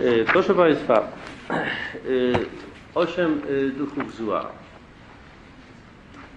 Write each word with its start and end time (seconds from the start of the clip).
Y, 0.00 0.24
Proszę 0.32 0.54
Państwa, 0.54 1.08
y, 2.06 2.32
osiem 2.94 3.40
y, 3.50 3.70
duchów 3.70 4.14
zła. 4.14 4.46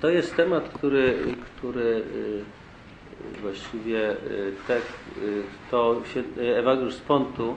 To 0.01 0.09
jest 0.09 0.35
temat, 0.35 0.70
który, 0.70 1.16
który 1.58 2.04
właściwie 3.42 4.16
tak, 4.68 4.82
to 5.72 6.02
Ewagriusz 6.56 6.94
z 6.94 7.00
Pontu 7.00 7.56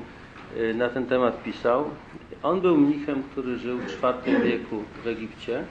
na 0.75 0.89
ten 0.89 1.07
temat 1.07 1.43
pisał. 1.43 1.91
On 2.43 2.61
był 2.61 2.77
mnichem, 2.77 3.23
który 3.23 3.59
żył 3.59 3.79
w 3.79 3.93
IV 3.93 4.41
wieku 4.45 4.83
w 5.05 5.07
Egipcie. 5.07 5.65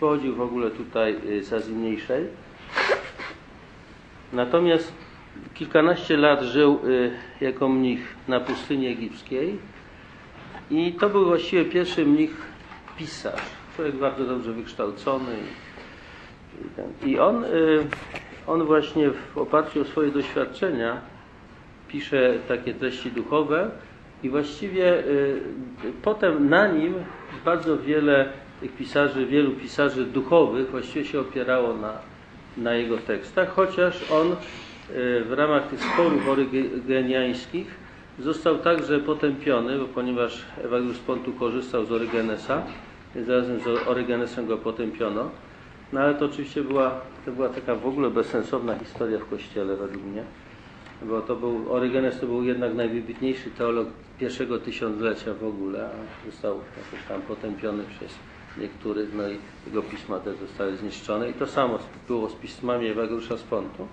Pochodził 0.00 0.34
w 0.34 0.40
ogóle 0.40 0.70
tutaj 0.70 1.16
z 1.42 1.52
Azji 1.52 1.74
Mniejszej. 1.74 2.26
Natomiast 4.32 4.92
kilkanaście 5.54 6.16
lat 6.16 6.42
żył 6.42 6.80
y, 6.84 7.10
jako 7.40 7.68
mnich 7.68 8.16
na 8.28 8.40
pustyni 8.40 8.86
egipskiej 8.86 9.58
i 10.70 10.92
to 10.92 11.08
był 11.08 11.24
właściwie 11.24 11.64
pierwszy 11.64 12.06
mnich 12.06 12.42
pisarz. 12.98 13.40
Człowiek 13.76 13.94
bardzo 13.94 14.24
dobrze 14.24 14.52
wykształcony. 14.52 15.36
I, 17.06 17.18
on, 17.18 17.44
y, 17.44 17.48
on 18.46 18.64
właśnie 18.64 19.10
w 19.10 19.38
oparciu 19.38 19.80
o 19.80 19.84
swoje 19.84 20.10
doświadczenia 20.10 21.00
pisze 21.88 22.34
takie 22.48 22.74
treści 22.74 23.10
duchowe 23.10 23.70
i 24.22 24.30
właściwie 24.30 24.98
y, 24.98 25.40
potem 26.02 26.48
na 26.48 26.68
nim 26.68 26.94
bardzo 27.44 27.78
wiele 27.78 28.32
tych 28.60 28.72
pisarzy, 28.72 29.26
wielu 29.26 29.50
pisarzy 29.50 30.04
duchowych 30.04 30.70
właściwie 30.70 31.04
się 31.04 31.20
opierało 31.20 31.74
na, 31.74 31.92
na 32.56 32.74
jego 32.74 32.98
tekstach, 32.98 33.54
chociaż 33.54 34.10
on 34.10 34.36
w 35.28 35.32
ramach 35.36 35.68
tych 35.68 35.80
sporów 35.80 36.28
orygeniańskich 36.28 37.74
został 38.18 38.58
także 38.58 39.00
potępiony, 39.00 39.78
bo 39.78 39.84
ponieważ 39.84 40.42
Ewagrius 40.64 40.98
Pontu 40.98 41.32
korzystał 41.32 41.84
z 41.86 41.92
Orygenesa, 41.92 42.62
więc 43.14 43.28
razem 43.28 43.60
z 43.60 43.88
Orygenesem 43.88 44.46
go 44.46 44.58
potępiono. 44.58 45.30
No 45.92 46.00
ale 46.00 46.14
to 46.14 46.24
oczywiście 46.24 46.62
była, 46.62 47.00
to 47.24 47.32
była 47.32 47.48
taka 47.48 47.74
w 47.74 47.86
ogóle 47.86 48.10
bezsensowna 48.10 48.78
historia 48.78 49.18
w 49.18 49.28
Kościele 49.28 49.76
według 49.76 50.04
mnie, 50.04 50.22
bo 51.02 51.20
to 51.20 51.36
był, 51.36 51.72
Orygenes 51.72 52.20
to 52.20 52.26
był 52.26 52.44
jednak 52.44 52.74
najwybitniejszy 52.74 53.50
teolog 53.50 53.88
pierwszego 54.18 54.58
tysiąclecia 54.58 55.34
w 55.34 55.44
ogóle, 55.44 55.88
a 55.88 56.30
został 56.30 56.54
jakoś 56.54 57.08
tam 57.08 57.22
potępiony 57.22 57.84
przez 57.98 58.14
niektórych, 58.58 59.14
no 59.14 59.28
i 59.28 59.38
jego 59.66 59.82
pisma 59.82 60.18
też 60.18 60.36
zostały 60.36 60.76
zniszczone 60.76 61.30
i 61.30 61.32
to 61.32 61.46
samo 61.46 61.78
było 62.08 62.28
z 62.28 62.34
pismami 62.34 62.86
Ewagriusza 62.86 63.36
z 63.36 63.42
Pontu. 63.42 63.88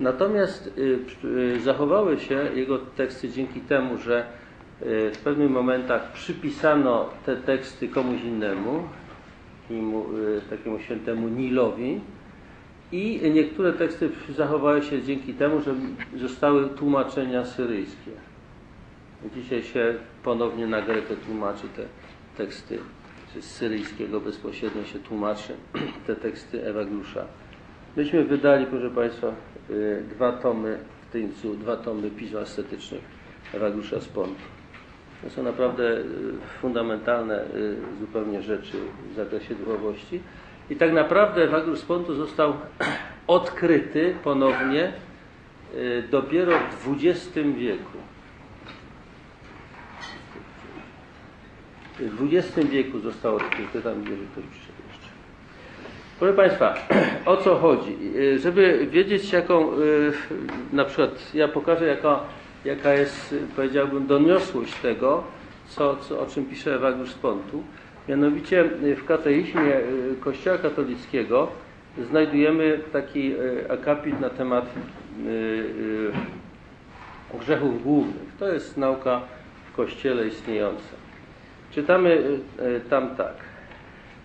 Natomiast 0.00 0.70
y, 0.78 0.98
y, 1.24 1.60
zachowały 1.60 2.20
się 2.20 2.34
jego 2.54 2.78
teksty 2.78 3.28
dzięki 3.28 3.60
temu, 3.60 3.98
że 3.98 4.26
y, 4.82 5.10
w 5.14 5.18
pewnych 5.18 5.50
momentach 5.50 6.12
przypisano 6.12 7.08
te 7.26 7.36
teksty 7.36 7.88
komuś 7.88 8.22
innemu, 8.22 8.82
takiemu, 9.62 10.06
takiemu 10.50 10.78
świętemu 10.78 11.28
Nilowi 11.28 12.00
i 12.92 13.30
niektóre 13.34 13.72
teksty 13.72 14.10
zachowały 14.36 14.82
się 14.82 15.02
dzięki 15.02 15.34
temu, 15.34 15.60
że 15.60 15.74
zostały 16.16 16.68
tłumaczenia 16.68 17.44
syryjskie. 17.44 18.10
Dzisiaj 19.34 19.62
się 19.62 19.94
ponownie 20.22 20.66
na 20.66 20.82
grekę 20.82 21.16
tłumaczy 21.16 21.66
te 21.76 21.82
teksty, 22.36 22.78
z 23.40 23.44
syryjskiego 23.44 24.20
bezpośrednio 24.20 24.84
się 24.84 24.98
tłumaczy 24.98 25.52
te 26.06 26.16
teksty 26.16 26.66
Ewagriusza. 26.66 27.24
Myśmy 27.96 28.24
wydali, 28.24 28.66
proszę 28.66 28.90
Państwa, 28.90 29.32
dwa 30.10 30.32
tomy 30.32 30.78
w 31.08 31.12
Tyńcu, 31.12 31.54
dwa 31.54 31.76
tomy 31.76 32.10
pism 32.10 32.36
ascetycznych 32.36 33.02
Ewagriusza 33.54 34.00
z 34.00 34.08
Pontu. 34.08 34.40
To 35.22 35.30
są 35.30 35.42
naprawdę 35.42 35.96
fundamentalne 36.60 37.44
zupełnie 38.00 38.42
rzeczy 38.42 38.76
w 39.12 39.16
zakresie 39.16 39.54
duchowości. 39.54 40.20
I 40.70 40.76
tak 40.76 40.92
naprawdę 40.92 41.42
Ewagriusz 41.42 41.78
z 41.78 41.84
Pontu 41.84 42.14
został 42.14 42.54
odkryty 43.26 44.14
ponownie 44.24 44.92
dopiero 46.10 46.58
w 46.58 46.88
XX 46.92 47.34
wieku. 47.56 47.98
W 51.98 52.34
XX 52.34 52.68
wieku 52.68 52.98
został 52.98 53.36
odkryty, 53.36 53.82
tam 53.82 54.02
gdzie 54.02 54.16
ktoś 54.32 54.44
przyszedł. 54.44 54.67
Proszę 56.18 56.34
Państwa, 56.34 56.74
o 57.26 57.36
co 57.36 57.56
chodzi? 57.56 57.96
Żeby 58.36 58.86
wiedzieć 58.90 59.32
jaką, 59.32 59.70
na 60.72 60.84
przykład 60.84 61.34
ja 61.34 61.48
pokażę 61.48 61.86
jaka, 61.86 62.20
jaka 62.64 62.92
jest, 62.92 63.34
powiedziałbym, 63.56 64.06
doniosłość 64.06 64.74
tego, 64.74 65.24
co, 65.68 65.96
co, 65.96 66.20
o 66.20 66.26
czym 66.26 66.46
pisze 66.46 66.74
Ewagriusz 66.74 67.10
z 67.10 67.14
Pontu. 67.14 67.62
Mianowicie 68.08 68.64
w 68.96 69.04
kateizmie 69.04 69.80
Kościoła 70.20 70.58
katolickiego 70.58 71.48
znajdujemy 72.10 72.80
taki 72.92 73.34
akapit 73.68 74.20
na 74.20 74.30
temat 74.30 74.66
grzechów 77.40 77.82
głównych. 77.82 78.36
To 78.38 78.52
jest 78.52 78.76
nauka 78.76 79.20
w 79.72 79.76
Kościele 79.76 80.26
istniejąca. 80.26 80.94
Czytamy 81.70 82.22
tam 82.90 83.16
tak. 83.16 83.47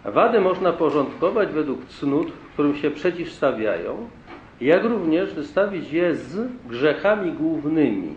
Wady 0.06 0.40
można 0.40 0.74
porządkować 0.74 1.50
według 1.50 1.86
cnót, 1.86 2.32
którym 2.54 2.76
się 2.76 2.92
przeciwstawiają, 2.92 4.10
jak 4.62 4.84
również 4.84 5.34
wystawić 5.34 5.92
je 5.92 6.16
z 6.16 6.52
grzechami 6.70 7.32
głównymi, 7.32 8.16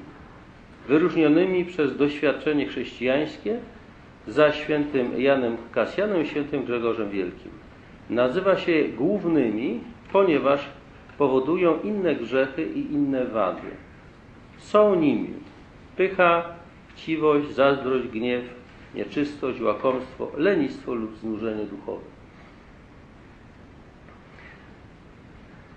wyróżnionymi 0.88 1.64
przez 1.64 1.96
doświadczenie 1.96 2.66
chrześcijańskie 2.66 3.58
za 4.26 4.52
świętym 4.52 5.20
Janem 5.20 5.56
Kasjanem 5.72 6.22
i 6.22 6.26
świętym 6.26 6.64
Grzegorzem 6.64 7.10
Wielkim. 7.10 7.50
Nazywa 8.10 8.56
się 8.56 8.84
głównymi, 8.84 9.80
ponieważ 10.12 10.68
powodują 11.18 11.80
inne 11.84 12.14
grzechy 12.14 12.62
i 12.62 12.92
inne 12.92 13.24
wady. 13.24 13.68
Są 14.58 14.94
nimi 14.94 15.30
pycha, 15.96 16.44
chciwość, 16.88 17.50
zazdrość, 17.50 18.08
gniew, 18.08 18.44
nieczystość, 18.96 19.60
łakomstwo, 19.60 20.32
lenistwo 20.36 20.94
lub 20.94 21.16
znużenie 21.16 21.64
duchowe. 21.64 22.04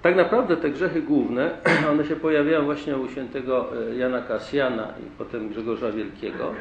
Tak 0.02 0.16
naprawdę 0.16 0.58
te 0.58 0.70
grzechy 0.70 1.02
główne, 1.02 1.52
one 1.92 2.06
się 2.06 2.16
pojawiają 2.16 2.66
właśnie 2.66 2.98
u 2.98 3.10
świętego 3.10 3.70
Jana 3.98 4.22
Kasjana 4.22 4.94
i 5.00 5.18
potem 5.18 5.50
Grzegorza 5.50 5.92
Wielkiego, 5.92 6.54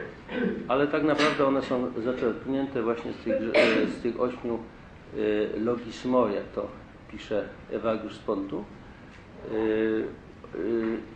ale 0.69 0.87
tak 0.87 1.03
naprawdę 1.03 1.47
one 1.47 1.63
są 1.63 1.93
zaczerpnięte 2.05 2.83
właśnie 2.83 3.13
z 3.13 3.17
tych, 3.25 3.35
z 3.99 4.03
tych 4.03 4.21
ośmiu 4.21 4.59
logismo, 5.65 6.29
jak 6.29 6.45
to 6.45 6.67
pisze 7.11 7.49
Ewagriusz 7.73 8.15
z 8.15 8.19
Pontu. 8.19 8.65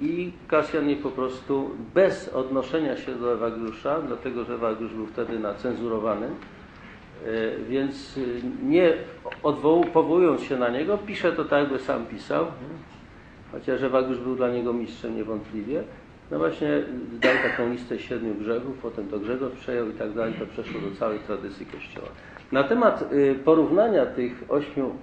I 0.00 0.32
Kasjan 0.48 0.88
je 0.88 0.96
po 0.96 1.10
prostu 1.10 1.70
bez 1.94 2.28
odnoszenia 2.28 2.96
się 2.96 3.14
do 3.14 3.32
Ewagriusza, 3.32 4.00
dlatego 4.00 4.44
że 4.44 4.54
Ewagriusz 4.54 4.94
był 4.94 5.06
wtedy 5.06 5.38
na 5.38 5.54
cenzurowanym, 5.54 6.30
więc 7.68 8.18
nie 8.62 8.92
odwoł, 9.42 9.84
powołując 9.84 10.40
się 10.40 10.56
na 10.56 10.68
niego, 10.68 10.98
pisze 10.98 11.32
to 11.32 11.44
tak, 11.44 11.60
jakby 11.62 11.78
sam 11.78 12.06
pisał, 12.06 12.46
chociaż 13.52 13.82
Ewagriusz 13.82 14.18
był 14.18 14.36
dla 14.36 14.50
niego 14.50 14.72
mistrzem 14.72 15.16
niewątpliwie. 15.16 15.82
No 16.30 16.38
właśnie 16.38 16.82
dał 17.20 17.34
taką 17.50 17.70
listę 17.70 17.98
siedmiu 17.98 18.34
grzechów, 18.34 18.78
potem 18.82 19.08
to 19.08 19.18
Grzegorz 19.18 19.52
przejął 19.52 19.88
i 19.88 19.92
tak 19.92 20.12
dalej, 20.12 20.34
to 20.38 20.46
przeszło 20.46 20.80
do 20.80 20.96
całej 20.96 21.18
tradycji 21.18 21.66
Kościoła. 21.66 22.08
Na 22.52 22.64
temat 22.64 23.04
porównania 23.44 24.06
tych 24.06 24.44
ośmiu 24.48 24.94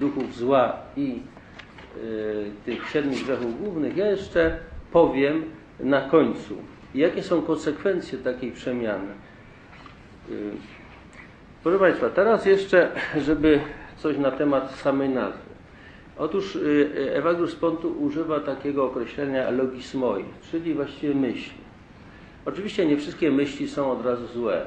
duchów 0.00 0.34
zła 0.34 0.76
i 0.96 1.20
tych 2.64 2.88
siedmiu 2.88 3.12
grzechów 3.12 3.60
głównych, 3.60 3.96
ja 3.96 4.06
jeszcze 4.06 4.58
powiem 4.92 5.44
na 5.80 6.00
końcu, 6.00 6.56
jakie 6.94 7.22
są 7.22 7.42
konsekwencje 7.42 8.18
takiej 8.18 8.52
przemiany. 8.52 9.14
Proszę 11.62 11.78
Państwa, 11.78 12.10
teraz 12.10 12.46
jeszcze, 12.46 12.90
żeby 13.18 13.60
coś 13.96 14.18
na 14.18 14.30
temat 14.30 14.74
samej 14.74 15.08
nazwy. 15.08 15.54
Otóż 16.18 16.58
Ewagriusz 17.12 17.50
z 17.50 17.56
Pontu 17.56 17.88
używa 17.88 18.40
takiego 18.40 18.84
określenia 18.84 19.50
logismoi, 19.50 20.24
czyli 20.50 20.74
właściwie 20.74 21.14
myśli. 21.14 21.58
Oczywiście 22.46 22.86
nie 22.86 22.96
wszystkie 22.96 23.30
myśli 23.30 23.68
są 23.68 23.92
od 23.92 24.06
razu 24.06 24.26
złe. 24.26 24.66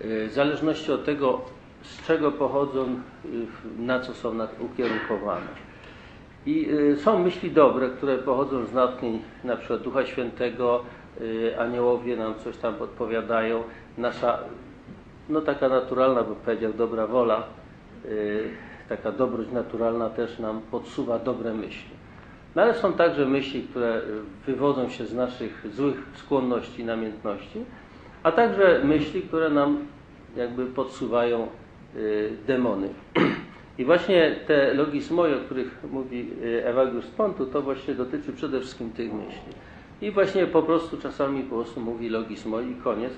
W 0.00 0.30
zależności 0.32 0.92
od 0.92 1.04
tego, 1.04 1.44
z 1.82 2.06
czego 2.06 2.32
pochodzą, 2.32 3.00
na 3.78 4.00
co 4.00 4.14
są 4.14 4.32
ukierunkowane. 4.60 5.46
I 6.46 6.68
są 6.96 7.18
myśli 7.18 7.50
dobre, 7.50 7.88
które 7.88 8.18
pochodzą 8.18 8.66
z 8.66 8.72
natchnień 8.72 9.22
na 9.44 9.56
przykład 9.56 9.82
Ducha 9.82 10.06
Świętego, 10.06 10.84
aniołowie 11.58 12.16
nam 12.16 12.34
coś 12.34 12.56
tam 12.56 12.74
podpowiadają, 12.74 13.62
nasza, 13.98 14.38
no 15.28 15.40
taka 15.40 15.68
naturalna, 15.68 16.22
bym 16.22 16.34
powiedział, 16.34 16.72
dobra 16.72 17.06
wola, 17.06 17.42
taka 18.88 19.12
dobroć 19.12 19.50
naturalna 19.52 20.10
też 20.10 20.38
nam 20.38 20.60
podsuwa 20.70 21.18
dobre 21.18 21.54
myśli. 21.54 21.90
No 22.56 22.62
ale 22.62 22.74
są 22.74 22.92
także 22.92 23.26
myśli, 23.26 23.62
które 23.62 24.00
wywodzą 24.46 24.88
się 24.88 25.06
z 25.06 25.14
naszych 25.14 25.66
złych 25.74 26.02
skłonności, 26.14 26.84
namiętności, 26.84 27.64
a 28.22 28.32
także 28.32 28.80
myśli, 28.84 29.22
które 29.22 29.50
nam 29.50 29.78
jakby 30.36 30.66
podsuwają 30.66 31.42
y, 31.42 31.61
demony. 32.46 32.88
I 33.78 33.84
właśnie 33.84 34.36
te 34.46 34.74
logismoje, 34.74 35.36
o 35.36 35.40
których 35.40 35.78
mówi 35.90 36.30
y, 36.42 36.66
Ewagius 36.66 37.06
Pontu, 37.06 37.46
to 37.46 37.62
właśnie 37.62 37.94
dotyczy 37.94 38.32
przede 38.32 38.60
wszystkim 38.60 38.90
tych 38.90 39.12
myśli. 39.12 39.52
I 40.02 40.10
właśnie 40.10 40.46
po 40.46 40.62
prostu 40.62 40.98
czasami 40.98 41.42
po 41.42 41.56
prostu 41.56 41.80
mówi 41.80 42.08
logismoi 42.08 42.70
i 42.70 42.74
koniec, 42.74 43.12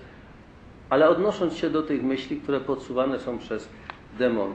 ale 0.90 1.08
odnosząc 1.08 1.54
się 1.54 1.70
do 1.70 1.82
tych 1.82 2.02
myśli, 2.02 2.36
które 2.36 2.60
podsuwane 2.60 3.18
są 3.18 3.38
przez 3.38 3.68
demony. 4.18 4.54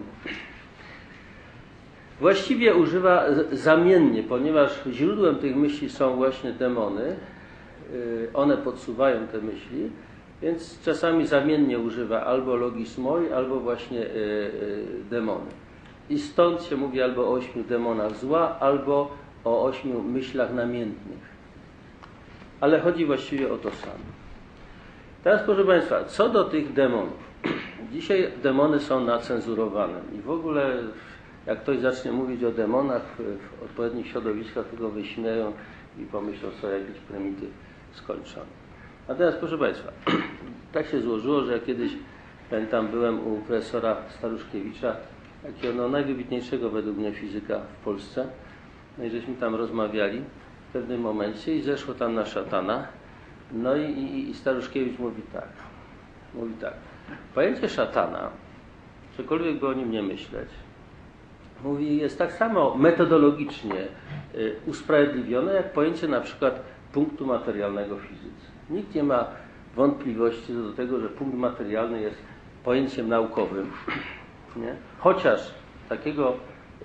Właściwie 2.20 2.76
używa 2.76 3.26
zamiennie, 3.52 4.24
ponieważ 4.24 4.80
źródłem 4.92 5.36
tych 5.36 5.56
myśli 5.56 5.90
są 5.90 6.16
właśnie 6.16 6.52
demony, 6.52 7.16
y, 7.94 8.30
one 8.34 8.58
podsuwają 8.58 9.28
te 9.28 9.42
myśli, 9.42 9.90
więc 10.42 10.82
czasami 10.82 11.28
zamiennie 11.28 11.80
używa 11.80 12.26
albo 12.26 12.56
logismoi, 12.56 13.32
albo 13.32 13.60
właśnie 13.60 14.00
y, 14.00 14.06
y, 14.06 14.86
demony. 15.10 15.52
I 16.10 16.20
stąd 16.20 16.64
się 16.64 16.78
mówi 16.78 17.02
albo 17.02 17.28
o 17.28 17.32
ośmiu 17.32 17.64
demonach 17.64 18.16
zła, 18.16 18.60
albo 18.60 19.12
o 19.46 19.64
ośmiu 19.64 20.02
myślach 20.04 20.54
namiętnych. 20.54 21.30
Ale 22.62 22.80
chodzi 22.80 23.06
właściwie 23.06 23.54
o 23.54 23.58
to 23.58 23.72
samo. 23.72 24.20
Teraz 25.24 25.42
proszę 25.44 25.66
Państwa, 25.66 26.04
co 26.04 26.30
do 26.30 26.44
tych 26.44 26.74
demonów. 26.74 27.30
Dzisiaj 27.92 28.32
demony 28.44 28.80
są 28.80 29.00
nacenzurowane 29.00 30.00
i 30.20 30.22
w 30.22 30.30
ogóle 30.30 30.78
jak 31.46 31.62
ktoś 31.62 31.80
zacznie 31.80 32.12
mówić 32.12 32.44
o 32.44 32.52
demonach 32.52 33.02
w 33.60 33.64
odpowiednich 33.64 34.08
środowiskach, 34.08 34.76
go 34.76 34.90
wyśmieją 34.90 35.54
i 36.00 36.04
pomyślą 36.04 36.52
sobie 36.52 36.74
jakiś 36.74 36.98
prymityw 37.00 37.50
skończony. 37.92 38.59
A 39.10 39.16
teraz 39.16 39.36
proszę 39.36 39.58
Państwa, 39.58 39.92
tak 40.74 40.88
się 40.88 41.02
złożyło, 41.02 41.44
że 41.44 41.54
ja 41.54 41.60
kiedyś 41.60 41.92
pamiętam, 42.50 42.88
byłem 42.88 43.28
u 43.28 43.38
profesora 43.38 43.98
Staruszkiewicza, 44.10 44.96
takiego 45.44 45.74
no, 45.74 45.90
najwybitniejszego 45.90 46.70
według 46.70 46.98
mnie 46.98 47.12
fizyka 47.12 47.60
w 47.60 47.84
Polsce. 47.84 48.28
No 48.98 49.04
i 49.04 49.10
żeśmy 49.10 49.36
tam 49.36 49.56
rozmawiali 49.56 50.22
w 50.70 50.74
pewnym 50.74 51.02
momencie 51.02 51.56
i 51.56 51.62
zeszło 51.62 51.94
tam 51.94 52.16
na 52.16 52.26
szatana. 52.26 52.88
No 53.52 53.76
i, 53.76 53.92
i, 53.92 54.30
i 54.30 54.34
Staruszkiewicz 54.34 55.00
mówi 55.00 55.22
tak, 55.34 55.50
mówi 56.34 56.54
tak, 56.54 56.74
pojęcie 57.36 57.70
szatana, 57.70 58.30
cokolwiek 59.18 59.60
by 59.60 59.68
o 59.68 59.74
nim 59.74 59.92
nie 59.92 60.04
myśleć, 60.04 60.50
mówi, 61.64 61.98
jest 61.98 62.18
tak 62.18 62.34
samo 62.34 62.76
metodologicznie 62.76 63.88
y, 64.36 64.56
usprawiedliwione, 64.66 65.54
jak 65.54 65.74
pojęcie 65.74 66.08
na 66.08 66.22
przykład 66.22 66.64
punktu 66.94 67.26
materialnego 67.26 67.96
w 67.98 68.02
fizyce. 68.02 68.49
Nikt 68.70 68.96
nie 68.96 69.04
ma 69.04 69.26
wątpliwości 69.76 70.54
do 70.54 70.74
tego, 70.74 71.00
że 71.00 71.10
punkt 71.10 71.38
materialny 71.38 72.02
jest 72.02 72.18
pojęciem 72.64 73.10
naukowym, 73.10 73.72
nie? 74.56 74.76
chociaż 75.00 75.54
takiego 75.90 76.34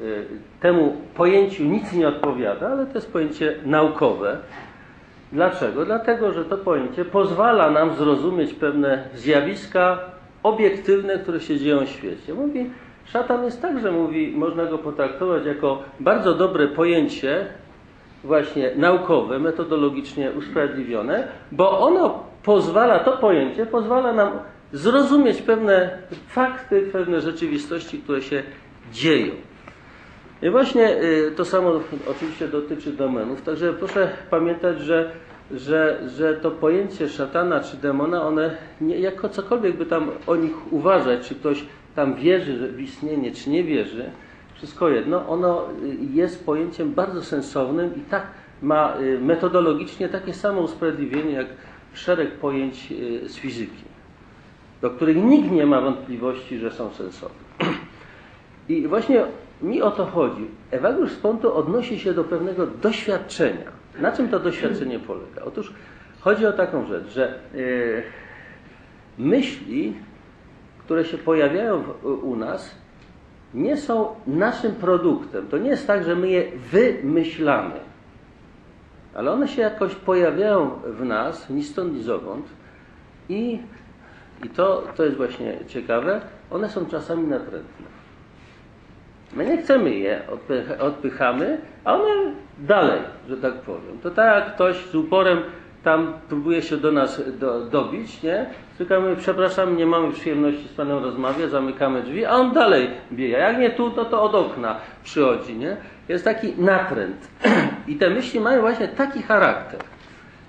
y, 0.01 0.27
temu 0.61 0.97
pojęciu 1.15 1.65
nic 1.65 1.93
nie 1.93 2.09
odpowiada, 2.09 2.69
ale 2.69 2.87
to 2.87 2.95
jest 2.95 3.13
pojęcie 3.13 3.59
naukowe. 3.65 4.39
Dlaczego? 5.33 5.85
Dlatego, 5.85 6.33
że 6.33 6.45
to 6.45 6.59
pojęcie 6.59 7.05
pozwala 7.05 7.71
nam 7.71 7.95
zrozumieć 7.95 8.55
pewne 8.55 9.09
zjawiska 9.15 9.99
obiektywne, 10.43 11.19
które 11.19 11.41
się 11.41 11.59
dzieją 11.59 11.87
w 11.87 11.89
świecie. 11.89 12.35
Mówi, 12.35 12.71
szatan 13.05 13.45
jest 13.45 13.63
także, 13.63 13.93
mówi, 13.93 14.33
można 14.37 14.65
go 14.65 14.79
potraktować 14.79 15.47
jako 15.47 15.83
bardzo 16.01 16.35
dobre 16.35 16.69
pojęcie, 16.69 17.47
właśnie 18.25 18.71
naukowe, 18.77 19.39
metodologicznie 19.39 20.31
usprawiedliwione, 20.31 21.29
bo 21.53 21.81
ono 21.81 22.25
pozwala, 22.43 22.99
to 22.99 23.17
pojęcie 23.17 23.67
pozwala 23.67 24.13
nam 24.13 24.31
zrozumieć 24.73 25.43
pewne 25.43 25.99
fakty, 26.29 26.83
pewne 26.93 27.21
rzeczywistości, 27.21 27.99
które 27.99 28.23
się 28.23 28.43
dzieją. 28.93 29.33
I 30.43 30.51
właśnie 30.51 31.03
y, 31.03 31.33
to 31.37 31.45
samo 31.45 31.81
oczywiście 32.11 32.49
dotyczy 32.49 32.93
domenów, 32.93 33.43
także 33.43 33.73
proszę 33.73 34.11
pamiętać, 34.31 34.81
że, 34.81 35.11
że, 35.51 36.01
że 36.17 36.35
to 36.35 36.51
pojęcie 36.51 37.09
szatana 37.09 37.61
czy 37.61 37.77
demona, 37.77 38.23
one 38.23 38.57
nie, 38.81 38.99
jako 38.99 39.29
cokolwiek 39.29 39.77
by 39.77 39.87
tam 39.87 40.11
o 40.27 40.37
nich 40.37 40.73
uważać, 40.73 41.29
czy 41.29 41.35
ktoś 41.35 41.65
tam 41.95 42.15
wierzy 42.15 42.69
w 42.69 42.81
istnienie, 42.81 43.33
czy 43.33 43.51
nie 43.51 43.65
wierzy, 43.65 44.11
wszystko 44.65 44.89
jedno, 44.89 45.29
ono 45.29 45.69
y, 45.83 45.97
jest 46.13 46.47
pojęciem 46.47 46.95
bardzo 46.95 47.23
sensownym 47.23 47.97
i 47.97 48.01
tak 48.01 48.27
ma 48.63 48.97
y, 49.01 49.19
metodologicznie 49.21 50.09
takie 50.09 50.35
samo 50.35 50.61
usprawiedliwienie 50.61 51.33
jak 51.33 51.47
szereg 51.93 52.33
pojęć 52.33 52.93
z 53.27 53.37
fizyki 53.37 53.95
do 54.85 54.91
których 54.91 55.17
nikt 55.17 55.51
nie 55.51 55.67
ma 55.67 55.81
wątpliwości, 55.81 56.59
że 56.59 56.71
są 56.71 56.91
sensowne. 56.91 57.39
I 58.69 58.89
właśnie 58.89 59.25
mi 59.63 59.83
o 59.83 59.91
to 59.91 60.07
chodzi. 60.07 60.47
Ewagriusz 60.71 61.13
Sponto 61.13 61.55
odnosi 61.55 61.99
się 61.99 62.15
do 62.15 62.25
pewnego 62.25 62.67
doświadczenia. 62.67 63.73
Na 64.01 64.13
czym 64.13 64.29
to 64.29 64.41
doświadczenie 64.41 64.99
polega? 65.09 65.43
Otóż 65.45 65.73
chodzi 66.21 66.47
o 66.47 66.53
taką 66.53 66.87
rzecz, 66.87 67.09
że 67.09 67.39
myśli, 69.19 69.97
które 70.79 71.05
się 71.05 71.19
pojawiają 71.19 71.85
u 72.03 72.37
nas, 72.37 72.75
nie 73.55 73.77
są 73.77 74.07
naszym 74.27 74.75
produktem. 74.75 75.47
To 75.49 75.59
nie 75.59 75.71
jest 75.71 75.87
tak, 75.87 76.05
że 76.05 76.17
my 76.17 76.29
je 76.29 76.45
wymyślamy, 76.73 77.81
ale 79.15 79.33
one 79.33 79.49
się 79.49 79.63
jakoś 79.63 79.95
pojawiają 79.95 80.71
w 80.85 81.05
nas, 81.05 81.51
ni 81.51 81.65
stąd, 81.65 81.95
ni 81.95 82.03
zowąd 82.03 82.47
i 83.29 83.59
i 84.45 84.49
to, 84.49 84.83
to 84.97 85.05
jest 85.05 85.17
właśnie 85.17 85.59
ciekawe, 85.67 86.21
one 86.51 86.69
są 86.69 86.87
czasami 86.87 87.27
natrętne. 87.27 87.87
My 89.33 89.47
nie 89.47 89.63
chcemy 89.63 89.91
je, 89.95 90.23
odpycha, 90.33 90.79
odpychamy, 90.79 91.59
a 91.85 91.95
one 91.95 92.33
dalej, 92.59 93.01
że 93.29 93.37
tak 93.37 93.55
powiem. 93.55 93.99
To 94.03 94.11
tak 94.11 94.45
jak 94.45 94.55
ktoś 94.55 94.77
z 94.77 94.95
uporem 94.95 95.39
tam 95.83 96.13
próbuje 96.29 96.63
się 96.63 96.77
do 96.77 96.93
nas 96.93 97.39
do, 97.39 97.61
dobić, 97.61 98.23
nie? 98.23 98.47
Zwykle 98.77 99.17
przepraszam, 99.17 99.77
nie 99.77 99.87
mamy 99.87 100.13
przyjemności 100.13 100.69
z 100.69 100.73
Panem 100.73 101.05
rozmawiać, 101.05 101.51
zamykamy 101.51 102.03
drzwi, 102.03 102.25
a 102.25 102.31
on 102.31 102.53
dalej 102.53 102.91
bije. 103.13 103.39
Jak 103.39 103.59
nie 103.59 103.71
tu, 103.71 103.91
to 103.91 104.05
to 104.05 104.23
od 104.23 104.35
okna 104.35 104.77
przychodzi, 105.05 105.57
nie? 105.57 105.77
Jest 106.09 106.25
taki 106.25 106.53
natręt. 106.59 107.29
I 107.89 107.97
te 107.97 108.11
myśli 108.11 108.41
mają 108.41 108.61
właśnie 108.61 108.89
taki 108.89 109.23
charakter. 109.23 109.81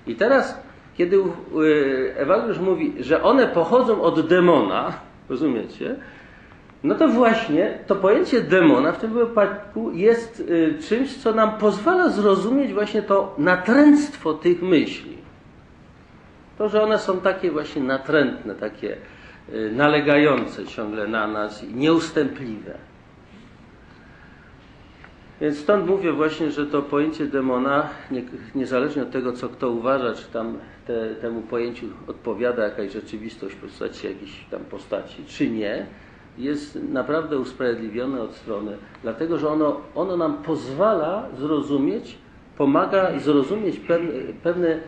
I 0.06 0.14
teraz 0.14 0.66
kiedy 0.96 1.22
Ewagriusz 2.16 2.58
mówi, 2.58 2.94
że 3.00 3.22
one 3.22 3.46
pochodzą 3.46 4.02
od 4.02 4.28
demona, 4.28 4.92
rozumiecie? 5.28 5.96
No 6.84 6.94
to 6.94 7.08
właśnie 7.08 7.78
to 7.86 7.96
pojęcie 7.96 8.40
demona 8.40 8.92
w 8.92 8.98
tym 8.98 9.12
wypadku 9.12 9.90
jest 9.92 10.40
y, 10.40 10.78
czymś, 10.88 11.16
co 11.16 11.32
nam 11.32 11.58
pozwala 11.58 12.08
zrozumieć 12.08 12.72
właśnie 12.72 13.02
to 13.02 13.34
natręctwo 13.38 14.34
tych 14.34 14.62
myśli. 14.62 15.16
To, 16.58 16.68
że 16.68 16.82
one 16.82 16.98
są 16.98 17.20
takie 17.20 17.50
właśnie 17.50 17.82
natrętne, 17.82 18.54
takie 18.54 18.96
y, 19.54 19.72
nalegające 19.74 20.66
ciągle 20.66 21.06
na 21.06 21.26
nas 21.26 21.64
i 21.64 21.74
nieustępliwe. 21.74 22.78
Więc 25.40 25.58
stąd 25.58 25.86
mówię 25.86 26.12
właśnie, 26.12 26.50
że 26.50 26.66
to 26.66 26.82
pojęcie 26.82 27.26
demona, 27.26 27.88
nie, 28.10 28.22
niezależnie 28.54 29.02
od 29.02 29.10
tego, 29.10 29.32
co 29.32 29.48
kto 29.48 29.70
uważa, 29.70 30.14
czy 30.14 30.26
tam 30.32 30.58
te, 30.86 31.14
temu 31.14 31.42
pojęciu 31.42 31.86
odpowiada 32.06 32.64
jakaś 32.64 32.92
rzeczywistość 32.92 33.54
w 33.54 33.60
postaci 33.60 34.06
jakiejś 34.06 34.44
tam 34.50 34.60
postaci, 34.60 35.24
czy 35.26 35.50
nie, 35.50 35.86
jest 36.38 36.78
naprawdę 36.92 37.38
usprawiedliwione 37.38 38.22
od 38.22 38.34
strony, 38.34 38.76
dlatego 39.02 39.38
że 39.38 39.48
ono, 39.48 39.80
ono 39.94 40.16
nam 40.16 40.42
pozwala 40.42 41.28
zrozumieć, 41.38 42.18
pomaga 42.58 43.18
zrozumieć 43.18 43.78
pewne, 43.78 44.12
pewne 44.42 44.80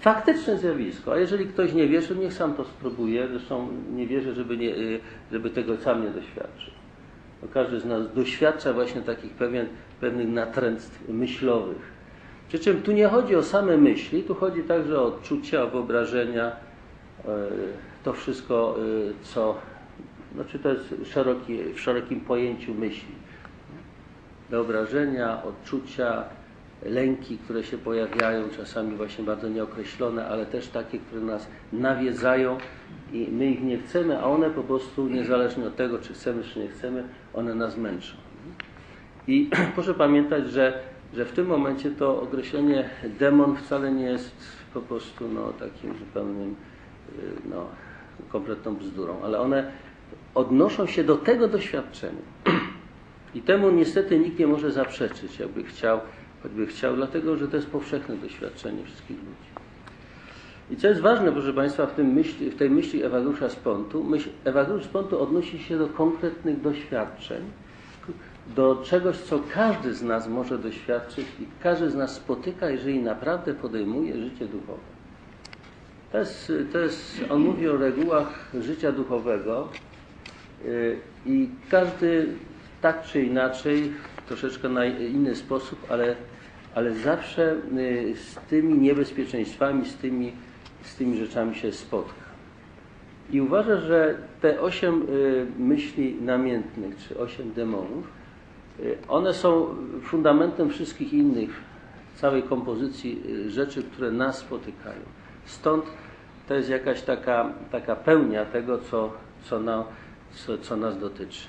faktyczne 0.00 0.58
zjawisko. 0.58 1.12
A 1.12 1.16
jeżeli 1.16 1.46
ktoś 1.46 1.72
nie 1.72 1.88
wierzy, 1.88 2.16
niech 2.16 2.32
sam 2.32 2.54
to 2.54 2.64
spróbuje. 2.64 3.28
Zresztą 3.28 3.68
nie 3.94 4.06
wierzę, 4.06 4.34
żeby, 4.34 4.56
nie, 4.56 4.74
żeby 5.32 5.50
tego 5.50 5.76
sam 5.76 6.02
nie 6.02 6.10
doświadczył. 6.10 6.72
Bo 7.42 7.48
każdy 7.48 7.80
z 7.80 7.84
nas 7.84 8.14
doświadcza 8.14 8.72
właśnie 8.72 9.00
takich 9.00 9.32
pewien, 9.32 9.66
pewnych 10.00 10.28
natręctw 10.28 11.08
myślowych. 11.08 12.00
Przy 12.48 12.58
czym 12.58 12.82
tu 12.82 12.92
nie 12.92 13.08
chodzi 13.08 13.36
o 13.36 13.42
same 13.42 13.76
myśli, 13.76 14.22
tu 14.22 14.34
chodzi 14.34 14.62
także 14.62 15.00
o 15.00 15.04
odczucia, 15.04 15.62
o 15.62 15.66
wyobrażenia, 15.66 16.46
e, 16.46 17.48
to 18.04 18.12
wszystko, 18.12 18.76
e, 18.78 19.24
co, 19.24 19.54
znaczy 20.34 20.58
to 20.58 20.68
jest 20.68 20.94
szeroki, 21.04 21.58
w 21.74 21.80
szerokim 21.80 22.20
pojęciu 22.20 22.74
myśli. 22.74 23.14
Wyobrażenia, 24.50 25.42
odczucia, 25.42 26.24
lęki, 26.82 27.38
które 27.38 27.64
się 27.64 27.78
pojawiają, 27.78 28.48
czasami 28.56 28.96
właśnie 28.96 29.24
bardzo 29.24 29.48
nieokreślone, 29.48 30.26
ale 30.26 30.46
też 30.46 30.68
takie, 30.68 30.98
które 30.98 31.20
nas 31.20 31.48
nawiedzają 31.72 32.58
i 33.12 33.28
my 33.32 33.50
ich 33.50 33.62
nie 33.62 33.78
chcemy, 33.78 34.18
a 34.18 34.24
one 34.24 34.50
po 34.50 34.62
prostu, 34.62 35.08
niezależnie 35.08 35.66
od 35.66 35.76
tego, 35.76 35.98
czy 35.98 36.14
chcemy, 36.14 36.42
czy 36.44 36.58
nie 36.58 36.68
chcemy, 36.68 37.04
one 37.34 37.54
nas 37.54 37.76
męczą. 37.76 38.16
I 39.26 39.50
proszę 39.74 39.94
pamiętać, 39.94 40.50
że 40.50 40.90
że 41.14 41.24
w 41.24 41.32
tym 41.32 41.46
momencie 41.46 41.90
to 41.90 42.22
określenie 42.22 42.90
demon 43.18 43.56
wcale 43.56 43.92
nie 43.92 44.04
jest 44.04 44.34
po 44.74 44.80
prostu 44.80 45.28
no, 45.28 45.52
takim 45.52 45.98
zupełnym, 45.98 46.56
y, 47.18 47.22
no, 47.50 47.66
kompletną 48.28 48.76
bzdurą, 48.76 49.16
ale 49.22 49.40
one 49.40 49.72
odnoszą 50.34 50.86
się 50.86 51.04
do 51.04 51.16
tego 51.16 51.48
doświadczenia. 51.48 52.22
I 53.34 53.42
temu 53.42 53.70
niestety 53.70 54.18
nikt 54.18 54.38
nie 54.38 54.46
może 54.46 54.72
zaprzeczyć, 54.72 55.38
jakby 55.38 55.64
chciał, 55.64 56.00
choćby 56.42 56.66
chciał, 56.66 56.96
dlatego 56.96 57.36
że 57.36 57.48
to 57.48 57.56
jest 57.56 57.70
powszechne 57.70 58.16
doświadczenie 58.16 58.84
wszystkich 58.84 59.16
ludzi. 59.16 59.50
I 60.70 60.76
co 60.76 60.88
jest 60.88 61.00
ważne, 61.00 61.32
proszę 61.32 61.52
Państwa, 61.52 61.86
w, 61.86 61.98
myśli, 61.98 62.50
w 62.50 62.56
tej 62.56 62.70
myśli 62.70 63.02
Ewageusza 63.02 63.48
z 63.48 63.56
Pontu, 63.56 64.04
myśl, 64.04 64.28
odnosi 65.18 65.58
się 65.58 65.78
do 65.78 65.88
konkretnych 65.88 66.60
doświadczeń, 66.60 67.42
do 68.56 68.82
czegoś, 68.84 69.16
co 69.16 69.40
każdy 69.54 69.94
z 69.94 70.02
nas 70.02 70.28
może 70.28 70.58
doświadczyć 70.58 71.26
i 71.40 71.46
każdy 71.62 71.90
z 71.90 71.94
nas 71.94 72.14
spotyka, 72.14 72.70
jeżeli 72.70 73.02
naprawdę 73.02 73.54
podejmuje 73.54 74.16
życie 74.16 74.46
duchowe. 74.46 74.82
To 76.12 76.18
jest, 76.18 76.52
to 76.72 76.78
jest, 76.78 77.24
on 77.28 77.40
mówi 77.40 77.68
o 77.68 77.76
regułach 77.76 78.50
życia 78.60 78.92
duchowego 78.92 79.68
yy, 80.64 80.98
i 81.26 81.48
każdy 81.70 82.26
tak 82.80 83.04
czy 83.04 83.22
inaczej, 83.22 83.92
troszeczkę 84.26 84.68
na 84.68 84.84
inny 84.84 85.36
sposób, 85.36 85.86
ale, 85.88 86.16
ale 86.74 86.94
zawsze 86.94 87.56
yy, 87.72 88.16
z 88.16 88.34
tymi 88.34 88.78
niebezpieczeństwami, 88.78 89.86
z 89.86 89.96
tymi, 89.96 90.32
z 90.82 90.96
tymi 90.96 91.18
rzeczami 91.18 91.54
się 91.54 91.72
spotka. 91.72 92.30
I 93.30 93.40
uważa, 93.40 93.76
że 93.76 94.18
te 94.40 94.60
osiem 94.60 95.06
yy, 95.08 95.46
myśli 95.58 96.16
namiętnych, 96.22 96.96
czy 97.08 97.18
osiem 97.18 97.52
demonów, 97.52 98.20
one 99.08 99.34
są 99.34 99.66
fundamentem 100.02 100.70
wszystkich 100.70 101.12
innych, 101.12 101.50
całej 102.14 102.42
kompozycji 102.42 103.22
rzeczy, 103.48 103.82
które 103.82 104.10
nas 104.10 104.38
spotykają. 104.38 105.00
Stąd 105.44 105.84
to 106.48 106.54
jest 106.54 106.68
jakaś 106.70 107.02
taka, 107.02 107.52
taka 107.70 107.96
pełnia 107.96 108.44
tego, 108.44 108.78
co, 108.78 109.12
co, 109.44 109.60
na, 109.60 109.84
co, 110.32 110.58
co 110.58 110.76
nas 110.76 110.98
dotyczy. 110.98 111.46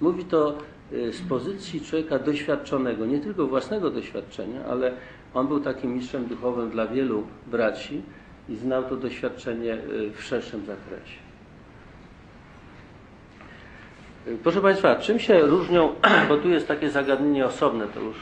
Mówi 0.00 0.24
to 0.24 0.58
z 0.92 1.28
pozycji 1.28 1.80
człowieka 1.80 2.18
doświadczonego, 2.18 3.06
nie 3.06 3.18
tylko 3.18 3.46
własnego 3.46 3.90
doświadczenia, 3.90 4.64
ale 4.70 4.92
on 5.34 5.48
był 5.48 5.60
takim 5.60 5.94
mistrzem 5.94 6.26
duchowym 6.26 6.70
dla 6.70 6.86
wielu 6.86 7.26
braci 7.46 8.02
i 8.48 8.56
znał 8.56 8.84
to 8.84 8.96
doświadczenie 8.96 9.78
w 10.14 10.22
szerszym 10.22 10.60
zakresie. 10.66 11.18
Proszę 14.42 14.60
Państwa, 14.60 14.96
czym 14.96 15.18
się 15.18 15.40
różnią, 15.40 15.92
bo 16.28 16.36
tu 16.36 16.48
jest 16.48 16.68
takie 16.68 16.90
zagadnienie 16.90 17.46
osobne, 17.46 17.86
to 17.86 18.00
już, 18.00 18.16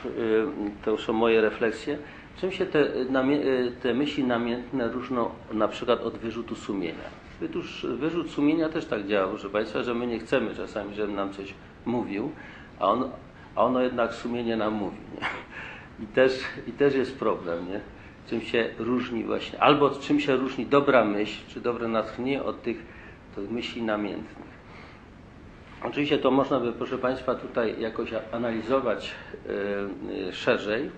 to 0.84 0.90
już 0.90 1.04
są 1.04 1.12
moje 1.12 1.40
refleksje, 1.40 1.98
czym 2.40 2.52
się 2.52 2.66
te, 2.66 2.86
te 3.82 3.94
myśli 3.94 4.24
namiętne 4.24 4.88
różnią 4.88 5.30
na 5.52 5.68
przykład 5.68 6.00
od 6.00 6.18
wyrzutu 6.18 6.54
sumienia? 6.54 7.21
Wytuż, 7.42 7.86
wyrzut 7.98 8.30
sumienia 8.30 8.68
też 8.68 8.86
tak 8.86 9.06
działa, 9.06 9.28
proszę 9.28 9.50
Państwa, 9.50 9.82
że 9.82 9.94
my 9.94 10.06
nie 10.06 10.18
chcemy 10.18 10.54
czasami, 10.54 10.94
żeby 10.94 11.12
nam 11.12 11.32
coś 11.32 11.54
mówił, 11.86 12.30
a, 12.80 12.88
on, 12.88 13.10
a 13.54 13.64
ono 13.64 13.80
jednak 13.80 14.14
sumienie 14.14 14.56
nam 14.56 14.72
mówi. 14.72 14.96
Nie? 15.14 15.26
I, 16.04 16.06
też, 16.06 16.40
I 16.66 16.72
też 16.72 16.94
jest 16.94 17.18
problem, 17.18 17.68
nie? 17.68 17.80
czym 18.26 18.40
się 18.40 18.70
różni 18.78 19.24
właśnie, 19.24 19.60
albo 19.60 19.90
czym 19.90 20.20
się 20.20 20.36
różni 20.36 20.66
dobra 20.66 21.04
myśl, 21.04 21.40
czy 21.48 21.60
dobre 21.60 21.88
natchnienie 21.88 22.42
od 22.42 22.62
tych, 22.62 22.76
tych 23.34 23.50
myśli 23.50 23.82
namiętnych. 23.82 24.52
Oczywiście 25.84 26.18
to 26.18 26.30
można 26.30 26.60
by, 26.60 26.72
proszę 26.72 26.98
Państwa, 26.98 27.34
tutaj 27.34 27.80
jakoś 27.80 28.10
analizować 28.32 29.10
yy, 30.08 30.32
szerzej. 30.32 30.90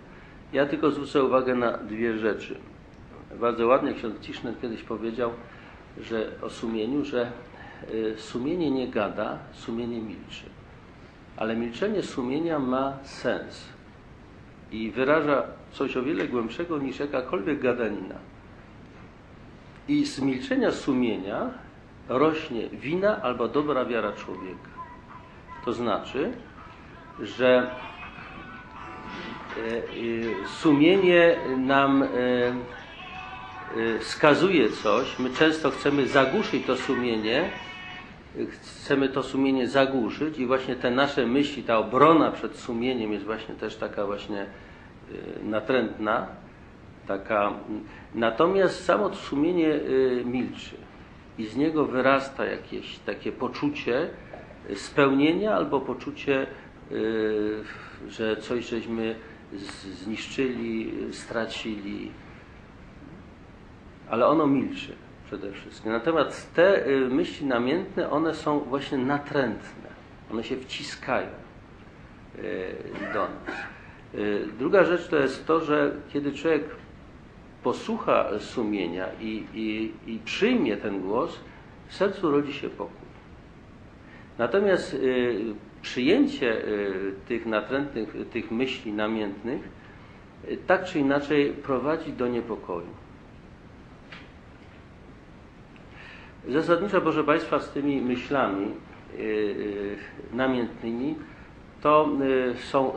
Ja 0.53 0.67
tylko 0.67 0.91
zwrócę 0.91 1.25
uwagę 1.25 1.55
na 1.55 1.79
dwie 1.79 2.19
rzeczy. 2.19 2.57
Bardzo 3.41 3.67
ładnie 3.67 3.95
ksiądz 3.95 4.21
Ciszner 4.21 4.55
kiedyś 4.61 4.83
powiedział, 4.83 5.31
że 6.01 6.31
o 6.43 6.51
sumieniu, 6.51 7.05
że 7.05 7.33
yy, 7.93 8.15
sumienie 8.19 8.71
nie 8.71 8.89
gada, 8.89 9.39
sumienie 9.53 10.01
milczy. 10.01 10.45
Ale 11.37 11.57
milczenie 11.57 12.03
sumienia 12.03 12.59
ma 12.59 12.99
sens 13.03 13.69
i 14.73 14.91
wyraża 14.91 15.43
coś 15.73 15.97
o 15.97 16.03
wiele 16.03 16.29
głębszego 16.29 16.79
niż 16.79 16.99
jakakolwiek 16.99 17.61
gadanina. 17.61 18.15
I 19.89 20.07
z 20.07 20.21
milczenia 20.21 20.73
sumienia 20.73 21.51
rośnie 22.09 22.69
wina 22.69 23.23
albo 23.23 23.49
dobra 23.49 23.85
wiara 23.85 24.13
człowieka. 24.13 24.71
To 25.65 25.73
znaczy, 25.73 26.33
że 27.21 27.71
sumienie 30.47 31.37
nam 31.57 32.05
wskazuje 34.01 34.71
coś, 34.71 35.19
my 35.19 35.31
często 35.31 35.71
chcemy 35.71 36.07
zagłuszyć 36.07 36.67
to 36.67 36.77
sumienie, 36.77 37.51
chcemy 38.49 39.09
to 39.09 39.23
sumienie 39.23 39.69
zagłuszyć 39.69 40.39
i 40.39 40.47
właśnie 40.47 40.77
te 40.77 40.91
nasze 40.91 41.27
myśli, 41.27 41.63
ta 41.63 41.79
obrona 41.79 42.31
przed 42.31 42.57
sumieniem 42.57 43.13
jest 43.13 43.25
właśnie 43.25 43.55
też 43.55 43.77
taka 43.77 44.07
właśnie 44.07 44.47
natrętna, 45.43 46.27
taka, 47.07 47.53
natomiast 48.15 48.85
samo 48.85 49.15
sumienie 49.15 49.81
milczy 50.25 50.77
i 51.39 51.47
z 51.47 51.57
niego 51.57 51.85
wyrasta 51.85 52.45
jakieś 52.45 52.99
takie 52.99 53.33
poczucie 53.33 54.09
spełnienia 54.75 55.55
albo 55.55 55.81
poczucie, 55.81 56.47
że 58.09 58.37
coś 58.37 58.69
żeśmy 58.69 59.15
zniszczyli, 60.05 60.93
stracili, 61.13 62.11
ale 64.11 64.27
ono 64.27 64.47
milczy 64.47 64.93
przede 65.27 65.53
wszystkim. 65.53 65.93
Natomiast 65.93 66.55
te 66.55 66.85
myśli 67.11 67.47
namiętne, 67.47 68.11
one 68.11 68.35
są 68.35 68.61
właśnie 68.61 68.99
natrętne, 68.99 69.89
one 70.33 70.45
się 70.45 70.57
wciskają 70.57 71.29
do 73.15 73.21
nas. 73.21 73.57
Druga 74.59 74.85
rzecz 74.85 75.09
to 75.09 75.17
jest 75.17 75.47
to, 75.47 75.61
że 75.61 75.93
kiedy 76.13 76.33
człowiek 76.33 76.65
posłucha 77.65 78.39
sumienia 78.39 79.07
i, 79.21 79.45
i, 79.55 79.93
i 80.13 80.19
przyjmie 80.19 80.77
ten 80.77 81.01
głos, 81.01 81.41
w 81.89 81.95
sercu 81.95 82.31
rodzi 82.31 82.53
się 82.53 82.71
pokój. 82.71 83.07
Natomiast 84.39 84.95
y, 84.95 85.55
przyjęcie 85.83 86.67
y, 86.69 87.15
tych 87.29 87.47
natrętnych, 87.47 88.17
tych 88.33 88.51
myśli 88.51 88.93
namiętnych 88.93 89.69
y, 90.49 90.59
tak 90.67 90.85
czy 90.85 90.99
inaczej 90.99 91.53
prowadzi 91.53 92.13
do 92.13 92.29
niepokoju. 92.29 93.04
Zasadniczo, 96.49 97.01
proszę 97.01 97.25
Państwa, 97.25 97.61
z 97.61 97.71
tymi 97.71 98.01
myślami 98.01 98.67
namiętnymi 100.33 101.15
to 101.83 102.09
są 102.71 102.93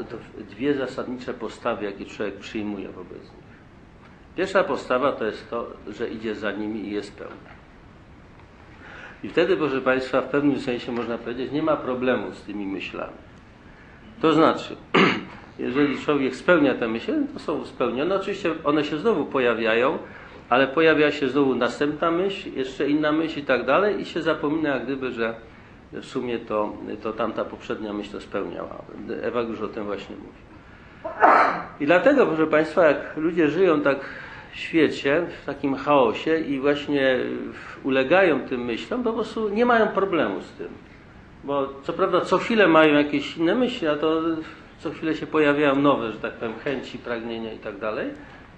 dwie 0.50 0.74
zasadnicze 0.74 1.34
postawy, 1.34 1.86
jakie 1.86 2.06
człowiek 2.06 2.36
przyjmuje 2.36 2.90
wobec 2.90 3.22
nich. 3.22 3.58
Pierwsza 4.36 4.64
postawa 4.64 5.12
to 5.12 5.26
jest 5.26 5.50
to, 5.50 5.68
że 5.88 6.10
idzie 6.10 6.36
za 6.36 6.52
nimi 6.52 6.88
i 6.88 6.92
jest 6.92 7.16
pełna. 7.16 7.58
I 9.24 9.30
wtedy, 9.30 9.58
proszę 9.58 9.82
Państwa, 9.82 10.22
w 10.22 10.30
pewnym 10.30 10.60
sensie 10.60 10.92
można 10.92 11.18
powiedzieć, 11.18 11.52
nie 11.52 11.64
ma 11.64 11.78
problemu 11.78 12.32
z 12.32 12.42
tymi 12.42 12.68
myślami. 12.68 13.18
To 14.22 14.34
znaczy, 14.34 14.76
jeżeli 15.60 16.00
człowiek 16.00 16.36
spełnia 16.36 16.76
te 16.76 16.88
myśli, 16.88 17.14
to 17.34 17.40
są 17.40 17.66
spełnione. 17.66 18.16
Oczywiście 18.16 18.54
one 18.64 18.86
się 18.86 18.98
znowu 18.98 19.26
pojawiają, 19.26 19.98
ale 20.50 20.68
pojawia 20.68 21.12
się 21.12 21.30
znowu 21.30 21.56
następna 21.56 22.12
myśl, 22.12 22.50
jeszcze 22.56 22.90
inna 22.90 23.12
myśl 23.12 23.40
i 23.40 23.44
tak 23.44 23.66
dalej 23.66 24.02
i 24.02 24.06
się 24.06 24.22
zapomina 24.22 24.70
jak 24.70 24.84
gdyby, 24.84 25.12
że 25.12 25.36
w 25.92 26.06
sumie 26.06 26.40
to, 26.40 26.74
to 27.04 27.14
tamta 27.14 27.46
poprzednia 27.46 27.94
myśl 27.94 28.12
to 28.12 28.22
spełniała. 28.22 28.76
Ewa 29.22 29.42
już 29.42 29.62
o 29.62 29.68
tym 29.68 29.84
właśnie 29.84 30.16
mówi. 30.16 30.38
I 31.80 31.86
dlatego, 31.86 32.26
proszę 32.26 32.48
Państwa, 32.48 32.86
jak 32.86 33.18
ludzie 33.18 33.48
żyją 33.48 33.82
tak 33.82 34.00
świecie, 34.54 35.28
w 35.42 35.46
takim 35.46 35.76
chaosie 35.76 36.40
i 36.40 36.60
właśnie 36.60 37.18
ulegają 37.84 38.40
tym 38.40 38.66
myślom, 38.66 39.04
po 39.04 39.14
prostu 39.14 39.50
nie 39.50 39.66
mają 39.66 39.88
problemu 39.88 40.42
z 40.42 40.52
tym. 40.52 40.68
Bo 41.44 41.70
co 41.84 41.94
prawda 41.94 42.22
co 42.22 42.38
chwilę 42.38 42.68
mają 42.68 42.94
jakieś 42.94 43.38
inne 43.38 43.56
myśli, 43.56 43.88
a 43.88 43.96
to 43.96 44.22
co 44.80 44.92
chwilę 44.92 45.16
się 45.16 45.28
pojawiają 45.28 45.76
nowe, 45.76 46.12
że 46.12 46.20
tak 46.20 46.34
powiem, 46.34 46.54
chęci, 46.64 46.98
pragnienia 46.98 47.54
i 47.54 47.58
tak 47.58 47.80
dalej. 47.80 48.08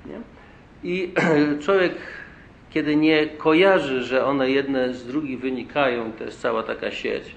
Nie? 0.06 0.20
I 0.84 1.14
człowiek, 1.66 1.94
kiedy 2.70 2.96
nie 2.96 3.28
kojarzy, 3.28 4.04
że 4.04 4.26
one 4.26 4.52
jedne 4.52 4.94
z 4.94 5.08
drugich 5.08 5.40
wynikają, 5.40 6.12
to 6.12 6.24
jest 6.24 6.42
cała 6.42 6.64
taka 6.64 6.92
sieć, 6.92 7.36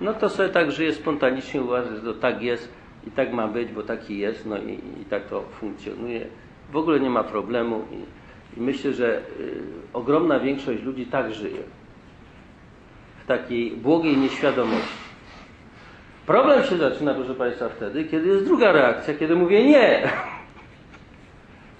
no 0.00 0.14
to 0.14 0.28
sobie 0.28 0.48
tak 0.48 0.72
żyje 0.72 0.92
spontanicznie, 0.92 1.62
uważa, 1.62 1.96
że 1.96 2.02
to 2.02 2.14
tak 2.14 2.42
jest 2.42 2.68
i 3.06 3.10
tak 3.10 3.32
ma 3.32 3.48
być, 3.48 3.72
bo 3.72 3.82
taki 3.82 4.18
jest, 4.18 4.46
no 4.46 4.58
i, 4.58 4.72
i 5.02 5.04
tak 5.10 5.26
to 5.26 5.42
funkcjonuje 5.42 6.26
w 6.70 6.76
ogóle 6.76 7.00
nie 7.00 7.10
ma 7.10 7.24
problemu 7.24 7.84
i, 7.92 8.58
i 8.58 8.62
myślę, 8.62 8.92
że 8.92 9.18
y, 9.40 9.62
ogromna 9.92 10.40
większość 10.40 10.82
ludzi 10.82 11.06
tak 11.06 11.34
żyje. 11.34 11.62
W 13.24 13.26
takiej 13.26 13.70
błogiej 13.70 14.16
nieświadomości. 14.16 15.04
Problem 16.26 16.64
się 16.64 16.76
zaczyna, 16.76 17.14
proszę 17.14 17.34
Państwa, 17.34 17.68
wtedy, 17.68 18.04
kiedy 18.04 18.28
jest 18.28 18.44
druga 18.44 18.72
reakcja, 18.72 19.14
kiedy 19.14 19.36
mówię 19.36 19.64
nie. 19.64 20.02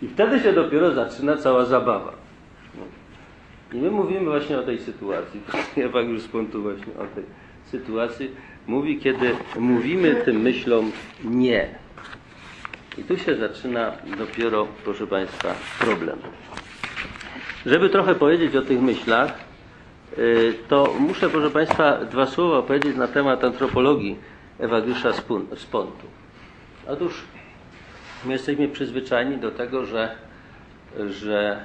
I 0.03 0.09
wtedy 0.09 0.41
się 0.41 0.53
dopiero 0.53 0.95
zaczyna 0.95 1.37
cała 1.37 1.65
zabawa. 1.65 2.13
I 3.73 3.77
my 3.77 3.91
mówimy 3.91 4.25
właśnie 4.25 4.59
o 4.59 4.63
tej 4.63 4.79
sytuacji. 4.79 5.41
Ewagriusz 5.77 6.23
z 6.23 6.29
Pontu 6.29 6.63
właśnie 6.63 6.93
o 6.93 7.15
tej 7.15 7.25
sytuacji 7.71 8.31
mówi, 8.67 8.99
kiedy 8.99 9.31
mówimy 9.59 10.15
tym 10.15 10.41
myślom 10.41 10.93
nie. 11.25 11.69
I 12.99 13.03
tu 13.03 13.19
się 13.19 13.37
zaczyna 13.37 13.93
dopiero, 14.19 14.67
proszę 14.85 15.07
Państwa, 15.07 15.55
problem. 15.79 16.19
Żeby 17.67 17.89
trochę 17.89 18.15
powiedzieć 18.15 18.57
o 18.57 18.63
tych 18.63 18.81
myślach, 18.81 19.39
y, 20.19 20.55
to 20.69 20.95
muszę, 20.99 21.31
proszę 21.31 21.51
Państwa, 21.51 22.05
dwa 22.05 22.27
słowa 22.27 22.63
powiedzieć 22.63 22.97
na 22.97 23.09
temat 23.09 23.45
antropologii 23.45 24.17
Ewagriusza 24.59 25.13
z 25.57 25.65
Pontu. 25.71 26.07
Otóż 26.87 27.23
my 28.27 28.33
jesteśmy 28.33 28.69
przyzwyczajeni 28.69 29.37
do 29.37 29.51
tego, 29.51 29.87
że, 29.87 30.17
że 31.09 31.61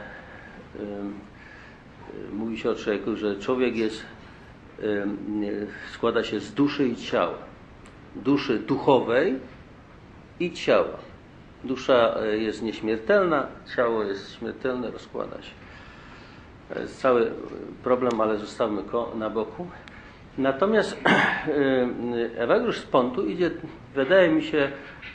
mówi 2.34 2.58
się 2.58 2.70
o 2.70 2.76
człowieku, 2.76 3.16
że 3.16 3.40
człowiek 3.40 3.78
jest, 3.78 4.06
składa 5.94 6.24
się 6.24 6.40
z 6.40 6.54
duszy 6.54 6.88
i 6.88 6.96
ciała. 6.96 7.38
Duszy 8.16 8.60
duchowej 8.60 9.40
i 10.40 10.52
ciała. 10.52 10.98
Dusza 11.64 12.16
e, 12.22 12.38
jest 12.38 12.62
nieśmiertelna, 12.62 13.48
ciało 13.76 14.04
jest 14.04 14.36
śmiertelne, 14.38 14.92
rozkłada 14.92 15.42
się. 15.42 15.52
To 16.74 16.80
jest 16.80 17.02
cały 17.02 17.32
problem, 17.84 18.22
ale 18.22 18.38
zostawmy 18.38 18.84
go 18.84 19.12
na 19.16 19.30
boku. 19.30 19.68
Natomiast 20.38 20.98
Ewagriusz 22.38 22.78
z 22.78 22.86
Pontu 22.86 23.26
idzie, 23.26 23.52
wydaje 23.96 24.30
mi 24.30 24.44
się, 24.44 24.72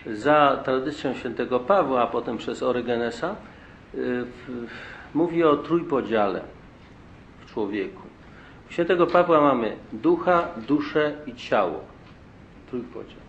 za 0.06 0.61
tradycją 0.64 1.14
świętego 1.14 1.61
Pawła, 1.61 2.02
a 2.02 2.06
potem 2.06 2.38
przez 2.38 2.62
Orygenesa, 2.62 3.37
y, 3.94 4.25
mówi 5.14 5.44
o 5.44 5.56
trójpodziale 5.56 6.40
w 7.40 7.52
człowieku. 7.52 8.02
U 8.71 8.73
świętego 8.73 9.06
Pawła 9.06 9.40
mamy 9.40 9.76
ducha, 9.92 10.49
duszę 10.68 11.12
i 11.26 11.35
ciało. 11.35 11.80
Trójpodział. 12.71 13.21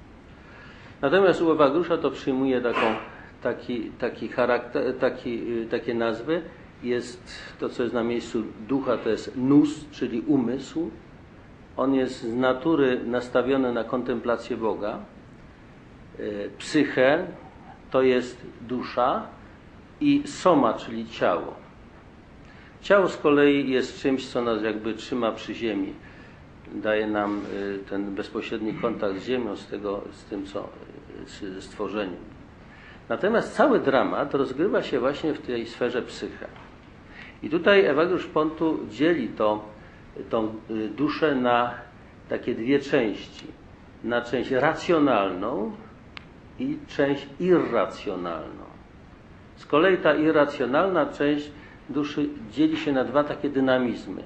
Natomiast 1.02 1.42
u 1.42 1.52
Ewagriusza 1.52 1.98
to 1.98 2.12
przyjmuje 2.12 2.62
taką, 2.62 2.96
taki, 3.44 3.92
taki 4.00 4.28
charakter, 4.28 4.98
taki, 4.98 5.62
y, 5.62 5.68
takie 5.72 5.94
nazwy. 5.94 6.42
Jest 6.84 7.42
to, 7.60 7.70
co 7.70 7.84
jest 7.84 7.96
na 7.96 8.04
miejscu 8.04 8.44
ducha, 8.68 8.98
to 8.98 9.10
jest 9.10 9.38
nus, 9.38 9.90
czyli 9.92 10.22
umysł. 10.22 10.92
On 11.78 11.94
jest 11.94 12.22
z 12.22 12.34
natury 12.36 13.00
nastawiony 13.06 13.74
na 13.74 13.84
kontemplację 13.84 14.58
Boga 14.58 15.00
E, 16.20 16.50
psychę 16.58 17.26
to 17.92 18.02
jest 18.02 18.42
dusza 18.62 19.28
i 20.02 20.24
soma, 20.26 20.74
czyli 20.74 21.10
ciało. 21.10 21.54
Ciało 22.82 23.08
z 23.08 23.18
kolei 23.18 23.70
jest 23.70 24.02
czymś, 24.02 24.28
co 24.28 24.42
nas 24.42 24.64
jakby 24.64 24.94
trzyma 24.94 25.32
przy 25.32 25.54
ziemi. 25.54 25.94
Daje 26.74 27.08
nam 27.08 27.40
e, 27.40 27.90
ten 27.90 28.16
bezpośredni 28.16 28.74
kontakt 28.74 29.20
z 29.20 29.26
ziemią, 29.26 29.56
z, 29.56 29.68
tego, 29.68 30.02
z 30.12 30.24
tym, 30.24 30.46
co 30.46 30.68
z 31.26 31.64
stworzeniem. 31.64 32.36
Natomiast 33.10 33.56
cały 33.56 33.80
dramat 33.80 34.34
rozgrywa 34.34 34.84
się 34.84 35.00
właśnie 35.00 35.34
w 35.34 35.42
tej 35.42 35.66
sferze 35.66 36.02
psyche. 36.02 36.48
I 37.44 37.50
tutaj 37.50 37.86
Ewagriusz 37.86 38.26
Pontu 38.26 38.80
dzieli 38.90 39.28
to, 39.28 39.66
tą 40.30 40.44
e, 40.48 40.74
duszę 40.88 41.36
na 41.36 41.74
takie 42.30 42.56
dwie 42.56 42.80
części. 42.80 43.48
Na 44.04 44.22
część 44.22 44.52
racjonalną, 44.52 45.72
i 46.60 46.78
część 46.88 47.28
irracjonalną. 47.40 48.64
Z 49.56 49.66
kolei 49.66 49.98
ta 49.98 50.16
irracjonalna 50.16 51.06
część 51.06 51.52
duszy 51.90 52.30
dzieli 52.52 52.78
się 52.78 52.92
na 52.92 53.04
dwa 53.04 53.24
takie 53.24 53.50
dynamizmy. 53.50 54.24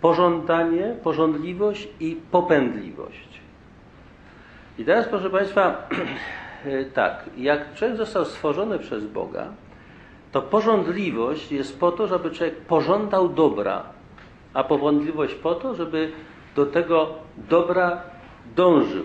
Pożądanie, 0.00 0.94
pożądliwość 1.02 1.88
i 2.00 2.16
popędliwość. 2.30 3.40
I 4.78 4.84
teraz, 4.84 5.08
proszę 5.08 5.30
Państwa, 5.30 5.88
tak, 6.94 7.24
jak 7.36 7.74
człowiek 7.74 7.96
został 7.96 8.24
stworzony 8.24 8.78
przez 8.78 9.06
Boga, 9.06 9.46
to 10.32 10.42
pożądliwość 10.42 11.52
jest 11.52 11.80
po 11.80 11.92
to, 11.92 12.06
żeby 12.06 12.30
człowiek 12.30 12.56
pożądał 12.56 13.28
dobra, 13.28 13.82
a 14.54 14.64
popędliwość 14.64 15.34
po 15.34 15.54
to, 15.54 15.74
żeby 15.74 16.12
do 16.56 16.66
tego 16.66 17.14
dobra 17.48 18.02
dążył 18.56 19.04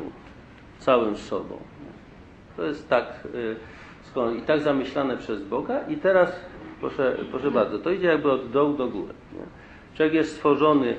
całym 0.79 1.17
sobą. 1.17 1.57
To 2.57 2.63
jest 2.63 2.89
tak 2.89 3.27
y, 3.35 3.55
i 4.37 4.41
tak 4.41 4.61
zamyślane 4.61 5.17
przez 5.17 5.43
Boga 5.43 5.87
i 5.87 5.97
teraz 5.97 6.39
proszę, 6.79 7.17
proszę 7.31 7.51
bardzo, 7.51 7.79
to 7.79 7.91
idzie 7.91 8.07
jakby 8.07 8.31
od 8.31 8.51
dołu 8.51 8.73
do 8.73 8.87
góry. 8.87 9.13
Człowiek 9.95 10.13
jest 10.13 10.31
stworzony, 10.31 10.95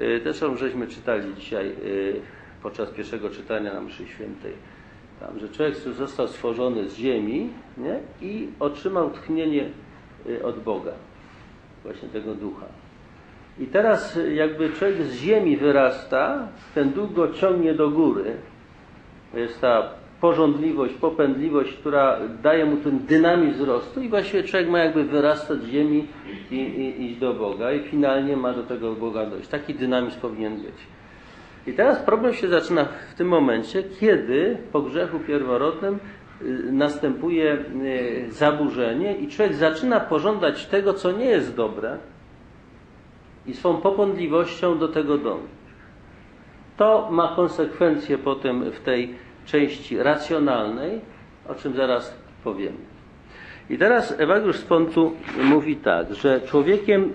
y, 0.00 0.20
zresztą 0.22 0.56
żeśmy 0.56 0.86
czytali 0.86 1.34
dzisiaj 1.34 1.66
y, 1.84 2.20
podczas 2.62 2.90
pierwszego 2.90 3.30
czytania 3.30 3.74
na 3.74 3.80
mszy 3.80 4.06
świętej, 4.06 4.52
tam, 5.20 5.38
że 5.38 5.48
człowiek 5.48 5.76
został 5.76 6.28
stworzony 6.28 6.88
z 6.88 6.96
ziemi 6.96 7.50
nie? 7.76 8.00
i 8.20 8.48
otrzymał 8.60 9.10
tchnienie 9.10 9.70
od 10.44 10.62
Boga, 10.62 10.92
właśnie 11.84 12.08
tego 12.08 12.34
ducha. 12.34 12.66
I 13.58 13.66
teraz 13.66 14.18
jakby 14.34 14.70
człowiek 14.70 15.02
z 15.02 15.14
ziemi 15.14 15.56
wyrasta, 15.56 16.48
ten 16.74 16.90
duch 16.90 17.12
go 17.12 17.32
ciągnie 17.32 17.74
do 17.74 17.90
góry. 17.90 18.36
Jest 19.34 19.60
ta 19.60 19.88
pożądliwość, 20.20 20.94
popędliwość, 20.94 21.72
która 21.72 22.18
daje 22.42 22.64
mu 22.66 22.76
ten 22.76 22.98
dynamizm 22.98 23.54
wzrostu 23.54 24.02
i 24.02 24.08
właściwie 24.08 24.42
człowiek 24.42 24.68
ma 24.68 24.78
jakby 24.78 25.04
wyrastać 25.04 25.58
z 25.58 25.66
ziemi 25.66 26.06
i, 26.50 26.56
i 26.56 27.04
iść 27.04 27.18
do 27.18 27.34
Boga 27.34 27.72
i 27.72 27.80
finalnie 27.80 28.36
ma 28.36 28.52
do 28.52 28.62
tego 28.62 28.92
Boga 28.92 29.26
dojść. 29.26 29.48
Taki 29.48 29.74
dynamizm 29.74 30.20
powinien 30.20 30.56
być. 30.56 30.74
I 31.66 31.72
teraz 31.72 31.98
problem 31.98 32.34
się 32.34 32.48
zaczyna 32.48 32.84
w 32.84 33.14
tym 33.14 33.28
momencie, 33.28 33.82
kiedy 33.82 34.56
po 34.72 34.82
grzechu 34.82 35.18
pierworodnym 35.18 35.98
y, 36.42 36.72
następuje 36.72 37.52
y, 37.52 38.26
zaburzenie 38.30 39.16
i 39.16 39.28
człowiek 39.28 39.54
zaczyna 39.54 40.00
pożądać 40.00 40.66
tego, 40.66 40.94
co 40.94 41.12
nie 41.12 41.26
jest 41.26 41.56
dobre 41.56 41.98
i 43.46 43.54
swą 43.54 43.76
popądliwością 43.76 44.78
do 44.78 44.88
tego 44.88 45.18
dążyć. 45.18 45.50
To 46.76 47.08
ma 47.10 47.36
konsekwencje 47.36 48.18
potem 48.18 48.70
w 48.70 48.80
tej 48.80 49.14
części 49.46 49.98
racjonalnej, 49.98 51.00
o 51.48 51.54
czym 51.54 51.74
zaraz 51.74 52.14
powiemy. 52.44 52.76
I 53.70 53.78
teraz 53.78 54.20
Ewagriusz 54.20 54.56
z 54.56 54.64
Pontu 54.64 55.12
mówi 55.44 55.76
tak, 55.76 56.14
że 56.14 56.40
człowiekiem 56.40 57.12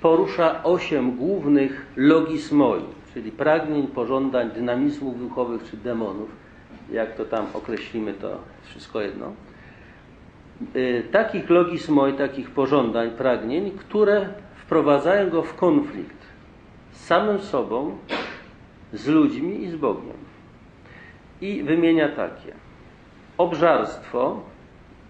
porusza 0.00 0.62
osiem 0.62 1.16
głównych 1.16 1.86
logismoi, 1.96 2.82
czyli 3.14 3.32
pragnień, 3.32 3.86
pożądań, 3.86 4.50
dynamizmów 4.50 5.18
duchowych 5.18 5.70
czy 5.70 5.76
demonów, 5.76 6.28
jak 6.92 7.16
to 7.16 7.24
tam 7.24 7.46
określimy, 7.54 8.14
to 8.14 8.38
wszystko 8.64 9.00
jedno. 9.00 9.32
Y, 10.76 11.02
takich 11.12 11.50
logismoi, 11.50 12.12
takich 12.12 12.50
pożądań, 12.50 13.10
pragnień, 13.10 13.70
które 13.70 14.28
wprowadzają 14.66 15.30
go 15.30 15.42
w 15.42 15.54
konflikt 15.54 16.26
z 16.92 17.04
samym 17.04 17.40
sobą, 17.40 17.98
z 18.92 19.06
ludźmi 19.06 19.62
i 19.62 19.70
z 19.70 19.76
Bogiem 19.76 20.16
i 21.40 21.62
wymienia 21.62 22.08
takie: 22.08 22.52
obżarstwo, 23.38 24.40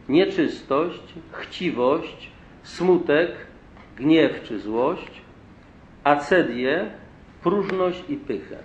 nieczystość, 0.09 1.03
chciwość, 1.33 2.31
smutek, 2.63 3.31
gniew 3.97 4.43
czy 4.43 4.59
złość, 4.59 5.21
acedię, 6.05 6.91
próżność 7.43 8.05
i 8.09 8.17
pychę. 8.17 8.57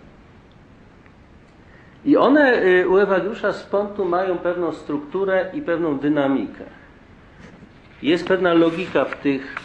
I 2.05 2.17
one 2.17 2.63
y, 2.63 2.89
u 2.89 2.97
Ewagriusza 2.97 3.53
z 3.53 3.63
Pontu 3.63 4.05
mają 4.05 4.37
pewną 4.37 4.71
strukturę 4.71 5.51
i 5.53 5.61
pewną 5.61 5.97
dynamikę. 5.97 6.63
Jest 8.03 8.27
pewna 8.27 8.53
logika 8.53 9.05
w 9.05 9.15
tych, 9.15 9.55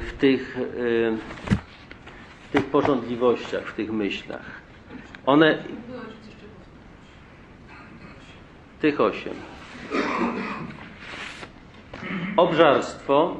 w 0.00 0.12
tych, 0.18 0.58
y, 0.58 1.16
w 2.48 2.52
tych 2.52 2.64
porządliwościach, 2.64 3.66
w 3.66 3.74
tych 3.74 3.92
myślach. 3.92 4.60
One 5.26 5.58
tych 8.80 9.00
osiem. 9.00 9.34
Obżarstwo, 12.36 13.36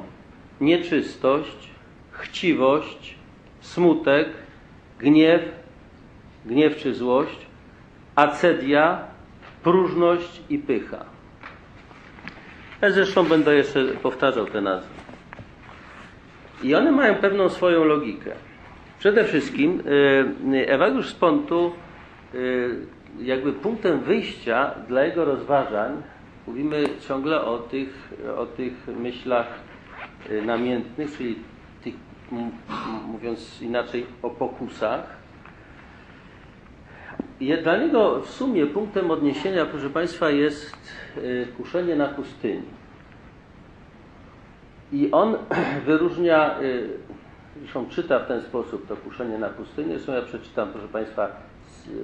nieczystość, 0.61 1.69
chciwość, 2.11 3.15
smutek, 3.61 4.29
gniew, 4.99 5.41
gniew 6.45 6.77
czy 6.77 6.93
złość, 6.93 7.45
acedia, 8.15 8.99
próżność 9.63 10.41
i 10.49 10.57
pycha. 10.57 11.05
Ja 12.81 12.91
zresztą 12.91 13.23
będę 13.23 13.55
jeszcze 13.55 13.85
powtarzał 13.85 14.45
te 14.45 14.61
nazwy. 14.61 14.96
I 16.63 16.75
one 16.75 16.91
mają 16.91 17.15
pewną 17.15 17.49
swoją 17.49 17.83
logikę. 17.83 18.31
Przede 18.99 19.23
wszystkim 19.23 19.83
y, 20.53 20.67
Ewagriusz 20.67 21.09
z 21.09 21.13
Pontu 21.13 21.71
y, 22.35 22.75
jakby 23.21 23.53
punktem 23.53 23.99
wyjścia 23.99 24.71
dla 24.87 25.03
jego 25.03 25.25
rozważań 25.25 26.03
Mówimy 26.47 26.83
ciągle 27.07 27.41
o 27.41 27.57
tych, 27.57 28.13
o 28.37 28.45
tych 28.45 28.87
myślach 28.87 29.47
y, 30.29 30.41
namiętnych, 30.41 31.17
czyli 31.17 31.35
tych, 31.83 31.93
mówiąc 33.07 33.61
inaczej, 33.61 34.05
o 34.21 34.29
pokusach. 34.29 35.17
I 37.39 37.57
dla 37.63 37.77
niego 37.77 38.21
w 38.21 38.29
sumie 38.29 38.65
punktem 38.65 39.11
odniesienia, 39.11 39.65
proszę 39.65 39.89
Państwa, 39.89 40.29
jest 40.29 40.77
y, 41.17 41.47
kuszenie 41.57 41.95
na 41.95 42.07
pustyni. 42.07 42.61
I 44.91 45.11
on 45.11 45.37
wyróżnia, 45.85 46.61
y, 46.61 46.89
zresztą 47.59 47.89
czyta 47.89 48.19
w 48.19 48.27
ten 48.27 48.41
sposób 48.41 48.87
to 48.87 48.95
kuszenie 48.97 49.37
na 49.37 49.49
pustyni. 49.49 49.93
Zresztą 49.93 50.13
ja 50.13 50.21
przeczytam, 50.21 50.71
proszę 50.71 50.87
Państwa, 50.87 51.27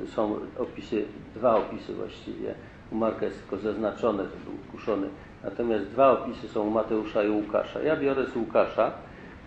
są 0.07 0.39
opisy, 0.59 1.05
dwa 1.35 1.55
opisy 1.55 1.93
właściwie. 1.93 2.53
U 2.91 2.95
Marka 2.95 3.25
jest 3.25 3.39
tylko 3.39 3.57
zaznaczone, 3.57 4.23
że 4.23 4.29
był 4.29 4.53
kuszony. 4.71 5.07
Natomiast 5.43 5.85
dwa 5.85 6.11
opisy 6.11 6.47
są 6.47 6.61
u 6.61 6.69
Mateusza 6.69 7.23
i 7.23 7.29
Łukasza. 7.29 7.81
Ja 7.81 7.95
biorę 7.95 8.25
z 8.25 8.35
Łukasza 8.35 8.91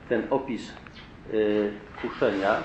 ten 0.09 0.23
opis 0.31 0.73
y, 1.35 1.73
kuszenia. 2.03 2.57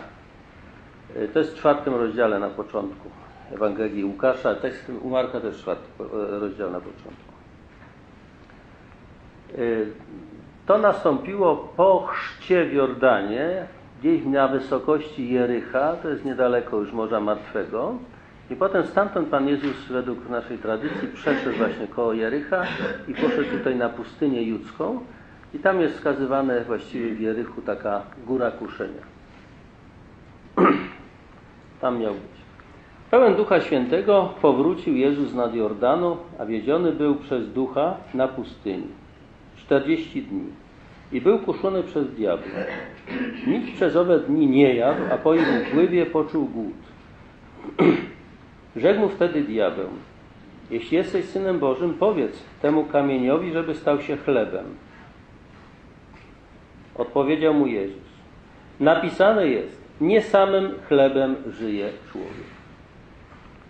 Y, 1.15 1.27
To 1.33 1.39
jest 1.39 1.51
w 1.51 1.57
czwartym 1.57 1.95
rozdziale 1.95 2.39
na 2.39 2.49
początku 2.49 3.09
Ewangelii 3.53 4.05
Łukasza. 4.05 4.55
Tekst 4.55 4.91
u 5.01 5.09
Marka 5.09 5.39
też 5.39 5.57
czwarty 5.57 5.87
rozdział 6.39 6.71
na 6.71 6.79
początku. 6.79 7.31
To 10.71 10.77
nastąpiło 10.77 11.55
po 11.77 12.07
chrzcie 12.07 12.65
w 12.65 12.73
Jordanie, 12.73 13.65
gdzieś 13.99 14.25
na 14.25 14.47
wysokości 14.47 15.33
Jericha, 15.33 15.95
to 15.95 16.09
jest 16.09 16.25
niedaleko 16.25 16.77
już 16.77 16.93
Morza 16.93 17.19
Martwego. 17.19 17.95
I 18.49 18.55
potem 18.55 18.87
stamtąd 18.87 19.29
Pan 19.29 19.47
Jezus 19.47 19.87
według 19.89 20.29
naszej 20.29 20.57
tradycji 20.57 21.07
przeszedł 21.13 21.57
właśnie 21.57 21.87
koło 21.87 22.13
Jericha 22.13 22.63
i 23.07 23.13
poszedł 23.13 23.57
tutaj 23.57 23.75
na 23.75 23.89
pustynię 23.89 24.43
judzką. 24.43 24.99
I 25.53 25.59
tam 25.59 25.81
jest 25.81 25.95
wskazywane 25.95 26.63
właściwie 26.63 27.15
w 27.15 27.19
Jerychu 27.19 27.61
taka 27.61 28.01
góra 28.27 28.51
kuszenia. 28.51 29.03
Tam 31.81 31.99
miał 31.99 32.13
być. 32.13 32.41
Pełen 33.09 33.35
Ducha 33.35 33.61
Świętego 33.61 34.33
powrócił 34.41 34.95
Jezus 34.95 35.33
nad 35.33 35.55
Jordanu, 35.55 36.17
a 36.39 36.45
wiedziony 36.45 36.91
był 36.91 37.15
przez 37.15 37.53
Ducha 37.53 37.95
na 38.13 38.27
pustyni. 38.27 38.87
40 39.57 40.21
dni. 40.21 40.60
I 41.11 41.21
był 41.21 41.39
kuszony 41.39 41.83
przez 41.83 42.13
diabła. 42.13 42.59
Nic 43.47 43.75
przez 43.75 43.95
owe 43.95 44.19
dni 44.19 44.47
nie 44.47 44.75
jadł, 44.75 45.01
a 45.11 45.17
po 45.17 45.35
ich 45.35 45.47
upływie 45.67 46.05
poczuł 46.05 46.47
głód. 46.47 46.73
Rzekł 48.75 48.99
mu 48.99 49.09
wtedy 49.09 49.41
diabeł, 49.41 49.89
jeśli 50.71 50.97
jesteś 50.97 51.25
Synem 51.25 51.59
Bożym, 51.59 51.93
powiedz 51.93 52.43
temu 52.61 52.85
kamieniowi, 52.85 53.51
żeby 53.51 53.75
stał 53.75 54.01
się 54.01 54.17
chlebem. 54.17 54.65
Odpowiedział 56.95 57.53
mu 57.53 57.67
Jezus, 57.67 58.11
napisane 58.79 59.47
jest, 59.47 59.81
nie 60.01 60.21
samym 60.21 60.71
chlebem 60.87 61.35
żyje 61.49 61.89
człowiek. 62.11 62.51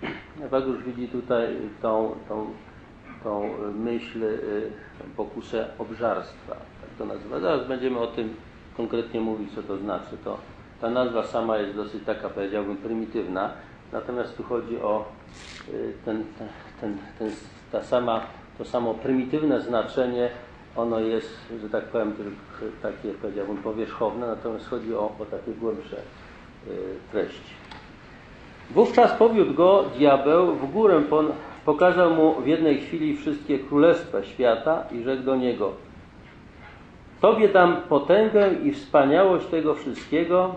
Ewag 0.45 0.67
już 0.67 0.84
widzi 0.84 1.08
tutaj 1.08 1.47
tą, 1.82 2.15
tą, 2.30 2.45
tą 3.23 3.49
myśl, 3.75 4.23
y, 4.23 4.71
pokusę 5.17 5.67
obżarstwa, 5.77 6.56
to 7.01 7.05
nazywa. 7.05 7.39
Zaraz 7.39 7.67
będziemy 7.67 7.99
o 7.99 8.07
tym 8.07 8.35
konkretnie 8.77 9.21
mówić, 9.21 9.53
co 9.55 9.63
to 9.63 9.77
znaczy. 9.77 10.17
To, 10.23 10.37
ta 10.81 10.89
nazwa 10.89 11.23
sama 11.23 11.57
jest 11.57 11.75
dosyć 11.75 12.03
taka, 12.05 12.29
powiedziałbym, 12.29 12.77
prymitywna, 12.77 13.49
natomiast 13.91 14.37
tu 14.37 14.43
chodzi 14.43 14.81
o 14.81 15.05
y, 15.69 15.93
ten, 16.05 16.23
ten, 16.81 16.97
ten, 17.19 17.31
ta 17.71 17.83
sama, 17.83 18.21
to 18.57 18.65
samo 18.65 18.93
prymitywne 18.93 19.61
znaczenie, 19.61 20.29
ono 20.75 20.99
jest, 20.99 21.29
że 21.61 21.69
tak 21.69 21.83
powiem, 21.83 22.13
takie, 22.81 23.13
powiedziałbym, 23.21 23.57
powierzchowne, 23.57 24.27
natomiast 24.27 24.67
chodzi 24.67 24.95
o, 24.95 25.11
o 25.19 25.25
takie 25.31 25.51
głębsze 25.51 25.97
y, 25.97 26.71
treści. 27.11 27.53
Wówczas 28.71 29.11
powiódł 29.11 29.53
go 29.53 29.85
diabeł 29.97 30.55
w 30.55 30.71
górę, 30.71 31.01
pokazał 31.65 32.13
mu 32.15 32.41
w 32.41 32.47
jednej 32.47 32.81
chwili 32.81 33.17
wszystkie 33.17 33.59
królestwa 33.59 34.23
świata 34.23 34.83
i 34.91 35.03
rzekł 35.03 35.23
do 35.23 35.35
niego 35.35 35.73
Tobie 37.21 37.47
dam 37.47 37.81
potęgę 37.89 38.53
i 38.53 38.71
wspaniałość 38.71 39.45
tego 39.45 39.75
wszystkiego, 39.75 40.55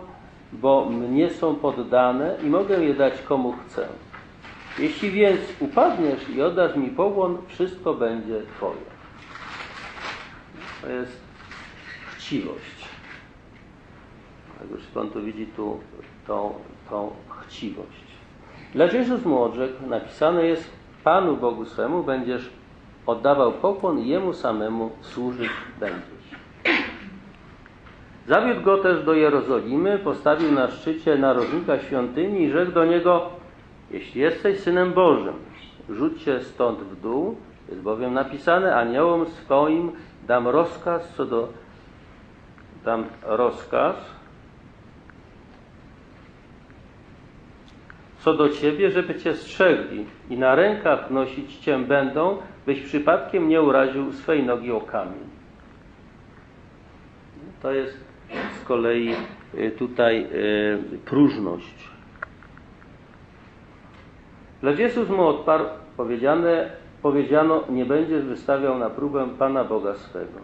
bo 0.53 0.91
mnie 0.91 1.31
są 1.31 1.55
poddane 1.55 2.37
i 2.43 2.47
mogę 2.47 2.85
je 2.85 2.95
dać 2.95 3.23
komu 3.23 3.55
chcę. 3.67 3.89
Jeśli 4.79 5.11
więc 5.11 5.41
upadniesz 5.61 6.29
i 6.29 6.43
oddasz 6.43 6.77
mi 6.77 6.89
pokłon, 6.89 7.39
wszystko 7.49 7.95
będzie 7.95 8.43
Twoje. 8.57 8.95
To 10.83 10.89
jest 10.91 11.21
chciwość. 12.17 12.89
Jak 14.61 14.71
już 14.71 14.87
Pan 14.87 15.11
tu 15.11 15.23
widzi 15.23 15.47
tu 15.47 15.81
tą, 16.27 16.55
tą 16.91 17.11
chciwość. 17.47 18.05
Lecz 18.75 18.93
Jezus 18.93 19.25
mu 19.25 19.43
odrzekł, 19.43 19.87
napisane 19.87 20.47
jest, 20.47 20.71
Panu 21.05 21.37
Bogu 21.37 21.65
swemu 21.65 22.03
będziesz 22.03 22.51
oddawał 23.07 23.53
pokłon 23.53 23.99
Jemu 23.99 24.33
samemu 24.33 24.91
służyć 25.01 25.51
będziesz. 25.81 26.14
Zawiódł 28.29 28.63
go 28.63 28.79
też 28.79 29.05
do 29.05 29.15
Jerozolimy, 29.15 29.99
postawił 29.99 30.53
na 30.53 30.71
szczycie 30.71 31.17
narożnika 31.17 31.79
świątyni 31.79 32.43
i 32.43 32.51
rzekł 32.51 32.73
do 32.73 32.85
niego, 32.85 33.31
jeśli 33.91 34.21
jesteś 34.21 34.61
Synem 34.61 34.93
Bożym, 34.93 35.35
rzuć 35.91 36.23
się 36.23 36.41
stąd 36.41 36.79
w 36.79 37.01
dół, 37.01 37.37
jest 37.69 37.81
bowiem 37.81 38.15
napisane, 38.15 38.77
aniołom 38.77 39.27
swoim 39.27 39.93
dam 40.27 40.49
rozkaz 40.49 41.13
co 41.17 41.27
do, 41.27 41.49
dam 42.85 43.05
rozkaz 43.23 43.97
co 48.19 48.35
do 48.35 48.49
Ciebie, 48.49 48.91
żeby 48.91 49.15
Cię 49.15 49.35
strzegli 49.35 50.07
i 50.31 50.37
na 50.37 50.55
rękach 50.55 51.11
nosić 51.11 51.57
Cię 51.57 51.79
będą, 51.79 52.37
byś 52.67 52.81
przypadkiem 52.81 53.49
nie 53.49 53.63
uraził 53.63 54.13
swej 54.13 54.43
nogi 54.43 54.73
o 54.73 54.81
kamień. 54.81 55.25
To 57.63 57.73
jest 57.73 58.14
z 58.63 58.65
kolei 58.65 59.15
y, 59.55 59.71
tutaj 59.71 60.27
y, 60.95 60.99
próżność. 61.05 61.89
Lecz 64.63 64.79
Jezus 64.79 65.09
mu 65.09 65.27
odparł, 65.27 65.65
powiedziane, 65.97 66.71
powiedziano, 67.03 67.65
nie 67.71 67.85
będziesz 67.85 68.25
wystawiał 68.25 68.79
na 68.79 68.91
próbę 68.91 69.29
Pana 69.39 69.65
Boga 69.65 69.95
swego. 69.95 70.39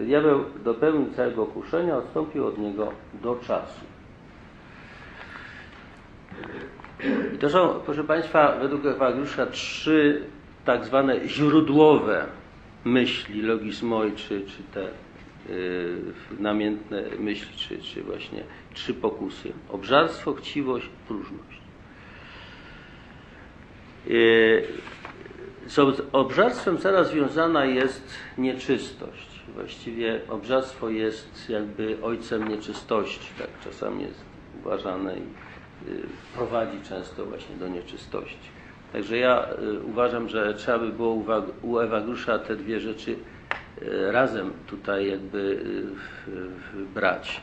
Diabeł 0.00 0.44
dopełnił 0.64 1.12
całego 1.12 1.46
kuszenia, 1.46 1.96
odstąpił 1.96 2.46
od 2.46 2.58
niego 2.58 2.92
do 3.22 3.36
czasu. 3.36 3.84
I 7.34 7.38
to 7.38 7.50
są, 7.50 7.80
proszę 7.84 8.04
Państwa, 8.04 8.56
według 8.60 8.86
Ewagriusza 8.86 9.46
trzy 9.46 10.22
tak 10.64 10.84
zwane 10.84 11.28
źródłowe 11.28 12.26
myśli, 12.84 13.42
logizmoi, 13.42 14.12
czy, 14.12 14.40
czy 14.40 14.62
te 14.74 14.88
namiętne 16.38 17.02
myśli, 17.18 17.56
czy, 17.56 17.78
czy 17.78 18.02
właśnie 18.02 18.42
trzy 18.74 18.94
pokusy. 18.94 19.52
Obżarstwo, 19.68 20.34
chciwość, 20.34 20.88
próżność. 21.08 21.60
Y, 24.06 24.66
z 25.66 26.02
obżarstwem 26.12 26.78
coraz 26.78 27.10
związana 27.10 27.64
jest 27.64 28.14
nieczystość. 28.38 29.28
Właściwie 29.54 30.20
obżarstwo 30.28 30.90
jest 30.90 31.50
jakby 31.50 31.96
ojcem 32.02 32.48
nieczystości, 32.48 33.30
tak 33.38 33.48
czasami 33.64 34.02
jest 34.02 34.24
uważane 34.60 35.16
i 35.16 35.22
prowadzi 36.34 36.78
często 36.88 37.26
właśnie 37.26 37.56
do 37.56 37.68
nieczystości. 37.68 38.48
Także 38.92 39.16
ja 39.18 39.48
uważam, 39.84 40.28
że 40.28 40.54
trzeba 40.54 40.78
by 40.78 40.92
było 40.92 41.24
u 41.62 41.78
Ewagusza 41.78 42.38
te 42.38 42.56
dwie 42.56 42.80
rzeczy 42.80 43.16
razem 44.10 44.50
tutaj 44.66 45.10
jakby 45.10 45.62
brać. 46.94 47.40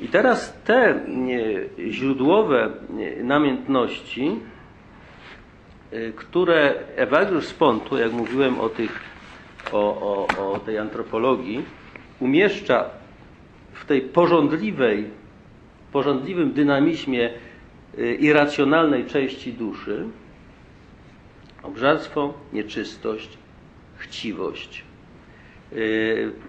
I 0.00 0.08
teraz 0.08 0.54
te 0.64 1.00
źródłowe 1.90 2.70
namiętności, 3.22 4.36
które 6.16 6.74
Ewagiusz 6.96 7.46
z 7.46 7.54
Pontu, 7.54 7.96
jak 7.96 8.12
mówiłem 8.12 8.60
o, 8.60 8.68
tych, 8.68 9.00
o, 9.72 9.78
o, 9.78 10.52
o 10.52 10.58
tej 10.58 10.78
antropologii, 10.78 11.64
umieszcza 12.20 12.84
w 13.72 13.86
tej 13.86 14.00
porządliwej 14.00 15.04
porządliwym 15.92 16.52
dynamizmie 16.52 17.30
irracjonalnej 18.18 19.06
części 19.06 19.52
duszy 19.52 20.04
obżarstwo, 21.62 22.34
nieczystość, 22.52 23.38
chciwość. 23.96 24.87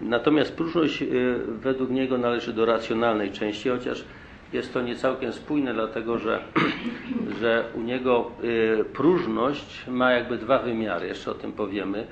Natomiast 0.00 0.56
próżność 0.56 1.04
według 1.48 1.90
niego 1.90 2.18
należy 2.18 2.52
do 2.52 2.66
racjonalnej 2.66 3.30
części, 3.30 3.68
chociaż 3.68 4.04
jest 4.52 4.72
to 4.74 4.82
niecałkiem 4.82 5.32
spójne, 5.32 5.74
dlatego 5.74 6.18
że, 6.18 6.42
że 7.40 7.64
u 7.74 7.80
niego 7.80 8.30
y, 8.44 8.84
próżność 8.84 9.86
ma 9.88 10.12
jakby 10.12 10.38
dwa 10.38 10.58
wymiary, 10.58 11.06
jeszcze 11.06 11.30
o 11.30 11.34
tym 11.34 11.52
powiemy. 11.52 12.06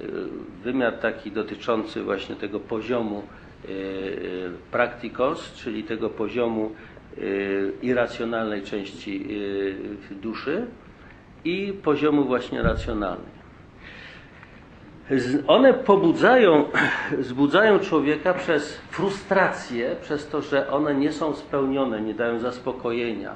Y, 0.00 0.06
Wymiar 0.64 0.92
taki 0.92 1.30
dotyczący 1.30 2.02
właśnie 2.02 2.36
tego 2.36 2.60
poziomu 2.60 3.22
y, 3.64 3.68
y, 3.70 4.50
praktikos, 4.70 5.52
czyli 5.52 5.84
tego 5.84 6.10
poziomu 6.10 6.72
y, 7.18 7.72
irracjonalnej 7.82 8.62
części 8.62 9.26
y, 10.10 10.14
duszy 10.14 10.66
i 11.44 11.72
poziomu 11.82 12.24
właśnie 12.24 12.62
racjonalnej. 12.62 13.37
One 15.46 15.74
pobudzają, 15.74 16.64
zbudzają 17.20 17.78
człowieka 17.78 18.34
przez 18.34 18.78
frustrację, 18.90 19.96
przez 20.02 20.28
to, 20.28 20.42
że 20.42 20.70
one 20.70 20.94
nie 20.94 21.12
są 21.12 21.34
spełnione, 21.34 22.00
nie 22.00 22.14
dają 22.14 22.38
zaspokojenia. 22.38 23.34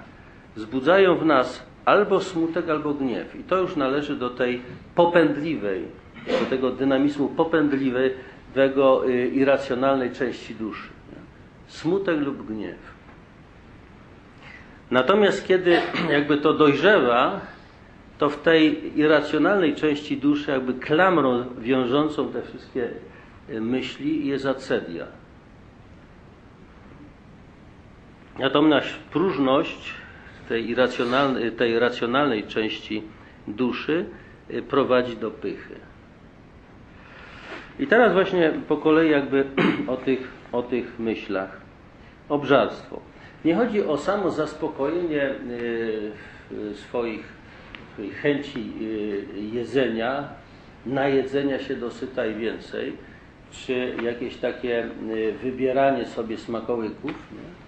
Wzbudzają 0.56 1.16
w 1.16 1.26
nas 1.26 1.62
albo 1.84 2.20
smutek, 2.20 2.68
albo 2.68 2.94
gniew. 2.94 3.36
I 3.36 3.44
to 3.44 3.58
już 3.58 3.76
należy 3.76 4.16
do 4.16 4.30
tej 4.30 4.62
popędliwej, 4.94 5.84
do 6.40 6.46
tego 6.50 6.70
dynamizmu 6.70 7.28
popędliwego, 7.28 9.08
y, 9.08 9.28
irracjonalnej 9.28 10.10
części 10.10 10.54
duszy. 10.54 10.88
Smutek 11.66 12.20
lub 12.20 12.46
gniew. 12.46 12.78
Natomiast 14.90 15.46
kiedy 15.46 15.78
jakby 16.16 16.38
to 16.38 16.54
dojrzewa, 16.54 17.40
to 18.22 18.30
w 18.30 18.42
tej 18.42 18.98
irracjonalnej 18.98 19.74
części 19.74 20.16
duszy 20.16 20.50
jakby 20.50 20.74
klamrą 20.74 21.44
wiążącą 21.58 22.32
te 22.32 22.42
wszystkie 22.42 22.88
y, 23.50 23.60
myśli 23.60 24.26
jest 24.26 24.46
acedia. 24.46 25.06
Natomiast 28.38 28.88
próżność 29.12 29.94
tej, 30.48 30.70
irracjonalnej, 30.70 31.52
tej 31.52 31.78
racjonalnej 31.78 32.44
części 32.44 33.02
duszy 33.48 34.06
y, 34.50 34.62
prowadzi 34.62 35.16
do 35.16 35.30
pychy. 35.30 35.74
I 37.78 37.86
teraz 37.86 38.12
właśnie 38.12 38.52
po 38.68 38.76
kolei 38.76 39.10
jakby 39.10 39.44
o 39.94 39.96
tych, 39.96 40.28
o 40.52 40.62
tych 40.62 40.98
myślach. 40.98 41.60
Obżarstwo. 42.28 43.00
Nie 43.44 43.54
chodzi 43.54 43.84
o 43.84 43.96
samo 43.96 44.30
zaspokojenie 44.30 45.30
y, 45.30 46.12
swoich, 46.74 47.41
chęci 48.22 48.72
y, 48.80 49.40
jedzenia, 49.52 50.28
najedzenia 50.86 51.58
się 51.58 51.76
dosyta 51.76 52.26
i 52.26 52.34
więcej, 52.34 52.92
czy 53.50 53.96
jakieś 54.02 54.36
takie 54.36 54.84
y, 55.10 55.32
wybieranie 55.42 56.06
sobie 56.06 56.38
smakołyków. 56.38 57.12
Nie? 57.32 57.62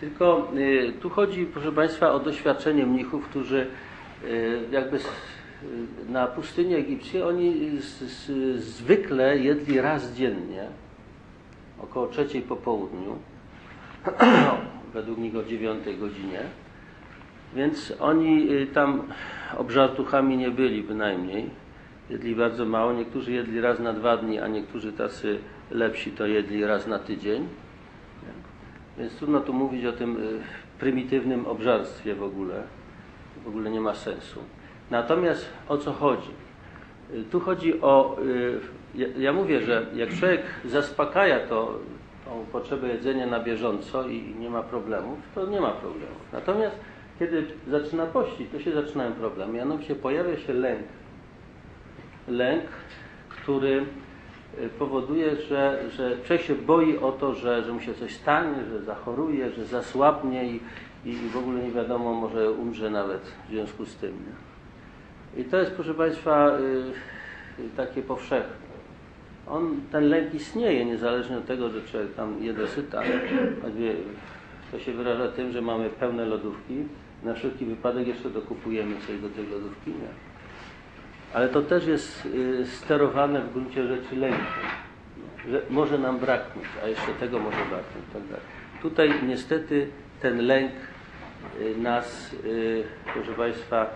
Tylko 0.00 0.48
y, 0.56 0.92
tu 1.00 1.10
chodzi, 1.10 1.46
proszę 1.46 1.72
Państwa, 1.72 2.12
o 2.12 2.20
doświadczenie 2.20 2.86
mnichów, 2.86 3.28
którzy 3.28 3.66
jakby 4.70 4.98
na 6.08 6.26
pustyni 6.26 6.74
egipskiej 6.74 7.22
oni 7.22 7.80
z, 7.80 7.98
z, 8.02 8.30
zwykle 8.64 9.38
jedli 9.38 9.80
raz 9.80 10.12
dziennie, 10.12 10.66
około 11.78 12.06
trzeciej 12.06 12.42
po 12.42 12.56
południu, 12.56 13.16
według 14.94 15.18
nich 15.18 15.36
o 15.36 15.42
dziewiątej 15.42 15.96
godzinie. 15.96 16.40
Więc 17.56 17.92
oni 18.00 18.52
y, 18.52 18.66
tam 18.66 19.02
obżartuchami 19.56 20.36
nie 20.36 20.50
byli 20.50 20.82
bynajmniej. 20.82 21.50
Jedli 22.10 22.36
bardzo 22.36 22.64
mało. 22.64 22.92
Niektórzy 22.92 23.32
jedli 23.32 23.60
raz 23.60 23.78
na 23.78 23.92
dwa 23.92 24.16
dni, 24.16 24.38
a 24.38 24.48
niektórzy 24.48 24.92
tacy 24.92 25.38
lepsi 25.70 26.10
to 26.10 26.26
jedli 26.26 26.64
raz 26.64 26.86
na 26.86 26.98
tydzień. 26.98 27.48
Więc 28.98 29.16
trudno 29.16 29.40
tu 29.40 29.52
mówić 29.52 29.84
o 29.84 29.92
tym 29.92 30.16
y, 30.16 30.40
prymitywnym 30.78 31.46
obżarstwie 31.46 32.14
w 32.14 32.22
ogóle. 32.22 32.62
W 33.44 33.48
ogóle 33.48 33.70
nie 33.70 33.80
ma 33.80 33.94
sensu. 33.94 34.40
Natomiast 34.90 35.48
o 35.68 35.78
co 35.78 35.92
chodzi? 35.92 36.30
Y, 37.14 37.24
Tu 37.30 37.40
chodzi 37.40 37.80
o. 37.80 38.16
Ja, 38.94 39.06
ja 39.18 39.32
mówię, 39.32 39.60
że 39.60 39.86
jak 39.94 40.14
człowiek 40.14 40.42
zaspokaja 40.64 41.46
to, 41.46 41.78
tą 42.24 42.44
potrzebę 42.52 42.88
jedzenia 42.88 43.26
na 43.26 43.40
bieżąco 43.40 44.08
i 44.08 44.34
nie 44.40 44.50
ma 44.50 44.62
problemów, 44.62 45.18
to 45.34 45.46
nie 45.46 45.60
ma 45.60 45.70
problemów. 45.70 46.32
Natomiast 46.32 46.76
kiedy 47.18 47.46
zaczyna 47.68 48.06
pościć, 48.06 48.50
to 48.52 48.60
się 48.60 48.72
zaczynają 48.72 49.12
problemy. 49.12 49.52
Mianowicie 49.52 49.94
pojawia 49.94 50.36
się 50.36 50.52
lęk. 50.52 50.82
Lęk, 52.28 52.64
który 53.28 53.84
y, 54.60 54.68
powoduje, 54.68 55.36
że, 55.36 55.82
że 55.90 56.16
człowiek 56.24 56.42
się 56.42 56.54
boi 56.54 56.98
o 56.98 57.12
to, 57.12 57.34
że, 57.34 57.62
że 57.62 57.72
mu 57.72 57.80
się 57.80 57.94
coś 57.94 58.12
stanie, 58.12 58.64
że 58.70 58.82
zachoruje, 58.82 59.50
że 59.50 59.64
zasłabnie 59.64 60.46
i, 60.46 60.60
i 61.04 61.16
w 61.16 61.36
ogóle 61.36 61.62
nie 61.62 61.70
wiadomo, 61.70 62.14
może 62.14 62.50
umrze 62.50 62.90
nawet 62.90 63.20
w 63.20 63.50
związku 63.50 63.84
z 63.84 63.96
tym. 63.96 64.12
I 65.36 65.44
to 65.44 65.56
jest, 65.56 65.72
proszę 65.72 65.94
Państwa, 65.94 66.58
y, 67.58 67.76
takie 67.76 68.02
powszechne. 68.02 68.62
On, 69.48 69.80
ten 69.92 70.08
lęk 70.08 70.34
istnieje, 70.34 70.84
niezależnie 70.84 71.38
od 71.38 71.46
tego, 71.46 71.68
że 71.70 71.82
człowiek 71.82 72.14
tam 72.14 72.42
je 72.42 72.52
dosyta. 72.52 73.02
To 74.72 74.78
się 74.78 74.92
wyraża 74.92 75.28
tym, 75.28 75.52
że 75.52 75.62
mamy 75.62 75.90
pełne 75.90 76.24
lodówki. 76.24 76.84
Na 77.24 77.34
wszelki 77.34 77.64
wypadek 77.64 78.06
jeszcze 78.06 78.30
dokupujemy 78.30 78.96
coś 79.06 79.18
do 79.20 79.28
tej 79.28 79.46
lodówki. 79.46 79.90
Nie? 79.90 80.08
Ale 81.34 81.48
to 81.48 81.62
też 81.62 81.86
jest 81.86 82.26
y, 82.26 82.66
sterowane 82.66 83.40
w 83.40 83.52
gruncie 83.52 83.86
rzeczy 83.86 84.16
lękiem. 84.16 84.46
Że 85.50 85.62
może 85.70 85.98
nam 85.98 86.18
braknąć, 86.18 86.66
a 86.84 86.88
jeszcze 86.88 87.12
tego 87.20 87.38
może 87.38 87.56
braknąć. 87.56 88.04
Tak 88.12 88.22
dalej. 88.22 88.46
Tutaj 88.82 89.10
niestety 89.26 89.88
ten 90.20 90.46
lęk 90.46 90.72
y, 91.60 91.76
nas, 91.76 92.36
y, 92.44 92.84
proszę 93.14 93.32
Państwa, 93.32 93.86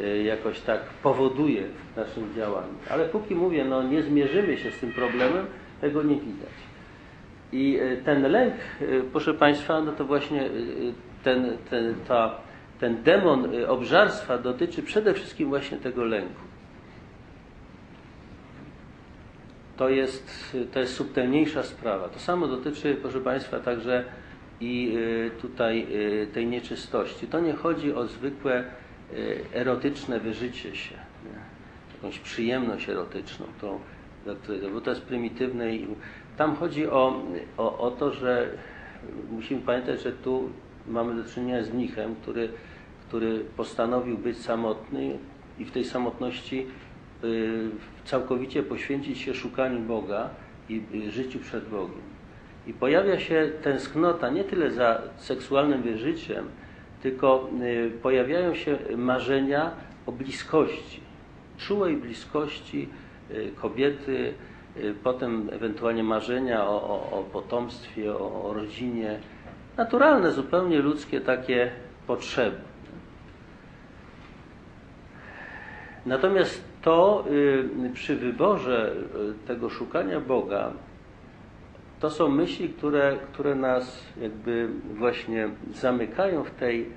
y, 0.00 0.22
jakoś 0.22 0.60
tak 0.60 0.80
powoduje 1.02 1.62
w 1.92 1.96
naszym 1.96 2.34
działaniu. 2.34 2.74
Ale 2.90 3.04
póki 3.04 3.34
mówię, 3.34 3.64
no 3.64 3.82
nie 3.82 4.02
zmierzymy 4.02 4.56
się 4.56 4.70
z 4.70 4.78
tym 4.78 4.92
problemem, 4.92 5.46
tego 5.80 6.02
nie 6.02 6.14
widać. 6.14 6.54
I 7.52 7.80
y, 7.80 8.02
ten 8.04 8.22
lęk, 8.22 8.54
y, 8.82 9.02
proszę 9.12 9.34
Państwa, 9.34 9.80
no 9.80 9.92
to 9.92 10.04
właśnie 10.04 10.48
ten, 11.24 11.56
ten, 11.70 11.94
ta, 12.08 12.34
ten 12.80 13.02
demon 13.02 13.54
y, 13.54 13.68
obżarstwa 13.68 14.38
dotyczy 14.38 14.82
przede 14.82 15.14
wszystkim 15.14 15.48
właśnie 15.48 15.78
tego 15.78 16.04
lęku. 16.04 16.40
To 19.76 19.88
jest, 19.88 20.56
to 20.72 20.80
jest 20.80 20.94
subtelniejsza 20.94 21.62
sprawa. 21.62 22.08
To 22.08 22.18
samo 22.18 22.46
dotyczy, 22.48 22.96
proszę 23.02 23.20
Państwa, 23.20 23.60
także 23.60 24.04
i 24.60 24.92
y, 24.96 25.30
tutaj 25.40 25.86
y, 25.92 26.26
tej 26.34 26.46
nieczystości. 26.46 27.26
To 27.26 27.40
nie 27.40 27.52
chodzi 27.52 27.94
o 27.94 28.06
zwykłe 28.06 28.64
y, 29.12 29.44
erotyczne 29.54 30.20
wyżycie 30.20 30.76
się, 30.76 30.94
jakąś 31.94 32.18
przyjemność 32.18 32.88
erotyczną, 32.88 33.46
której- 34.42 34.72
bo 34.72 34.80
to 34.80 34.90
jest 34.90 35.02
prymitywne. 35.02 35.74
I 35.74 35.86
tam 36.36 36.56
chodzi 36.56 36.86
o, 36.86 37.22
o, 37.56 37.78
o 37.78 37.90
to, 37.90 38.10
że 38.12 38.48
musimy 39.30 39.60
pamiętać, 39.60 40.02
że 40.02 40.12
tu 40.12 40.50
mamy 40.86 41.22
do 41.22 41.30
czynienia 41.30 41.64
z 41.64 41.70
mnichem, 41.70 42.14
który, 42.22 42.48
który 43.08 43.40
postanowił 43.56 44.18
być 44.18 44.38
samotny 44.38 45.18
i 45.58 45.64
w 45.64 45.70
tej 45.70 45.84
samotności 45.84 46.66
y, 47.24 47.70
całkowicie 48.04 48.62
poświęcić 48.62 49.18
się 49.18 49.34
szukaniu 49.34 49.80
Boga 49.80 50.30
i 50.68 50.82
y, 50.94 51.10
życiu 51.10 51.38
przed 51.38 51.68
Bogiem. 51.68 52.14
I 52.66 52.72
pojawia 52.72 53.20
się 53.20 53.50
tęsknota 53.62 54.30
nie 54.30 54.44
tyle 54.44 54.70
za 54.70 55.02
seksualnym 55.16 55.82
wyżyciem, 55.82 56.48
tylko 57.02 57.48
y, 57.62 57.90
pojawiają 58.02 58.54
się 58.54 58.78
marzenia 58.96 59.70
o 60.06 60.12
bliskości, 60.12 61.00
czułej 61.58 61.96
bliskości 61.96 62.88
kobiety, 63.56 64.34
potem 65.02 65.50
ewentualnie 65.52 66.02
marzenia 66.02 66.64
o, 66.64 66.82
o, 66.82 67.18
o 67.18 67.22
potomstwie, 67.22 68.14
o, 68.14 68.44
o 68.44 68.54
rodzinie. 68.54 69.18
Naturalne, 69.76 70.32
zupełnie 70.32 70.78
ludzkie 70.78 71.20
takie 71.20 71.72
potrzeby. 72.06 72.56
Natomiast 76.06 76.64
to 76.82 77.24
y, 77.30 77.90
przy 77.94 78.16
wyborze 78.16 78.92
y, 79.44 79.46
tego 79.46 79.70
szukania 79.70 80.20
Boga, 80.20 80.72
to 82.00 82.10
są 82.10 82.28
myśli, 82.28 82.68
które, 82.68 83.16
które 83.32 83.54
nas 83.54 84.04
jakby 84.20 84.68
właśnie 84.94 85.48
zamykają 85.74 86.44
w 86.44 86.50
tej 86.50 86.88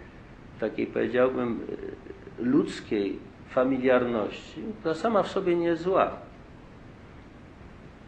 takiej 0.60 0.88
powiedziałbym 0.88 1.60
y, 2.40 2.44
ludzkiej 2.44 3.20
familiarności, 3.50 4.64
która 4.80 4.94
sama 4.94 5.24
w 5.24 5.28
sobie 5.28 5.56
nie 5.56 5.68
jest 5.68 5.84
zła. 5.84 6.12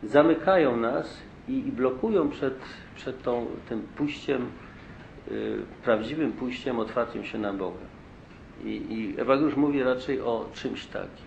Zamykają 0.04 0.78
nas 0.78 1.18
i, 1.50 1.68
i 1.68 1.72
blokują 1.72 2.30
przed, 2.30 2.54
przed 2.96 3.24
tą, 3.24 3.46
tym 3.70 3.82
pójściem, 3.82 4.48
y, 5.32 5.58
prawdziwym 5.84 6.32
pójściem, 6.32 6.80
otwarciem 6.80 7.26
się 7.26 7.38
na 7.38 7.54
Boga. 7.54 7.86
I, 8.64 8.70
I 8.70 9.22
Ewageusz 9.22 9.56
mówi 9.56 9.84
raczej 9.84 10.22
o 10.22 10.46
czymś 10.54 10.86
takim, 10.86 11.26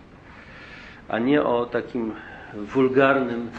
a 1.08 1.18
nie 1.18 1.42
o 1.42 1.66
takim 1.66 2.12
wulgarnym, 2.54 3.50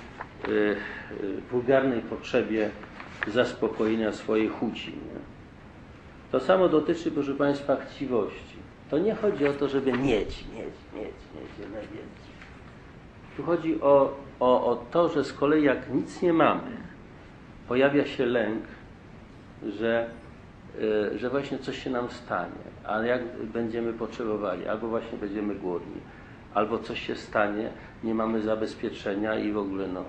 y, 0.48 0.52
y, 0.52 1.42
wulgarnej 1.52 2.02
potrzebie 2.02 2.70
zaspokojenia 3.28 4.12
swojej 4.12 4.50
chuci. 4.50 4.92
Nie? 4.92 5.20
To 6.32 6.40
samo 6.40 6.70
dotyczy, 6.70 7.12
proszę 7.12 7.34
Państwa, 7.34 7.76
chciwości. 7.76 8.58
To 8.90 8.98
nie 8.98 9.16
chodzi 9.16 9.48
o 9.48 9.54
to, 9.54 9.68
żeby 9.68 9.92
mieć, 9.92 10.46
mieć, 10.54 10.76
mieć, 10.94 11.16
mieć 11.36 11.52
jak 11.62 11.72
najwięcej. 11.72 12.34
Tu 13.38 13.44
chodzi 13.44 13.82
o, 13.82 14.16
o, 14.44 14.66
o 14.66 14.76
to, 14.76 15.10
że 15.10 15.24
z 15.24 15.34
kolei 15.34 15.64
jak 15.64 15.94
nic 15.94 16.22
nie 16.22 16.34
mamy, 16.34 16.78
pojawia 17.68 18.06
się 18.06 18.26
lęk, 18.26 18.64
że, 19.68 20.10
y, 21.14 21.20
że 21.20 21.30
właśnie 21.30 21.60
coś 21.60 21.84
się 21.84 21.90
nam 21.90 22.10
stanie, 22.10 22.64
a 22.84 23.00
jak 23.02 23.22
będziemy 23.54 23.94
potrzebowali, 23.94 24.68
albo 24.68 24.88
właśnie 24.88 25.18
będziemy 25.18 25.56
głodni, 25.56 26.02
albo 26.54 26.80
coś 26.80 27.08
się 27.08 27.16
stanie, 27.16 27.70
nie 28.04 28.14
mamy 28.14 28.42
zabezpieczenia 28.42 29.36
i 29.36 29.52
w 29.52 29.58
ogóle 29.58 29.88
no 29.88 30.04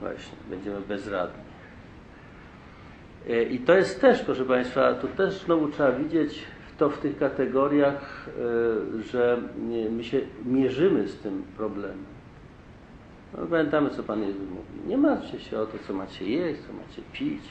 właśnie, 0.00 0.38
będziemy 0.50 0.80
bezradni. 0.80 1.42
Y, 3.28 3.44
I 3.44 3.58
to 3.58 3.76
jest 3.76 4.00
też, 4.00 4.22
proszę 4.22 4.44
Państwa, 4.44 4.94
tu 4.94 5.08
też 5.08 5.34
znowu 5.34 5.68
trzeba 5.68 5.92
widzieć 5.92 6.44
to 6.78 6.90
w 6.90 6.98
tych 6.98 7.18
kategoriach, 7.18 8.28
y, 8.98 9.02
że 9.02 9.38
my 9.90 10.04
się 10.04 10.20
mierzymy 10.44 11.08
z 11.08 11.18
tym 11.18 11.42
problemem. 11.56 12.17
No, 13.32 13.46
pamiętamy, 13.46 13.90
co 13.90 14.02
Pan 14.02 14.22
Jezus 14.22 14.48
mówi. 14.48 14.86
Nie 14.88 14.96
martwcie 14.96 15.40
się 15.40 15.60
o 15.60 15.66
to, 15.66 15.78
co 15.86 15.92
macie 15.92 16.24
jeść, 16.24 16.60
co 16.60 16.72
macie 16.72 17.02
pić, 17.12 17.42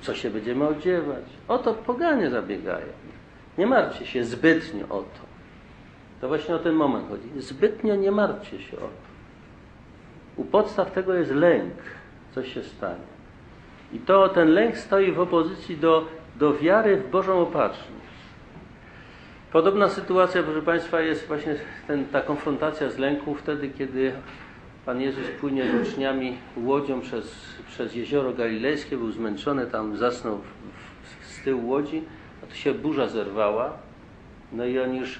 co 0.00 0.14
się 0.14 0.30
będziemy 0.30 0.68
odziewać. 0.68 1.24
O 1.48 1.58
to 1.58 1.74
poganie 1.74 2.30
zabiegają. 2.30 2.86
Nie 3.58 3.66
martwcie 3.66 4.06
się 4.06 4.24
zbytnio 4.24 4.84
o 4.84 4.98
to. 4.98 5.26
To 6.20 6.28
właśnie 6.28 6.54
o 6.54 6.58
ten 6.58 6.74
moment 6.74 7.08
chodzi. 7.08 7.40
Zbytnio 7.40 7.96
nie 7.96 8.10
martwcie 8.10 8.62
się 8.62 8.76
o 8.76 8.80
to. 8.80 9.06
U 10.36 10.44
podstaw 10.44 10.92
tego 10.92 11.14
jest 11.14 11.30
lęk, 11.32 11.74
co 12.34 12.42
się 12.42 12.62
stanie. 12.62 13.16
I 13.92 13.98
to 13.98 14.28
ten 14.28 14.48
lęk 14.48 14.76
stoi 14.76 15.12
w 15.12 15.20
opozycji 15.20 15.76
do, 15.76 16.04
do 16.36 16.54
wiary 16.54 16.96
w 16.96 17.10
Bożą 17.10 17.40
opatrzność. 17.40 17.96
Podobna 19.52 19.88
sytuacja, 19.88 20.42
proszę 20.42 20.62
Państwa, 20.62 21.00
jest 21.00 21.26
właśnie 21.26 21.54
ten, 21.86 22.04
ta 22.06 22.20
konfrontacja 22.20 22.90
z 22.90 22.98
lęką 22.98 23.34
wtedy, 23.34 23.68
kiedy 23.68 24.12
Pan 24.86 25.00
Jezus 25.00 25.24
płynie 25.40 25.64
z 25.64 25.88
uczniami 25.88 26.36
łodzią 26.56 27.00
przez, 27.00 27.36
przez 27.68 27.94
jezioro 27.94 28.32
galilejskie, 28.32 28.96
był 28.96 29.12
zmęczony, 29.12 29.66
tam 29.66 29.96
zasnął 29.96 30.38
w, 30.38 31.26
z 31.26 31.44
tyłu 31.44 31.68
łodzi, 31.68 32.02
a 32.42 32.46
tu 32.46 32.54
się 32.54 32.74
burza 32.74 33.08
zerwała. 33.08 33.72
No 34.52 34.64
i 34.64 34.78
on 34.78 34.94
już, 34.94 35.18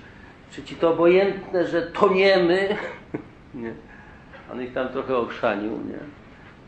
czy 0.51 0.63
ci 0.63 0.77
to 0.77 0.91
obojętne, 0.91 1.67
że 1.67 1.83
toniemy? 1.83 2.69
nie. 3.55 3.75
On 4.53 4.63
ich 4.63 4.73
tam 4.73 4.89
trochę 4.89 5.17
ochrzanił, 5.17 5.71
nie? 5.71 5.99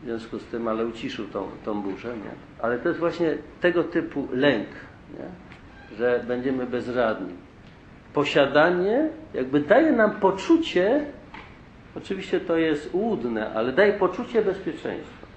W 0.01 0.05
związku 0.05 0.39
z 0.39 0.45
tym, 0.45 0.67
ale 0.67 0.85
uciszył 0.85 1.27
tą, 1.27 1.47
tą 1.65 1.81
burzę, 1.81 2.07
nie? 2.17 2.61
Ale 2.61 2.79
to 2.79 2.87
jest 2.87 2.99
właśnie 2.99 3.37
tego 3.61 3.83
typu 3.83 4.27
lęk, 4.31 4.67
nie? 5.19 5.25
że 5.97 6.23
będziemy 6.27 6.65
bezradni. 6.65 7.33
Posiadanie 8.13 9.09
jakby 9.33 9.59
daje 9.59 9.91
nam 9.91 10.11
poczucie, 10.11 11.05
oczywiście 12.03 12.39
to 12.39 12.57
jest 12.57 12.93
łudne, 12.93 13.53
ale 13.53 13.73
daje 13.73 13.93
poczucie 13.93 14.41
bezpieczeństwa. 14.41 15.27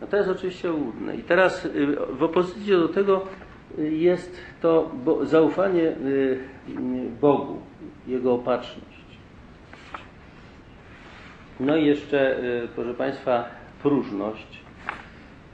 No 0.00 0.06
to 0.06 0.16
jest 0.16 0.28
oczywiście 0.28 0.72
łudne. 0.72 1.16
I 1.16 1.22
teraz 1.22 1.64
y, 1.64 1.96
w 2.10 2.22
opozycji 2.22 2.72
do 2.72 2.88
tego 2.88 3.26
y, 3.78 3.90
jest 3.90 4.36
to 4.60 4.90
zaufanie 5.22 5.82
y, 5.82 6.40
Bogu, 7.20 7.62
Jego 8.06 8.34
opatrzność. 8.34 9.02
No 11.60 11.76
i 11.76 11.86
jeszcze, 11.86 12.36
proszę 12.74 12.94
Państwa, 12.94 13.44
próżność. 13.82 14.62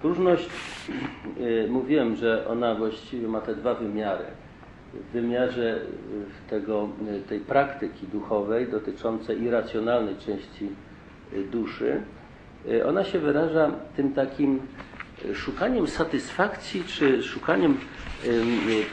Próżność, 0.03 0.51
mówiłem, 1.69 2.17
że 2.17 2.49
ona 2.49 2.75
właściwie 2.75 3.29
ma 3.29 3.41
te 3.41 3.55
dwa 3.55 3.75
wymiary. 3.75 4.25
W 4.95 5.13
wymiarze 5.13 5.81
tego, 6.51 6.89
tej 7.29 7.41
praktyki 7.41 8.07
duchowej 8.07 8.67
dotyczącej 8.69 9.43
irracjonalnej 9.43 10.17
części 10.17 10.69
duszy, 11.51 12.03
ona 12.87 13.05
się 13.05 13.19
wyraża 13.19 13.71
tym 13.97 14.13
takim 14.13 14.61
szukaniem 15.35 15.87
satysfakcji, 15.87 16.85
czy 16.85 17.23
szukaniem 17.23 17.79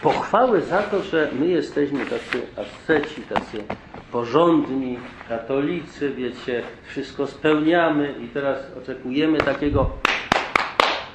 pochwały 0.01 0.61
za 0.61 0.81
to, 0.83 1.03
że 1.03 1.29
my 1.39 1.47
jesteśmy 1.47 2.05
tacy 2.05 2.41
asceci, 2.57 3.21
tacy 3.21 3.63
porządni, 4.11 4.99
katolicy, 5.29 6.09
wiecie, 6.09 6.63
wszystko 6.83 7.27
spełniamy 7.27 8.15
i 8.23 8.27
teraz 8.27 8.57
oczekujemy 8.77 9.37
takiego, 9.37 9.89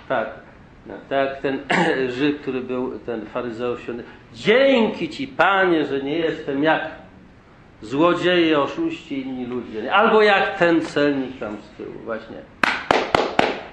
tak, 0.09 0.50
no, 0.87 0.95
tak 1.09 1.41
ten 1.41 1.59
Żyd, 2.17 2.41
który 2.41 2.61
był 2.61 2.99
ten 2.99 3.27
faryzeusz, 3.27 3.81
dzięki 4.35 5.09
Ci 5.09 5.29
Panie, 5.29 5.87
że 5.87 6.03
nie 6.03 6.19
jestem 6.19 6.63
jak 6.63 6.91
złodzieje, 7.83 8.61
oszuści 8.61 9.21
inni 9.21 9.47
ludzie, 9.47 9.95
albo 9.95 10.23
jak 10.23 10.59
ten 10.59 10.81
celnik 10.81 11.39
tam 11.39 11.57
z 11.57 11.77
tyłu, 11.77 11.95
właśnie, 12.05 12.37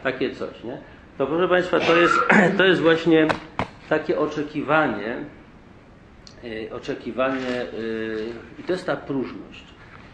takie 0.03 0.31
coś, 0.31 0.63
nie? 0.63 0.77
To 1.17 1.27
proszę 1.27 1.47
Państwa, 1.47 1.79
to 1.79 1.95
jest, 1.95 2.15
to 2.57 2.65
jest 2.65 2.81
właśnie 2.81 3.27
takie 3.89 4.19
oczekiwanie, 4.19 5.17
yy, 6.43 6.69
oczekiwanie 6.73 7.65
yy, 7.77 8.25
i 8.59 8.63
to 8.63 8.71
jest 8.71 8.85
ta 8.85 8.95
próżność. 8.95 9.63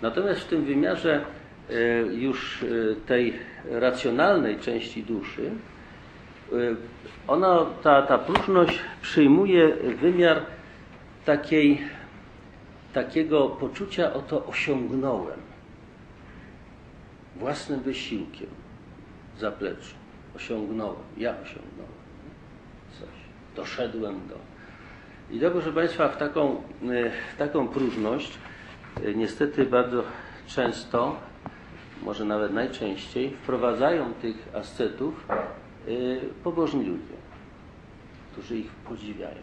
Natomiast 0.01 0.39
w 0.39 0.47
tym 0.47 0.65
wymiarze 0.65 1.25
yy, 1.69 1.75
już 2.11 2.65
tej 3.05 3.33
racjonalnej 3.65 4.59
części 4.59 5.03
duszy, 5.03 5.51
ona, 7.27 7.65
ta, 7.83 8.01
ta 8.01 8.17
próżność 8.17 8.79
przyjmuje 9.01 9.75
wymiar 10.01 10.41
takiej, 11.25 11.81
takiego 12.93 13.49
poczucia, 13.49 14.13
oto 14.13 14.45
osiągnąłem 14.45 15.39
własnym 17.35 17.79
wysiłkiem 17.79 18.47
zapleczu. 19.39 19.95
Osiągnąłem, 20.35 20.95
ja 21.17 21.31
osiągnąłem 21.31 22.03
coś, 22.99 23.09
doszedłem 23.55 24.15
do. 24.27 24.35
I 25.35 25.39
to, 25.39 25.51
proszę 25.51 25.73
Państwa, 25.73 26.09
w 26.09 26.17
taką, 26.17 26.61
w 27.33 27.37
taką 27.37 27.67
próżność 27.67 28.37
niestety 29.15 29.65
bardzo 29.65 30.03
często, 30.47 31.15
może 32.03 32.25
nawet 32.25 32.53
najczęściej, 32.53 33.29
wprowadzają 33.29 34.13
tych 34.13 34.49
ascetów 34.55 35.27
pobożni 36.43 36.85
ludzie, 36.85 37.17
którzy 38.31 38.57
ich 38.57 38.71
podziwiają. 38.71 39.41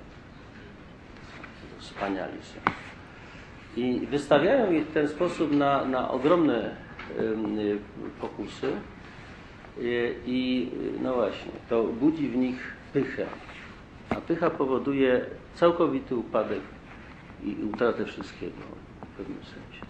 Wspaniali 1.79 2.39
są. 2.43 2.73
I 3.77 4.07
wystawiają 4.07 4.73
ich 4.73 4.87
w 4.87 4.93
ten 4.93 5.09
sposób 5.09 5.53
na, 5.53 5.85
na 5.85 6.11
ogromne 6.11 6.77
pokusy 8.21 8.73
i 10.27 10.71
no 11.03 11.15
właśnie, 11.15 11.53
to 11.69 11.85
budzi 11.85 12.29
w 12.29 12.37
nich 12.37 12.73
pychę. 12.93 13.27
A 14.11 14.15
pycha 14.15 14.51
powoduje 14.51 15.27
całkowity 15.55 16.17
upadek 16.17 16.61
i 17.45 17.57
utratę 17.65 18.05
wszystkiego 18.05 18.57
w 19.05 19.17
pewnym 19.17 19.39
sensie. 19.45 19.90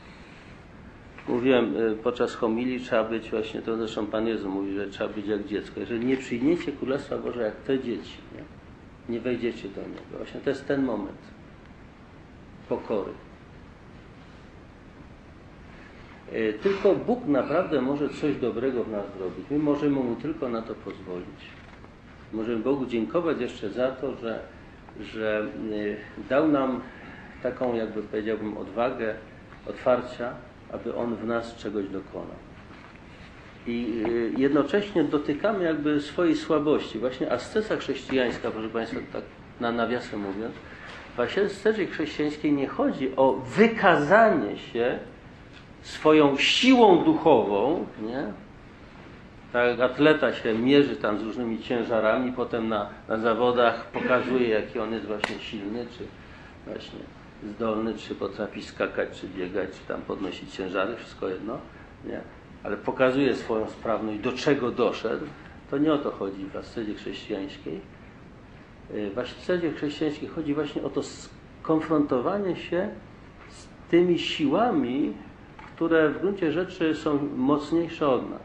Mówiłem 1.28 1.74
podczas 2.02 2.34
homilii, 2.34 2.80
trzeba 2.80 3.04
być 3.04 3.30
właśnie, 3.30 3.62
to 3.62 3.76
zresztą 3.76 4.06
Pan 4.06 4.26
Jezus 4.26 4.46
mówi, 4.46 4.74
że 4.74 4.88
trzeba 4.88 5.14
być 5.14 5.26
jak 5.26 5.46
dziecko. 5.46 5.80
Jeżeli 5.80 6.06
nie 6.06 6.16
przyjmiecie 6.16 6.72
Królestwa 6.72 7.18
Boże 7.18 7.42
jak 7.42 7.56
te 7.56 7.78
dzieci, 7.78 8.18
nie, 8.34 8.44
nie 9.14 9.20
wejdziecie 9.20 9.68
do 9.68 9.80
Niego. 9.80 10.16
Właśnie 10.16 10.40
to 10.40 10.50
jest 10.50 10.66
ten 10.66 10.84
moment 10.84 11.18
pokory. 12.68 13.12
Tylko 16.62 16.94
Bóg 16.94 17.26
naprawdę 17.26 17.80
może 17.80 18.08
coś 18.08 18.36
dobrego 18.36 18.84
w 18.84 18.90
nas 18.90 19.04
zrobić. 19.18 19.46
My 19.50 19.58
możemy 19.58 19.96
Mu 19.96 20.16
tylko 20.16 20.48
na 20.48 20.62
to 20.62 20.74
pozwolić. 20.74 21.46
Możemy 22.32 22.58
Bogu 22.58 22.86
dziękować 22.86 23.40
jeszcze 23.40 23.70
za 23.70 23.90
to, 23.90 24.16
że, 24.16 24.40
że 25.00 25.46
dał 26.28 26.48
nam 26.48 26.80
taką, 27.42 27.74
jakby 27.74 28.02
powiedziałbym, 28.02 28.58
odwagę, 28.58 29.14
otwarcia, 29.66 30.34
aby 30.72 30.96
On 30.96 31.16
w 31.16 31.26
nas 31.26 31.56
czegoś 31.56 31.88
dokonał. 31.88 32.36
I 33.66 34.04
jednocześnie 34.36 35.04
dotykamy 35.04 35.64
jakby 35.64 36.00
swojej 36.00 36.36
słabości. 36.36 36.98
Właśnie 36.98 37.32
ascesa 37.32 37.76
chrześcijańska, 37.76 38.50
proszę 38.50 38.68
Państwa, 38.68 39.00
tak 39.12 39.22
na 39.60 39.72
nawiasem 39.72 40.20
mówiąc, 40.20 40.54
w 41.16 41.20
ascesie 41.20 41.86
chrześcijańskiej 41.86 42.52
nie 42.52 42.68
chodzi 42.68 43.16
o 43.16 43.32
wykazanie 43.32 44.58
się 44.58 44.98
swoją 45.82 46.36
siłą 46.36 47.04
duchową, 47.04 47.86
nie? 48.02 48.32
Tak 49.52 49.80
atleta 49.80 50.32
się 50.32 50.54
mierzy 50.54 50.96
tam 50.96 51.18
z 51.18 51.22
różnymi 51.22 51.62
ciężarami, 51.62 52.32
potem 52.32 52.68
na, 52.68 52.90
na 53.08 53.16
zawodach 53.16 53.86
pokazuje, 53.86 54.48
jaki 54.48 54.78
on 54.78 54.92
jest 54.92 55.06
właśnie 55.06 55.38
silny, 55.38 55.86
czy 55.98 56.04
właśnie 56.66 57.00
zdolny, 57.48 57.94
czy 57.94 58.14
potrafi 58.14 58.62
skakać, 58.62 59.20
czy 59.20 59.28
biegać, 59.28 59.70
czy 59.70 59.88
tam 59.88 60.02
podnosić 60.02 60.52
ciężary, 60.52 60.96
wszystko 60.96 61.28
jedno, 61.28 61.58
nie? 62.04 62.20
ale 62.62 62.76
pokazuje 62.76 63.36
swoją 63.36 63.68
sprawność, 63.68 64.20
do 64.20 64.32
czego 64.32 64.70
doszedł, 64.70 65.26
To 65.70 65.78
nie 65.78 65.92
o 65.92 65.98
to 65.98 66.10
chodzi 66.10 66.46
w 66.46 66.56
ascezie 66.56 66.94
chrześcijańskiej. 66.94 67.80
Y, 68.94 69.10
W 69.14 69.18
ascezie 69.18 69.72
chrześcijańskiej 69.72 70.28
chodzi 70.28 70.54
właśnie 70.54 70.82
o 70.82 70.90
to 70.90 71.02
skonfrontowanie 71.02 72.56
się 72.56 72.88
z 73.48 73.68
tymi 73.90 74.18
siłami, 74.18 75.12
które 75.74 76.10
w 76.10 76.20
gruncie 76.20 76.52
rzeczy 76.52 76.94
są 76.94 77.28
mocniejsze 77.36 78.08
od 78.08 78.30
nas. 78.30 78.42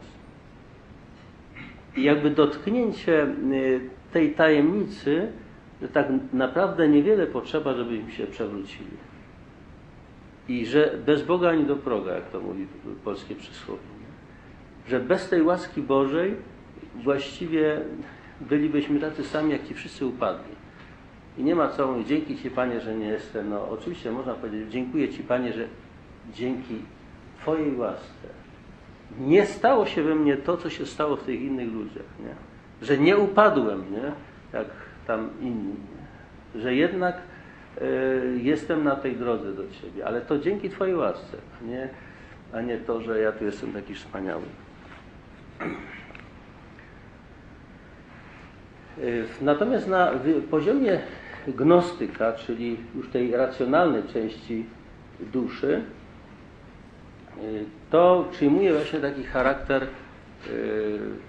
I 1.96 2.02
jakby 2.02 2.30
dotknięcie 2.30 3.26
y, 3.52 3.80
tej 4.12 4.34
tajemnicy, 4.34 5.32
że 5.82 5.88
tak 5.88 6.06
naprawdę 6.32 6.88
niewiele 6.88 7.26
potrzeba, 7.26 7.74
żebyśmy 7.74 8.12
się 8.12 8.26
przewrócili. 8.26 8.96
I 10.48 10.66
że 10.66 10.98
bez 11.06 11.22
Boga 11.22 11.50
ani 11.50 11.64
do 11.64 11.76
proga, 11.76 12.12
jak 12.12 12.30
to 12.30 12.40
mówi 12.40 12.66
polskie 13.04 13.34
przysłowie. 13.34 13.80
Że 14.88 15.00
bez 15.00 15.28
tej 15.28 15.42
łaski 15.42 15.82
Bożej 15.82 16.34
właściwie 16.94 17.80
bylibyśmy 18.40 19.00
tacy 19.00 19.24
sami, 19.24 19.52
jak 19.52 19.68
ci 19.68 19.74
wszyscy 19.74 20.06
upadli. 20.06 20.56
I 21.38 21.44
nie 21.44 21.54
ma 21.54 21.68
co 21.68 21.92
mówić, 21.92 22.08
dzięki 22.08 22.36
Ci 22.38 22.50
Panie, 22.50 22.80
że 22.80 22.94
nie 22.94 23.06
jestem. 23.06 23.50
No 23.50 23.68
oczywiście 23.70 24.10
można 24.10 24.34
powiedzieć, 24.34 24.72
dziękuję 24.72 25.08
Ci 25.08 25.22
Panie, 25.22 25.52
że 25.52 25.64
dzięki 26.34 26.74
Twojej 27.40 27.76
łasce 27.76 28.28
nie 29.18 29.46
stało 29.46 29.86
się 29.86 30.02
we 30.02 30.14
mnie 30.14 30.36
to, 30.36 30.56
co 30.56 30.70
się 30.70 30.86
stało 30.86 31.16
w 31.16 31.22
tych 31.22 31.40
innych 31.40 31.72
ludziach. 31.72 32.06
Nie? 32.20 32.34
Że 32.86 32.98
nie 32.98 33.16
upadłem, 33.16 33.84
nie? 33.92 34.12
jak 34.58 34.66
tam 35.06 35.30
inni. 35.40 35.74
Że 36.54 36.74
jednak 36.74 37.16
y, 37.82 38.38
jestem 38.42 38.84
na 38.84 38.96
tej 38.96 39.16
drodze 39.16 39.52
do 39.52 39.62
Ciebie. 39.62 40.06
Ale 40.06 40.20
to 40.20 40.38
dzięki 40.38 40.70
Twojej 40.70 40.94
łasce, 40.94 41.36
a 41.60 41.64
nie, 41.64 41.88
a 42.52 42.60
nie 42.60 42.78
to, 42.78 43.00
że 43.00 43.20
ja 43.20 43.32
tu 43.32 43.44
jestem 43.44 43.72
taki 43.72 43.94
wspaniały. 43.94 44.42
Y, 48.98 49.24
Natomiast 49.40 49.88
na 49.88 50.10
poziomie 50.50 51.00
gnostyka, 51.48 52.32
czyli 52.32 52.76
już 52.96 53.08
tej 53.08 53.36
racjonalnej 53.36 54.02
części 54.02 54.66
duszy, 55.32 55.82
y, 57.42 57.64
to 57.90 58.28
przyjmuje 58.30 58.72
właśnie 58.72 59.00
taki 59.00 59.22
charakter 59.22 59.86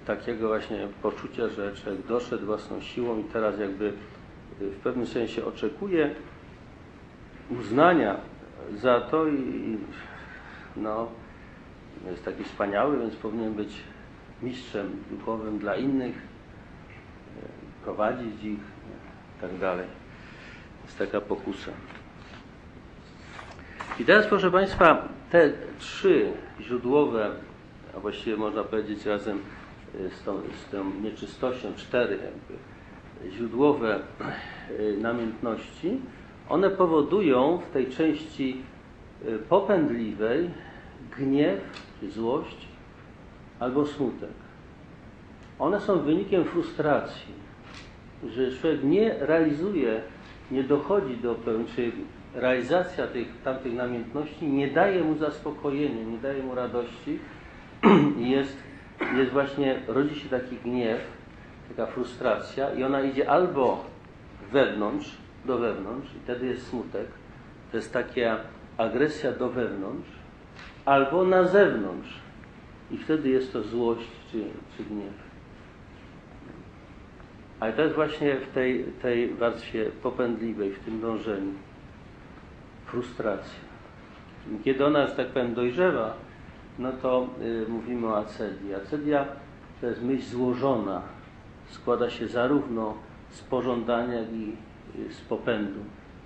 takiego 0.05 0.47
właśnie 0.47 0.88
poczucia, 1.01 1.47
że 1.47 1.76
człowiek 1.76 2.01
doszedł 2.07 2.45
własną 2.45 2.82
siłą 2.82 3.20
i 3.20 3.24
teraz 3.24 3.59
jakby 3.59 3.86
y, 3.86 4.70
w 4.72 4.80
pewnym 4.80 5.07
sensie 5.07 5.45
oczekuje 5.45 6.15
uznania 7.49 8.18
za 8.76 9.01
to 9.01 9.28
i 9.28 9.36
i, 9.36 9.78
no, 10.76 11.07
jest 12.05 12.26
taki 12.26 12.43
wspaniały, 12.43 12.99
więc 12.99 13.15
powinien 13.15 13.53
być 13.53 13.84
mistrzem 14.41 15.03
duchowym 15.11 15.59
dla 15.59 15.76
innych, 15.76 16.15
y, 16.15 16.22
prowadzić 17.84 18.43
ich 18.43 18.59
i 19.38 19.41
tak 19.41 19.57
dalej. 19.57 19.86
Jest 20.86 20.97
taka 20.97 21.22
pokusa. 21.22 21.72
I 23.99 24.05
teraz, 24.05 24.28
proszę 24.28 24.51
Państwa, 24.51 25.07
te 25.32 25.51
trzy 25.80 26.32
źródłowe, 26.61 27.32
a 27.97 27.99
właściwie 27.99 28.37
można 28.37 28.63
powiedzieć 28.63 29.05
razem 29.05 29.39
y, 29.95 30.09
z 30.09 30.23
tą, 30.23 30.39
z 30.67 30.71
tą 30.71 30.91
nieczystością, 31.03 31.73
cztery 31.75 32.19
jakby, 32.23 33.33
źródłowe 33.37 33.99
y, 34.79 34.97
namiętności, 35.01 35.99
one 36.49 36.69
powodują 36.69 37.57
w 37.57 37.71
tej 37.71 37.87
części 37.87 38.61
y, 39.25 39.39
popędliwej 39.39 40.49
gniew, 41.17 41.59
złość 42.09 42.67
albo 43.59 43.85
smutek. 43.85 44.29
One 45.59 45.81
są 45.81 45.99
wynikiem 45.99 46.43
frustracji, 46.43 47.33
że 48.29 48.57
człowiek 48.57 48.83
nie 48.83 49.15
realizuje, 49.19 50.01
nie 50.51 50.63
dochodzi 50.63 51.17
do 51.17 51.35
czy 51.75 51.91
realizacja 52.35 53.07
tych 53.07 53.27
tamtych 53.43 53.73
namiętności 53.73 54.47
nie 54.47 54.67
daje 54.67 55.03
mu 55.03 55.17
zaspokojenia, 55.17 56.03
nie 56.03 56.17
daje 56.17 56.43
mu 56.43 56.55
radości 56.55 57.19
i 58.19 58.29
jest, 58.29 58.57
jest 59.17 59.31
właśnie, 59.31 59.79
rodzi 59.88 60.19
się 60.19 60.29
taki 60.29 60.55
gniew, 60.55 61.01
taka 61.69 61.91
frustracja 61.91 62.73
i 62.73 62.83
ona 62.83 63.01
idzie 63.01 63.29
albo 63.29 63.85
wewnątrz, 64.51 65.17
do 65.45 65.57
wewnątrz 65.57 66.15
i 66.15 66.19
wtedy 66.19 66.45
jest 66.45 66.67
smutek, 66.67 67.07
to 67.71 67.77
jest 67.77 67.93
taka 67.93 68.38
agresja 68.77 69.31
do 69.31 69.49
wewnątrz, 69.49 70.09
albo 70.85 71.25
na 71.25 71.43
zewnątrz 71.43 72.09
i 72.91 72.97
wtedy 72.97 73.29
jest 73.29 73.53
to 73.53 73.63
złość 73.63 74.07
czy, 74.31 74.43
czy 74.77 74.83
gniew. 74.83 75.27
Ale 77.59 77.73
to 77.73 77.81
jest 77.81 77.95
właśnie 77.95 78.35
w 78.35 78.47
tej, 78.53 78.83
tej 78.83 79.33
warstwie 79.33 79.85
popędliwej, 79.85 80.71
w 80.71 80.79
tym 80.79 81.01
dążeniu. 81.01 81.53
Frustracja. 82.85 83.59
Kiedy 84.63 84.85
ona, 84.85 85.07
że 85.07 85.15
tak 85.15 85.27
powiem, 85.27 85.53
dojrzewa, 85.53 86.13
no 86.80 86.91
to 86.91 87.28
y, 87.41 87.65
mówimy 87.69 88.07
o 88.07 88.17
acedii. 88.17 88.75
Acedia 88.75 89.25
to 89.82 89.88
jest 89.88 90.01
myśl 90.01 90.25
złożona. 90.25 91.01
Składa 91.69 92.09
się 92.09 92.28
zarówno 92.28 92.93
z 93.30 93.41
pożądania, 93.41 94.13
jak 94.13 94.34
i 94.34 94.55
y, 94.99 95.13
z 95.13 95.21
popędu. 95.21 95.80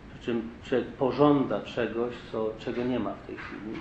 Przy 0.10 0.26
czym 0.26 0.49
człowiek 0.64 0.88
pożąda 0.88 1.62
czegoś, 1.62 2.14
co, 2.32 2.49
czego 2.60 2.84
nie 2.84 2.99
ma 2.99 3.14
w 3.14 3.28
tej 3.28 3.36
chwili. 3.36 3.80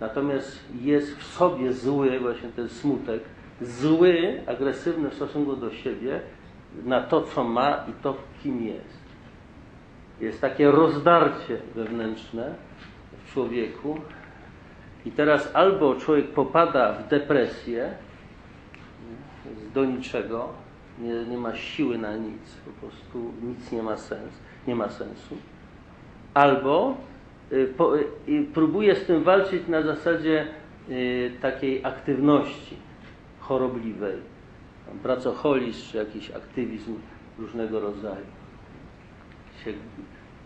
Natomiast 0.00 0.58
jest 0.80 1.16
w 1.16 1.26
sobie 1.26 1.72
zły, 1.72 2.20
właśnie 2.20 2.48
ten 2.48 2.68
smutek, 2.68 3.22
zły, 3.60 4.42
agresywny 4.46 5.10
w 5.10 5.14
stosunku 5.14 5.56
do 5.56 5.70
siebie, 5.70 6.20
na 6.84 7.00
to, 7.00 7.22
co 7.22 7.44
ma 7.44 7.84
i 7.88 8.02
to, 8.02 8.16
kim 8.42 8.66
jest. 8.66 9.02
Jest 10.20 10.40
takie 10.40 10.70
rozdarcie 10.70 11.58
wewnętrzne 11.74 12.54
w 13.24 13.32
człowieku 13.32 13.98
i 15.06 15.10
teraz 15.10 15.50
albo 15.54 15.94
człowiek 15.94 16.28
popada 16.28 16.92
w 16.92 17.08
depresję 17.08 17.90
do 19.74 19.84
niczego, 19.84 20.48
nie, 20.98 21.24
nie 21.24 21.38
ma 21.38 21.56
siły 21.56 21.98
na 21.98 22.16
nic, 22.16 22.56
po 22.64 22.86
prostu 22.86 23.32
nic 23.42 23.72
nie 23.72 23.82
ma 23.82 23.96
sens, 23.96 24.32
nie 24.66 24.76
ma 24.76 24.88
sensu, 24.88 25.36
albo 26.34 26.96
y, 27.52 27.74
po, 27.76 27.98
y, 27.98 28.06
próbuje 28.54 28.96
z 28.96 29.06
tym 29.06 29.22
walczyć 29.22 29.68
na 29.68 29.82
zasadzie 29.82 30.46
y, 30.88 31.32
takiej 31.40 31.84
aktywności 31.84 32.76
chorobliwej, 33.40 34.16
tam 34.86 34.98
pracoholizm 34.98 35.90
czy 35.90 35.96
jakiś 35.96 36.30
aktywizm 36.30 36.94
różnego 37.38 37.80
rodzaju. 37.80 38.26
Się 39.64 39.72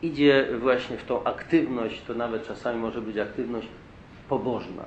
idzie 0.02 0.48
właśnie 0.60 0.96
w 0.96 1.04
tą 1.04 1.24
aktywność, 1.24 2.02
to 2.02 2.14
nawet 2.14 2.46
czasami 2.46 2.80
może 2.80 3.00
być 3.00 3.18
aktywność 3.18 3.68
pobożna. 4.28 4.84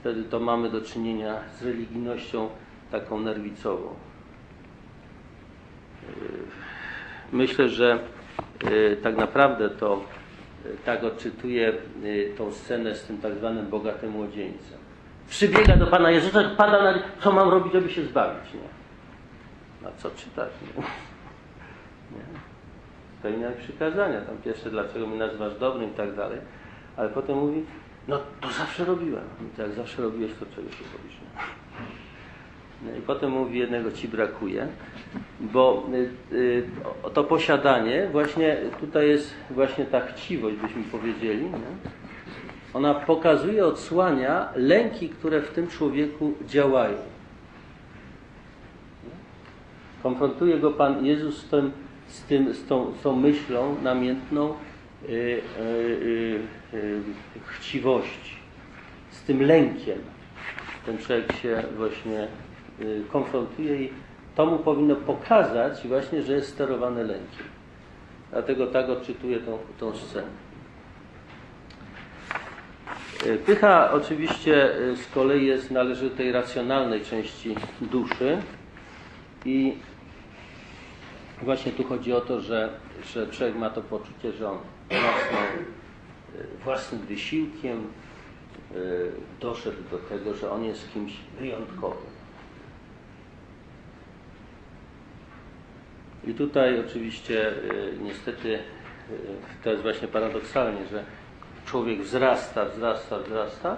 Wtedy 0.00 0.24
to 0.24 0.40
mamy 0.40 0.70
do 0.70 0.80
czynienia 0.80 1.40
z 1.58 1.62
religijnością 1.62 2.48
taką 2.90 3.20
nerwicową. 3.20 3.94
Yy, 6.02 6.14
Myślę, 7.32 7.68
że 7.68 7.98
yy, 8.70 8.96
tak 9.02 9.16
naprawdę 9.16 9.70
to 9.70 10.04
yy, 10.64 10.76
tak 10.84 11.04
odczytuję 11.04 11.72
tą 12.38 12.52
scenę 12.52 12.94
z 12.94 13.04
tym 13.04 13.18
tak 13.18 13.34
zwanym 13.34 13.66
bogatym 13.66 14.10
młodzieńcem. 14.10 14.78
Przybiega 15.28 15.76
do 15.76 15.86
Pana 15.86 16.10
Jezusa, 16.10 16.50
pada 16.56 16.82
na 16.82 17.02
co 17.20 17.32
mam 17.32 17.48
robić, 17.48 17.72
żeby 17.72 17.90
się 17.90 18.04
zbawić. 18.04 18.54
Nie? 18.54 18.68
Na 19.82 19.96
co 19.96 20.10
czytać? 20.10 20.50
Nie? 20.62 20.82
Nie? 22.16 22.24
Spełniać 23.18 23.56
przykazania. 23.56 24.20
Tam 24.20 24.36
pierwsze, 24.44 24.70
dlaczego 24.70 25.06
mnie 25.06 25.18
nazywasz 25.18 25.58
dobrym 25.58 25.90
i 25.90 25.94
tak 25.94 26.16
dalej. 26.16 26.38
Ale 26.96 27.08
potem 27.08 27.38
mówi, 27.38 27.62
no 28.08 28.18
to 28.40 28.48
zawsze 28.52 28.84
robiłem. 28.84 29.24
To 29.56 29.62
jak 29.62 29.72
zawsze 29.72 30.02
robiłeś, 30.02 30.32
to 30.32 30.46
czego 30.46 30.70
się 30.70 30.84
robisz? 30.98 31.16
Nie? 31.20 32.90
No 32.90 32.98
I 32.98 33.00
potem 33.00 33.30
mówi, 33.30 33.58
jednego 33.58 33.92
ci 33.92 34.08
brakuje, 34.08 34.66
bo 35.40 35.86
y, 36.32 36.36
y, 36.36 36.64
to 37.14 37.24
posiadanie, 37.24 38.08
właśnie 38.12 38.56
tutaj 38.80 39.08
jest 39.08 39.34
właśnie 39.50 39.84
ta 39.84 40.00
chciwość, 40.00 40.56
byśmy 40.56 40.82
powiedzieli, 40.82 41.42
nie? 41.42 41.90
ona 42.74 42.94
pokazuje, 42.94 43.66
odsłania 43.66 44.48
lęki, 44.56 45.08
które 45.08 45.42
w 45.42 45.50
tym 45.50 45.68
człowieku 45.68 46.32
działają. 46.46 46.96
Konfrontuje 50.02 50.58
go 50.58 50.70
Pan 50.70 51.06
Jezus 51.06 51.38
z, 51.38 51.48
tym, 51.48 51.72
z, 52.08 52.22
tym, 52.22 52.54
z, 52.54 52.66
tą, 52.66 52.92
z 52.92 53.02
tą 53.02 53.16
myślą 53.16 53.76
namiętną 53.82 54.54
chciwości, 57.46 58.36
z 59.10 59.22
tym 59.22 59.42
lękiem. 59.42 59.98
Ten 60.86 60.98
człowiek 60.98 61.32
się 61.32 61.62
właśnie 61.76 62.28
y, 62.80 63.02
konfrontuje 63.12 63.82
i 63.82 63.90
to 64.34 64.46
mu 64.46 64.58
powinno 64.58 64.96
pokazać 64.96 65.88
właśnie, 65.88 66.22
że 66.22 66.32
jest 66.32 66.48
sterowany 66.48 67.04
lękiem. 67.04 67.46
Dlatego 68.30 68.66
tak 68.66 68.88
odczytuję 68.88 69.40
tą, 69.40 69.58
tą 69.78 69.96
scenę. 69.96 70.28
Pycha 73.46 73.92
oczywiście 73.92 74.70
z 74.96 75.14
kolei 75.14 75.46
jest, 75.46 75.70
należy 75.70 76.10
do 76.10 76.16
tej 76.16 76.32
racjonalnej 76.32 77.00
części 77.00 77.54
duszy 77.80 78.38
i 79.44 79.74
właśnie 81.42 81.72
tu 81.72 81.84
chodzi 81.84 82.12
o 82.12 82.20
to, 82.20 82.40
że, 82.40 82.70
że 83.14 83.26
człowiek 83.26 83.56
ma 83.56 83.70
to 83.70 83.82
poczucie, 83.82 84.32
że 84.32 84.50
on 84.50 84.58
e, 84.90 85.00
własnym 86.64 87.00
wysiłkiem 87.00 87.78
e, 87.78 88.74
doszedł 89.40 89.82
do 89.90 89.98
tego, 89.98 90.34
że 90.34 90.50
on 90.50 90.64
jest 90.64 90.92
kimś 90.92 91.12
wyjątkowym. 91.38 92.10
I 96.26 96.34
tutaj 96.34 96.80
oczywiście 96.80 97.48
e, 97.48 97.52
niestety 98.02 98.58
to 99.64 99.70
jest 99.70 99.82
właśnie 99.82 100.08
paradoksalnie, 100.08 100.86
że 100.86 101.04
człowiek 101.66 102.02
wzrasta, 102.02 102.64
wzrasta, 102.64 103.18
wzrasta, 103.18 103.76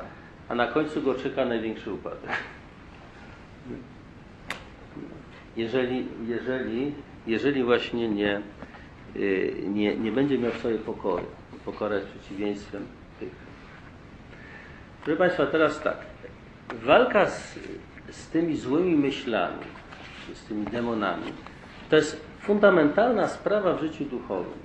a 0.48 0.54
na 0.54 0.66
końcu 0.66 1.02
go 1.02 1.14
czeka 1.14 1.44
największy 1.44 1.92
upadek. 1.92 2.30
Jeżeli, 5.56 6.06
jeżeli, 6.26 6.94
jeżeli 7.26 7.64
właśnie 7.64 8.08
nie, 8.08 8.40
y, 9.16 9.54
nie, 9.68 9.96
nie 9.96 10.12
będzie 10.12 10.38
miał 10.38 10.52
swojej 10.52 10.78
pokory, 10.78 11.24
pokora 11.64 11.96
jest 11.96 12.08
przeciwieństwem 12.08 12.86
tych. 13.20 13.32
Proszę 15.04 15.18
Państwa, 15.18 15.46
teraz 15.46 15.80
tak. 15.80 15.96
Walka 16.84 17.26
z, 17.26 17.58
z 18.10 18.28
tymi 18.28 18.56
złymi 18.56 18.96
myślami, 18.96 19.64
z 20.34 20.44
tymi 20.44 20.64
demonami, 20.66 21.32
to 21.90 21.96
jest 21.96 22.24
fundamentalna 22.40 23.28
sprawa 23.28 23.74
w 23.74 23.80
życiu 23.80 24.04
duchowym. 24.04 24.62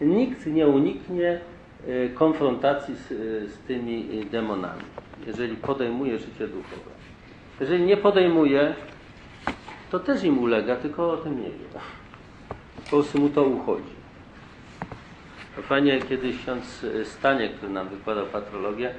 Nikt 0.00 0.46
nie 0.46 0.66
uniknie 0.66 1.40
y, 1.88 2.10
konfrontacji 2.14 2.94
z, 2.94 3.08
z 3.52 3.58
tymi 3.58 4.24
demonami, 4.30 4.82
jeżeli 5.26 5.56
podejmuje 5.56 6.18
życie 6.18 6.48
duchowe. 6.48 6.90
Jeżeli 7.60 7.84
nie 7.84 7.96
podejmuje, 7.96 8.74
to 9.90 10.00
też 10.00 10.24
im 10.24 10.38
ulega, 10.38 10.76
tylko 10.76 11.12
o 11.12 11.16
tym 11.16 11.40
nie 11.40 11.50
wie. 11.50 11.66
Po 12.76 12.90
prostu 12.90 13.20
mu 13.20 13.28
to 13.28 13.42
uchodzi. 13.42 13.98
Fajnie 15.62 16.00
kiedyś 16.00 16.38
ksiądz 16.38 16.86
Stanie, 17.04 17.48
który 17.48 17.72
nam 17.72 17.88
wykładał 17.88 18.26
patrologię, 18.26 18.94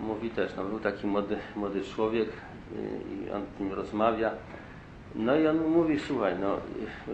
mówi 0.00 0.30
też, 0.30 0.52
no 0.56 0.64
był 0.64 0.78
taki 0.80 1.06
młody, 1.06 1.38
młody 1.56 1.84
człowiek 1.84 2.28
y, 2.28 3.26
i 3.26 3.30
on 3.30 3.42
z 3.56 3.60
nim 3.60 3.72
rozmawia. 3.72 4.30
No 5.14 5.36
i 5.36 5.46
on 5.46 5.56
mu 5.56 5.68
mówi, 5.68 6.00
słuchaj, 6.00 6.34
no 6.40 6.56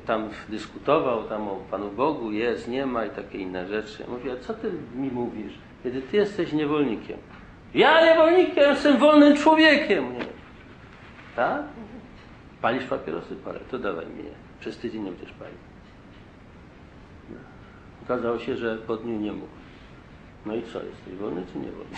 tam 0.07 0.29
dyskutował 0.49 1.25
tam 1.25 1.49
o 1.49 1.57
Panu 1.71 1.91
Bogu, 1.91 2.33
jest, 2.33 2.69
nie 2.69 2.87
ma 2.87 3.05
i 3.05 3.11
takie 3.11 3.39
inne 3.39 3.69
rzeczy. 3.69 4.05
Mówi, 4.09 4.31
a 4.31 4.37
co 4.37 4.55
ty 4.55 4.73
mi 4.95 5.11
mówisz, 5.11 5.53
kiedy 5.83 6.03
ty 6.03 6.17
jesteś 6.17 6.53
niewolnikiem? 6.53 7.19
Ja 7.75 8.05
niewolnikiem, 8.05 8.71
jestem 8.71 8.97
wolnym 8.97 9.37
człowiekiem. 9.37 10.13
Nie. 10.13 10.25
Tak? 11.37 11.63
Palisz 12.65 12.85
papierosy? 12.85 13.37
Palę. 13.37 13.61
To 13.71 13.79
dawaj 13.79 14.07
mi 14.07 14.25
je. 14.25 14.31
Przez 14.61 14.79
tydzień 14.79 15.03
nie 15.03 15.11
będziesz 15.11 15.33
palił. 15.33 15.59
No. 17.31 17.37
Okazało 18.05 18.39
się, 18.39 18.57
że 18.57 18.77
po 18.77 18.97
dniu 18.97 19.21
nie 19.21 19.33
mógł. 19.33 19.53
No 20.47 20.55
i 20.55 20.63
co, 20.63 20.83
jesteś 20.83 21.15
wolny 21.15 21.43
czy 21.53 21.59
niewolny? 21.59 21.97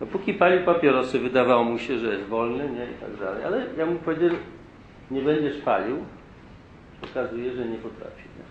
No 0.00 0.06
póki 0.06 0.34
palił 0.34 0.64
papierosy, 0.64 1.18
wydawało 1.18 1.64
mu 1.64 1.78
się, 1.78 1.98
że 1.98 2.14
jest 2.14 2.28
wolny, 2.28 2.70
nie, 2.70 2.84
i 2.84 2.94
tak 3.00 3.16
dalej. 3.20 3.44
Ale 3.44 3.66
ja 3.76 3.86
mu 3.86 3.98
powiedział, 3.98 4.30
nie 5.10 5.22
będziesz 5.22 5.56
palił, 5.56 5.96
okazuje, 7.10 7.52
że 7.52 7.64
nie 7.64 7.78
potrafi. 7.78 8.22
Nie? 8.38 8.44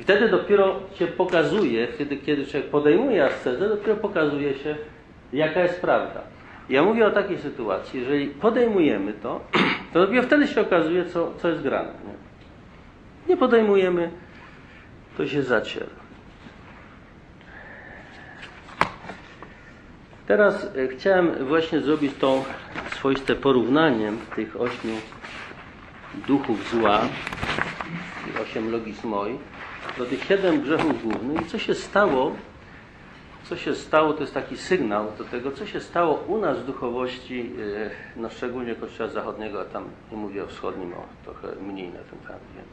I 0.00 0.02
wtedy 0.02 0.28
dopiero 0.28 0.80
się 0.94 1.06
pokazuje, 1.06 1.88
kiedy, 1.98 2.16
kiedy 2.16 2.46
człowiek 2.46 2.70
podejmuje 2.70 3.24
ascezę, 3.24 3.68
dopiero 3.68 3.96
pokazuje 3.96 4.54
się, 4.54 4.76
jaka 5.32 5.62
jest 5.62 5.80
prawda. 5.80 6.20
Ja 6.68 6.82
mówię 6.82 7.06
o 7.06 7.10
takiej 7.10 7.38
sytuacji, 7.38 8.00
jeżeli 8.00 8.26
podejmujemy 8.26 9.12
to, 9.12 9.40
to 9.92 10.06
dopiero 10.06 10.22
wtedy 10.22 10.48
się 10.48 10.60
okazuje, 10.60 11.04
co, 11.04 11.32
co 11.38 11.48
jest 11.48 11.62
grane. 11.62 11.92
Nie? 12.06 12.32
nie 13.28 13.36
podejmujemy, 13.36 14.10
to 15.16 15.26
się 15.26 15.42
zaciera. 15.42 16.02
Teraz 20.26 20.64
e, 20.64 20.88
chciałem 20.88 21.46
właśnie 21.46 21.80
zrobić 21.80 22.12
to 22.18 22.44
swoiste 22.90 23.34
porównanie 23.34 24.12
tych 24.36 24.60
ośmiu 24.60 24.94
duchów 26.26 26.70
zła, 26.70 27.00
osiem 28.42 28.72
logismoi, 28.72 29.38
do 29.98 30.06
tych 30.06 30.24
siedem 30.24 30.60
grzechów 30.60 31.02
głównych. 31.02 31.42
I 31.42 31.44
co 31.44 31.58
się 31.58 31.74
stało, 31.74 32.36
co 33.44 33.56
się 33.56 33.74
stało, 33.74 34.12
to 34.12 34.20
jest 34.20 34.34
taki 34.34 34.56
sygnał 34.56 35.06
do 35.18 35.24
tego, 35.24 35.52
co 35.52 35.66
się 35.66 35.80
stało 35.80 36.14
u 36.28 36.38
nas 36.38 36.58
w 36.58 36.66
duchowości, 36.66 37.50
e, 38.16 38.20
no 38.20 38.30
szczególnie 38.30 38.74
Kościoła 38.74 39.10
Zachodniego, 39.10 39.60
a 39.60 39.64
tam 39.64 39.84
nie 40.10 40.16
mówię 40.16 40.44
o 40.44 40.46
wschodnim, 40.46 40.92
o 40.92 41.04
trochę 41.24 41.48
mniej 41.60 41.88
na 41.88 41.98
temat 41.98 42.40
wiem. 42.56 42.64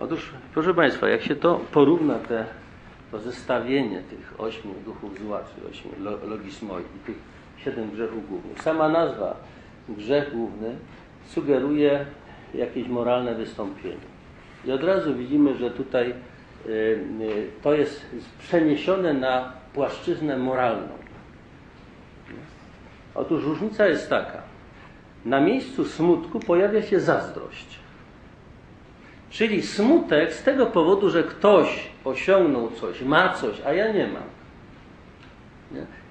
Otóż, 0.00 0.30
proszę 0.54 0.74
Państwa, 0.74 1.08
jak 1.08 1.22
się 1.22 1.36
to 1.36 1.60
porówna, 1.72 2.14
te, 2.14 2.44
to 3.12 3.18
zestawienie 3.18 4.02
tych 4.02 4.34
ośmiu 4.38 4.74
duchów 4.84 5.18
zła, 5.18 5.40
czy 5.54 5.68
ośmiu 5.70 5.90
lo- 6.00 6.26
logismoi 6.26 6.82
i 6.82 7.06
tych 7.06 7.16
siedem 7.64 7.90
grzechów 7.90 8.28
głównych. 8.28 8.62
Sama 8.62 8.88
nazwa 8.88 9.36
grzech 9.88 10.34
główny 10.34 10.76
sugeruje 11.26 12.06
jakieś 12.54 12.88
moralne 12.88 13.34
wystąpienie. 13.34 14.12
I 14.64 14.72
od 14.72 14.84
razu 14.84 15.14
widzimy, 15.14 15.54
że 15.54 15.70
tutaj 15.70 16.14
y, 16.66 16.70
y, 16.70 17.50
to 17.62 17.74
jest 17.74 18.06
przeniesione 18.38 19.14
na 19.14 19.61
płaszczyznę 19.74 20.36
moralną. 20.36 21.02
Otóż 23.14 23.44
różnica 23.44 23.86
jest 23.86 24.10
taka. 24.10 24.42
Na 25.24 25.40
miejscu 25.40 25.84
smutku 25.84 26.40
pojawia 26.40 26.82
się 26.82 27.00
zazdrość. 27.00 27.78
Czyli 29.30 29.62
smutek 29.62 30.32
z 30.32 30.42
tego 30.42 30.66
powodu, 30.66 31.10
że 31.10 31.22
ktoś 31.22 31.88
osiągnął 32.04 32.70
coś, 32.70 33.02
ma 33.02 33.34
coś, 33.34 33.60
a 33.66 33.72
ja 33.72 33.92
nie 33.92 34.06
mam. 34.06 34.22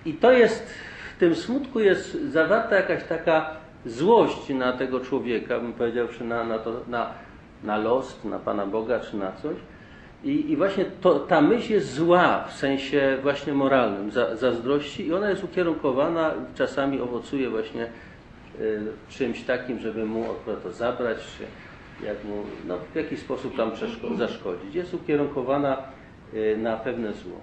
I 0.05 0.13
to 0.13 0.31
jest, 0.31 0.73
w 1.15 1.19
tym 1.19 1.35
smutku 1.35 1.79
jest 1.79 2.23
zawarta 2.31 2.75
jakaś 2.75 3.03
taka 3.03 3.55
złość 3.85 4.49
na 4.49 4.73
tego 4.73 4.99
człowieka, 4.99 5.59
bym 5.59 5.73
powiedział, 5.73 6.07
czy 6.07 6.23
na, 6.23 6.43
na, 6.43 6.59
to, 6.59 6.81
na, 6.87 7.09
na 7.63 7.77
los, 7.77 8.23
na 8.23 8.39
Pana 8.39 8.65
Boga, 8.65 8.99
czy 8.99 9.17
na 9.17 9.31
coś. 9.31 9.55
I, 10.23 10.51
i 10.51 10.57
właśnie 10.57 10.85
to, 10.85 11.19
ta 11.19 11.41
myśl 11.41 11.73
jest 11.73 11.93
zła 11.93 12.45
w 12.47 12.53
sensie 12.53 13.17
właśnie 13.21 13.53
moralnym, 13.53 14.11
za, 14.11 14.35
zazdrości 14.35 15.07
i 15.07 15.13
ona 15.13 15.29
jest 15.29 15.43
ukierunkowana, 15.43 16.33
czasami 16.55 17.01
owocuje 17.01 17.49
właśnie 17.49 17.87
y, 18.59 18.81
czymś 19.09 19.43
takim, 19.43 19.79
żeby 19.79 20.05
mu 20.05 20.25
to 20.63 20.71
zabrać, 20.71 21.17
czy 21.37 21.45
jak 22.05 22.23
mu 22.23 22.43
no, 22.67 22.77
w 22.93 22.95
jakiś 22.95 23.19
sposób 23.19 23.57
tam 23.57 23.71
zaszkodzić. 24.17 24.75
Jest 24.75 24.93
ukierunkowana 24.93 25.77
y, 26.33 26.57
na 26.57 26.77
pewne 26.77 27.13
zło. 27.13 27.37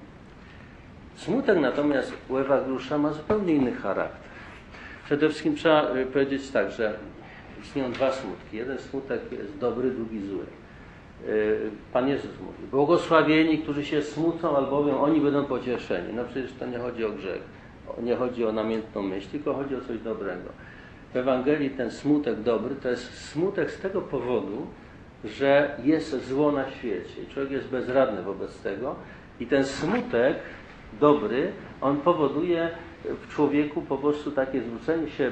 Smutek 1.16 1.58
natomiast 1.58 2.12
u 2.28 2.36
Ewa 2.36 2.60
Grusza 2.60 2.98
ma 2.98 3.12
zupełnie 3.12 3.54
inny 3.54 3.72
charakter. 3.72 4.28
Przede 5.04 5.28
wszystkim 5.28 5.56
trzeba 5.56 5.96
y, 5.96 6.06
powiedzieć 6.06 6.50
tak, 6.50 6.70
że 6.70 6.94
istnieją 7.62 7.92
dwa 7.92 8.12
smutki. 8.12 8.56
Jeden 8.56 8.78
smutek 8.78 9.20
jest 9.32 9.58
dobry, 9.58 9.90
drugi 9.90 10.20
zły. 10.20 10.44
Y, 11.28 11.70
Pan 11.92 12.08
Jezus 12.08 12.30
mówi, 12.40 12.70
błogosławieni, 12.70 13.58
którzy 13.58 13.84
się 13.84 14.02
smucą, 14.02 14.56
albowiem 14.56 14.94
oni 14.94 15.20
będą 15.20 15.44
pocieszeni. 15.44 16.14
No 16.14 16.24
przecież 16.24 16.52
to 16.58 16.66
nie 16.66 16.78
chodzi 16.78 17.04
o 17.04 17.10
grzech, 17.10 17.42
nie 18.02 18.16
chodzi 18.16 18.46
o 18.46 18.52
namiętną 18.52 19.02
myśl, 19.02 19.28
tylko 19.30 19.54
chodzi 19.54 19.76
o 19.76 19.80
coś 19.80 19.98
dobrego. 19.98 20.50
W 21.12 21.16
Ewangelii 21.16 21.70
ten 21.70 21.90
smutek 21.90 22.40
dobry 22.40 22.74
to 22.74 22.88
jest 22.88 23.30
smutek 23.30 23.70
z 23.70 23.80
tego 23.80 24.00
powodu, 24.00 24.66
że 25.24 25.76
jest 25.84 26.26
zło 26.26 26.52
na 26.52 26.70
świecie 26.70 27.22
i 27.22 27.32
człowiek 27.32 27.52
jest 27.52 27.68
bezradny 27.68 28.22
wobec 28.22 28.62
tego 28.62 28.94
i 29.40 29.46
ten 29.46 29.64
smutek 29.64 30.36
dobry, 31.00 31.52
on 31.80 31.96
powoduje 31.96 32.70
w 33.04 33.34
człowieku 33.34 33.82
po 33.82 33.98
prostu 33.98 34.30
takie 34.30 34.62
zwrócenie 34.62 35.10
się 35.10 35.30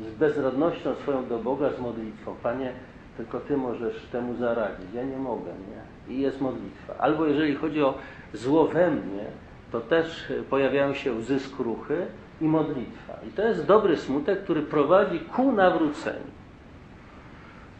z 0.00 0.14
bezradnością 0.14 0.94
swoją 0.94 1.28
do 1.28 1.38
Boga, 1.38 1.70
z 1.72 1.80
modlitwą. 1.80 2.34
Panie, 2.42 2.72
tylko 3.20 3.40
Ty 3.40 3.56
możesz 3.56 4.02
temu 4.12 4.36
zaradzić, 4.36 4.86
ja 4.94 5.04
nie 5.04 5.16
mogę, 5.16 5.50
nie? 5.50 6.14
I 6.14 6.20
jest 6.20 6.40
modlitwa. 6.40 6.94
Albo 6.98 7.26
jeżeli 7.26 7.54
chodzi 7.54 7.82
o 7.82 7.94
zło 8.32 8.66
we 8.66 8.90
mnie, 8.90 9.24
to 9.72 9.80
też 9.80 10.32
pojawiają 10.50 10.94
się 10.94 11.12
łzy 11.12 11.40
skruchy 11.40 12.06
i 12.40 12.44
modlitwa. 12.44 13.18
I 13.28 13.30
to 13.30 13.42
jest 13.42 13.66
dobry 13.66 13.96
smutek, 13.96 14.44
który 14.44 14.62
prowadzi 14.62 15.20
ku 15.20 15.52
nawróceniu. 15.52 16.30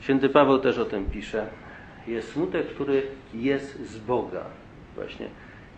Święty 0.00 0.28
Paweł 0.28 0.58
też 0.58 0.78
o 0.78 0.84
tym 0.84 1.04
pisze. 1.04 1.46
Jest 2.06 2.32
smutek, 2.32 2.66
który 2.66 3.02
jest 3.34 3.86
z 3.86 3.98
Boga 3.98 4.44
właśnie 4.94 5.28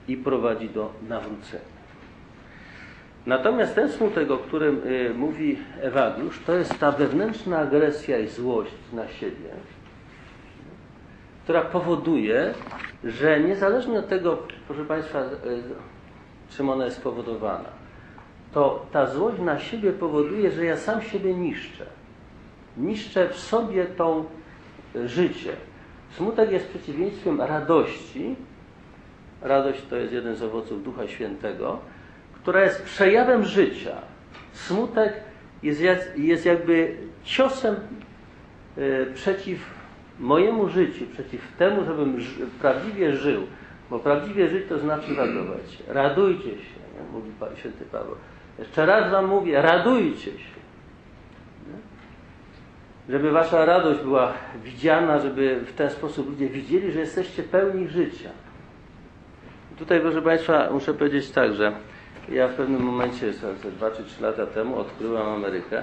i 0.08 0.16
prowadzi 0.16 0.68
do 0.68 0.92
nawrócenia. 1.08 1.82
Natomiast 3.27 3.75
ten 3.75 3.89
smutek, 3.89 4.31
o 4.31 4.39
którym 4.39 4.81
y, 4.87 5.14
mówi 5.14 5.59
Ewadiusz, 5.81 6.41
to 6.47 6.55
jest 6.55 6.79
ta 6.79 6.93
wewnętrzna 6.93 7.59
agresja 7.59 8.18
i 8.18 8.29
złość 8.29 8.73
na 8.93 9.09
siebie, 9.09 9.51
która 11.45 11.61
powoduje, 11.61 12.55
że 13.05 13.41
niezależnie 13.41 13.99
od 13.99 14.09
tego, 14.09 14.39
proszę 14.66 14.85
Państwa, 14.85 15.20
y, 15.23 15.27
czym 16.51 16.70
ona 16.70 16.85
jest 16.85 16.97
spowodowana, 16.97 17.68
to 18.53 18.87
ta 18.93 19.07
złość 19.07 19.41
na 19.41 19.59
siebie 19.59 19.93
powoduje, 19.93 20.51
że 20.51 20.64
ja 20.64 20.77
sam 20.77 21.03
siebie 21.03 21.35
niszczę. 21.35 21.87
Niszczę 22.77 23.29
w 23.29 23.39
sobie 23.39 23.85
tą 23.85 24.25
e, 24.97 25.09
życie. 25.09 25.53
Smutek 26.16 26.53
jest 26.53 26.68
przeciwieństwem 26.68 27.41
radości. 27.41 28.37
Radość 29.43 29.83
to 29.91 29.97
jest 29.97 30.12
jeden 30.12 30.37
z 30.37 30.43
owoców 30.43 30.85
Ducha 30.85 31.09
Świętego, 31.09 31.79
która 32.43 32.62
jest 32.62 32.82
przejawem 32.82 33.45
życia. 33.45 33.97
Smutek 34.53 35.12
jest, 35.62 35.82
jest 36.16 36.47
jakby 36.47 36.97
ciosem 37.24 37.74
e, 38.76 39.07
przeciw 39.14 39.59
mojemu 40.20 40.68
życiu, 40.68 41.05
przeciw 41.12 41.53
temu, 41.59 41.84
żebym 41.84 42.16
prawdziwie 42.61 43.16
żył. 43.16 43.43
Bo 43.90 43.99
prawdziwie 43.99 44.49
żyć 44.49 44.68
to 44.68 44.78
znaczy 44.78 45.14
radować. 45.14 45.72
się. 45.72 45.93
Radujcie 45.93 46.51
się, 46.51 46.80
nie? 46.95 47.12
mówi 47.12 47.30
Święty 47.57 47.84
Paweł. 47.84 48.14
Jeszcze 48.59 48.86
raz 48.86 49.11
Wam 49.11 49.26
mówię, 49.26 49.62
radujcie 49.62 50.30
się. 50.30 50.61
Nie? 51.66 51.78
Żeby 53.14 53.30
Wasza 53.30 53.64
radość 53.64 54.01
była 54.01 54.32
widziana, 54.64 55.18
żeby 55.18 55.61
w 55.66 55.72
ten 55.72 55.90
sposób 55.90 56.30
ludzie 56.30 56.49
widzieli, 56.49 56.93
że 56.93 57.01
jesteście 57.01 57.43
pełni 57.43 57.88
życia. 57.88 58.30
Tutaj, 59.78 60.01
proszę 60.01 60.22
Państwa, 60.22 60.68
muszę 60.72 60.95
powiedzieć 60.95 61.30
tak, 61.30 61.55
że 61.55 61.72
ja 62.29 62.49
w 62.49 62.55
pewnym 62.55 62.83
momencie, 62.83 63.33
2 63.77 63.91
czy 63.91 64.05
3 64.05 64.23
lata 64.23 64.47
temu, 64.47 64.79
odkryłem 64.79 65.29
Amerykę. 65.29 65.83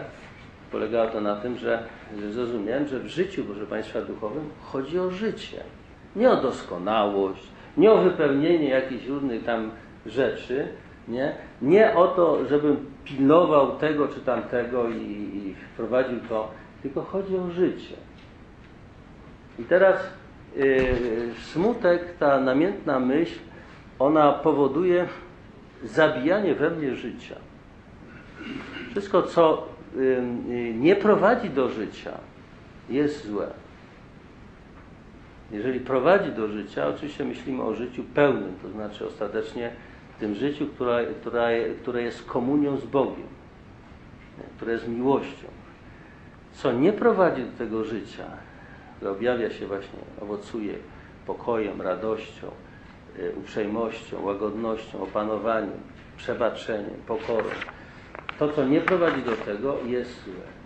Polegało 0.71 1.09
to 1.09 1.21
na 1.21 1.35
tym, 1.35 1.57
że, 1.57 1.83
że 2.19 2.31
zrozumiałem, 2.31 2.87
że 2.87 2.99
w 2.99 3.07
życiu, 3.07 3.43
proszę 3.43 3.65
Państwa, 3.65 4.01
duchowym 4.01 4.49
chodzi 4.61 4.99
o 4.99 5.11
życie. 5.11 5.57
Nie 6.15 6.31
o 6.31 6.41
doskonałość, 6.41 7.47
nie 7.77 7.91
o 7.91 7.97
wypełnienie 8.01 8.69
jakichś 8.69 9.07
różnych 9.07 9.43
tam 9.45 9.71
rzeczy, 10.05 10.67
nie, 11.07 11.35
nie 11.61 11.95
o 11.95 12.07
to, 12.07 12.45
żebym 12.45 12.85
pilnował 13.05 13.77
tego 13.77 14.07
czy 14.07 14.19
tamtego 14.19 14.89
i, 14.89 15.01
i 15.35 15.55
wprowadził 15.73 16.19
to, 16.29 16.51
tylko 16.81 17.01
chodzi 17.01 17.37
o 17.37 17.49
życie. 17.49 17.95
I 19.59 19.63
teraz 19.63 19.99
yy, 20.55 20.65
smutek, 21.41 22.17
ta 22.19 22.39
namiętna 22.39 22.99
myśl, 22.99 23.39
ona 23.99 24.31
powoduje 24.31 25.07
zabijanie 25.83 26.55
we 26.55 26.69
mnie 26.69 26.95
życia. 26.95 27.35
Wszystko, 28.91 29.23
co 29.23 29.67
nie 30.73 30.95
prowadzi 30.95 31.49
do 31.49 31.69
życia, 31.69 32.11
jest 32.89 33.27
złe. 33.27 33.47
Jeżeli 35.51 35.79
prowadzi 35.79 36.31
do 36.31 36.47
życia, 36.47 36.87
oczywiście 36.87 37.25
myślimy 37.25 37.63
o 37.63 37.73
życiu 37.73 38.03
pełnym, 38.13 38.53
to 38.61 38.69
znaczy 38.69 39.07
ostatecznie 39.07 39.71
tym 40.19 40.35
życiu, 40.35 40.67
która, 40.67 40.99
które 41.81 42.01
jest 42.01 42.25
komunią 42.25 42.77
z 42.77 42.85
Bogiem, 42.85 43.27
które 44.55 44.73
jest 44.73 44.87
miłością. 44.87 45.47
Co 46.53 46.71
nie 46.71 46.93
prowadzi 46.93 47.43
do 47.43 47.57
tego 47.57 47.83
życia, 47.83 48.25
które 48.95 49.11
objawia 49.11 49.49
się 49.49 49.67
właśnie, 49.67 49.99
owocuje 50.21 50.73
pokojem, 51.25 51.81
radością, 51.81 52.51
uprzejmością, 53.37 54.25
łagodnością, 54.25 55.01
opanowaniem, 55.01 55.79
przebaczeniem, 56.17 56.99
pokorą. 57.07 57.49
To, 58.39 58.49
co 58.49 58.65
nie 58.65 58.81
prowadzi 58.81 59.21
do 59.21 59.31
tego, 59.31 59.77
jest 59.85 60.23
złe. 60.23 60.59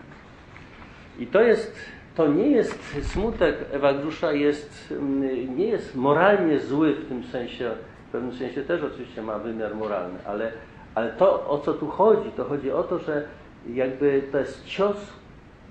I 1.20 1.28
to 1.28 1.42
jest, 1.42 1.76
to 2.16 2.28
nie 2.28 2.48
jest 2.48 2.98
smutek 3.02 3.56
Ewagdusza 3.72 4.32
jest, 4.32 4.94
mm, 4.98 5.58
nie 5.58 5.68
jest 5.68 5.96
moralnie 5.96 6.60
zły 6.60 6.94
w 6.94 7.08
tym 7.08 7.24
sensie, 7.24 7.72
w 8.08 8.12
pewnym 8.12 8.34
sensie 8.34 8.62
też 8.62 8.84
oczywiście 8.84 9.22
ma 9.22 9.40
wymiar 9.40 9.76
moralny, 9.76 10.20
ale, 10.26 10.52
ale 10.96 11.12
to 11.12 11.50
o 11.50 11.60
co 11.60 11.74
tu 11.74 11.88
chodzi, 11.88 12.32
to 12.32 12.44
chodzi 12.44 12.72
o 12.72 12.84
to, 12.84 13.00
że 13.00 13.28
jakby 13.74 14.22
to 14.32 14.38
jest 14.38 14.66
cios, 14.66 15.14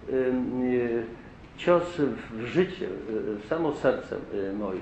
y, 0.08 1.02
cios 1.56 2.00
w 2.30 2.44
życie, 2.44 2.86
y, 2.86 3.36
w 3.36 3.46
samo 3.48 3.72
serce 3.72 4.16
y, 4.34 4.52
moje, 4.52 4.80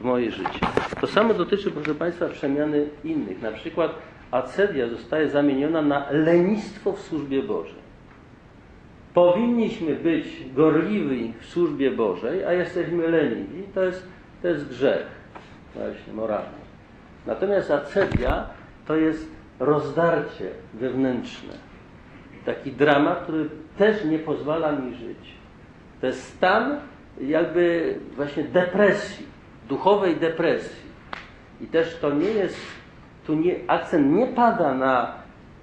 moje 0.00 0.30
życie. 0.30 0.60
To 1.00 1.06
samo 1.06 1.34
dotyczy, 1.34 1.70
proszę 1.70 1.94
Państwa, 1.94 2.28
przemiany 2.28 2.86
innych. 3.04 3.42
Na 3.42 3.52
przykład 3.52 3.92
acedia 4.30 4.88
zostaje 4.88 5.28
zamieniona 5.28 5.82
na 5.82 6.06
lenistwo 6.10 6.92
w 6.92 7.00
służbie 7.00 7.42
Bożej. 7.42 7.80
Powinniśmy 9.14 9.94
być 9.94 10.26
gorliwi 10.54 11.32
w 11.40 11.46
służbie 11.46 11.90
Bożej, 11.90 12.44
a 12.44 12.52
jesteśmy 12.52 13.08
leniwi. 13.08 13.62
To 13.74 13.82
jest, 13.82 14.06
to 14.42 14.48
jest 14.48 14.68
grzech 14.68 15.06
właśnie 15.74 16.12
moralny. 16.12 16.60
Natomiast 17.26 17.70
acedia 17.70 18.46
to 18.86 18.96
jest 18.96 19.28
rozdarcie 19.60 20.50
wewnętrzne. 20.74 21.52
Taki 22.46 22.72
dramat, 22.72 23.22
który 23.22 23.48
też 23.78 24.04
nie 24.04 24.18
pozwala 24.18 24.72
mi 24.72 24.94
żyć. 24.94 25.34
To 26.00 26.06
jest 26.06 26.24
stan 26.24 26.80
jakby 27.20 27.94
właśnie 28.16 28.44
depresji, 28.44 29.26
duchowej 29.70 30.16
depresji. 30.16 30.90
I 31.60 31.66
też 31.66 31.98
to 32.00 32.10
nie 32.10 32.28
jest, 32.28 32.56
tu 33.26 33.34
nie, 33.34 33.54
akcent 33.66 34.12
nie 34.12 34.26
pada 34.26 34.74
na 34.74 35.14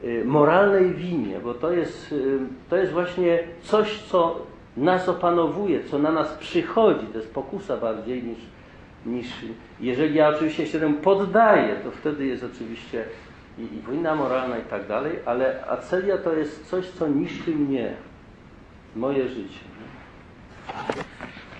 y, 0.03 0.23
moralnej 0.25 0.93
winie, 0.93 1.39
bo 1.43 1.53
to 1.53 1.71
jest, 1.71 2.11
y, 2.11 2.39
to 2.69 2.77
jest 2.77 2.93
właśnie 2.93 3.39
coś, 3.61 4.01
co 4.01 4.41
nas 4.77 5.09
opanowuje, 5.09 5.83
co 5.83 5.99
na 5.99 6.11
nas 6.11 6.33
przychodzi. 6.33 7.07
To 7.07 7.17
jest 7.17 7.33
pokusa 7.33 7.77
bardziej 7.77 8.23
niż, 8.23 8.37
niż 9.05 9.27
jeżeli 9.79 10.15
ja 10.15 10.29
oczywiście 10.29 10.67
się 10.67 10.79
temu 10.79 10.97
poddaję, 10.97 11.75
to 11.83 11.91
wtedy 11.91 12.25
jest 12.25 12.43
oczywiście 12.43 13.05
i, 13.57 13.61
i 13.61 13.81
wojna 13.81 14.15
moralna 14.15 14.57
i 14.57 14.63
tak 14.63 14.87
dalej, 14.87 15.19
ale 15.25 15.67
acelia 15.67 16.17
to 16.17 16.33
jest 16.33 16.69
coś, 16.69 16.89
co 16.89 17.07
niszczy 17.07 17.51
mnie, 17.51 17.93
moje 18.95 19.27
życie. 19.27 19.59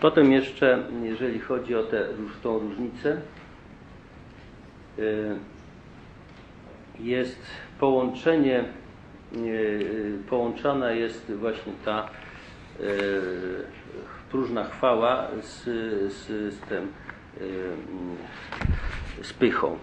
Potem 0.02 0.32
jeszcze, 0.32 0.84
jeżeli 1.04 1.40
chodzi 1.40 1.76
o 1.76 1.84
tę 1.84 2.08
różnicę, 2.44 3.22
y, 5.00 5.36
jest 7.00 7.40
połączenie, 7.80 8.64
y, 9.36 10.18
połączona 10.30 10.92
jest 10.92 11.32
właśnie 11.32 11.74
ta 11.86 12.10
y, 12.80 12.84
próżna 14.32 14.64
chwała 14.64 15.28
z, 15.42 15.64
z, 16.14 16.28
z 16.54 16.60
tym, 16.60 16.92
z 19.22 19.34
pychą. 19.34 19.78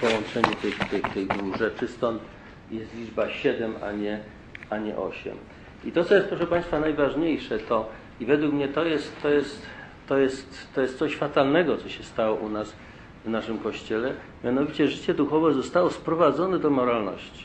Połączenie 0.00 0.56
tych, 0.62 0.78
tych, 0.78 1.14
tych 1.14 1.26
dwóch 1.26 1.56
rzeczy, 1.56 1.88
stąd 1.88 2.22
jest 2.70 2.94
liczba 2.94 3.30
7, 3.30 3.74
a 3.82 3.92
nie, 3.92 4.20
a 4.70 4.78
nie 4.78 4.96
8. 4.96 5.36
I 5.84 5.92
to, 5.92 6.04
co 6.04 6.14
jest, 6.14 6.28
proszę 6.28 6.46
Państwa, 6.46 6.80
najważniejsze, 6.80 7.58
to 7.58 7.88
i 8.20 8.26
według 8.26 8.52
mnie 8.52 8.68
to 8.68 8.84
jest, 8.84 9.22
to 9.22 9.28
jest, 9.28 9.66
to 10.06 10.18
jest, 10.18 10.68
to 10.74 10.80
jest 10.80 10.98
coś 10.98 11.16
fatalnego, 11.16 11.76
co 11.76 11.88
się 11.88 12.02
stało 12.02 12.36
u 12.36 12.48
nas 12.48 12.74
w 13.24 13.28
naszym 13.28 13.58
Kościele. 13.58 14.12
Mianowicie 14.44 14.88
życie 14.88 15.14
duchowe 15.14 15.54
zostało 15.54 15.90
sprowadzone 15.90 16.58
do 16.58 16.70
moralności. 16.70 17.44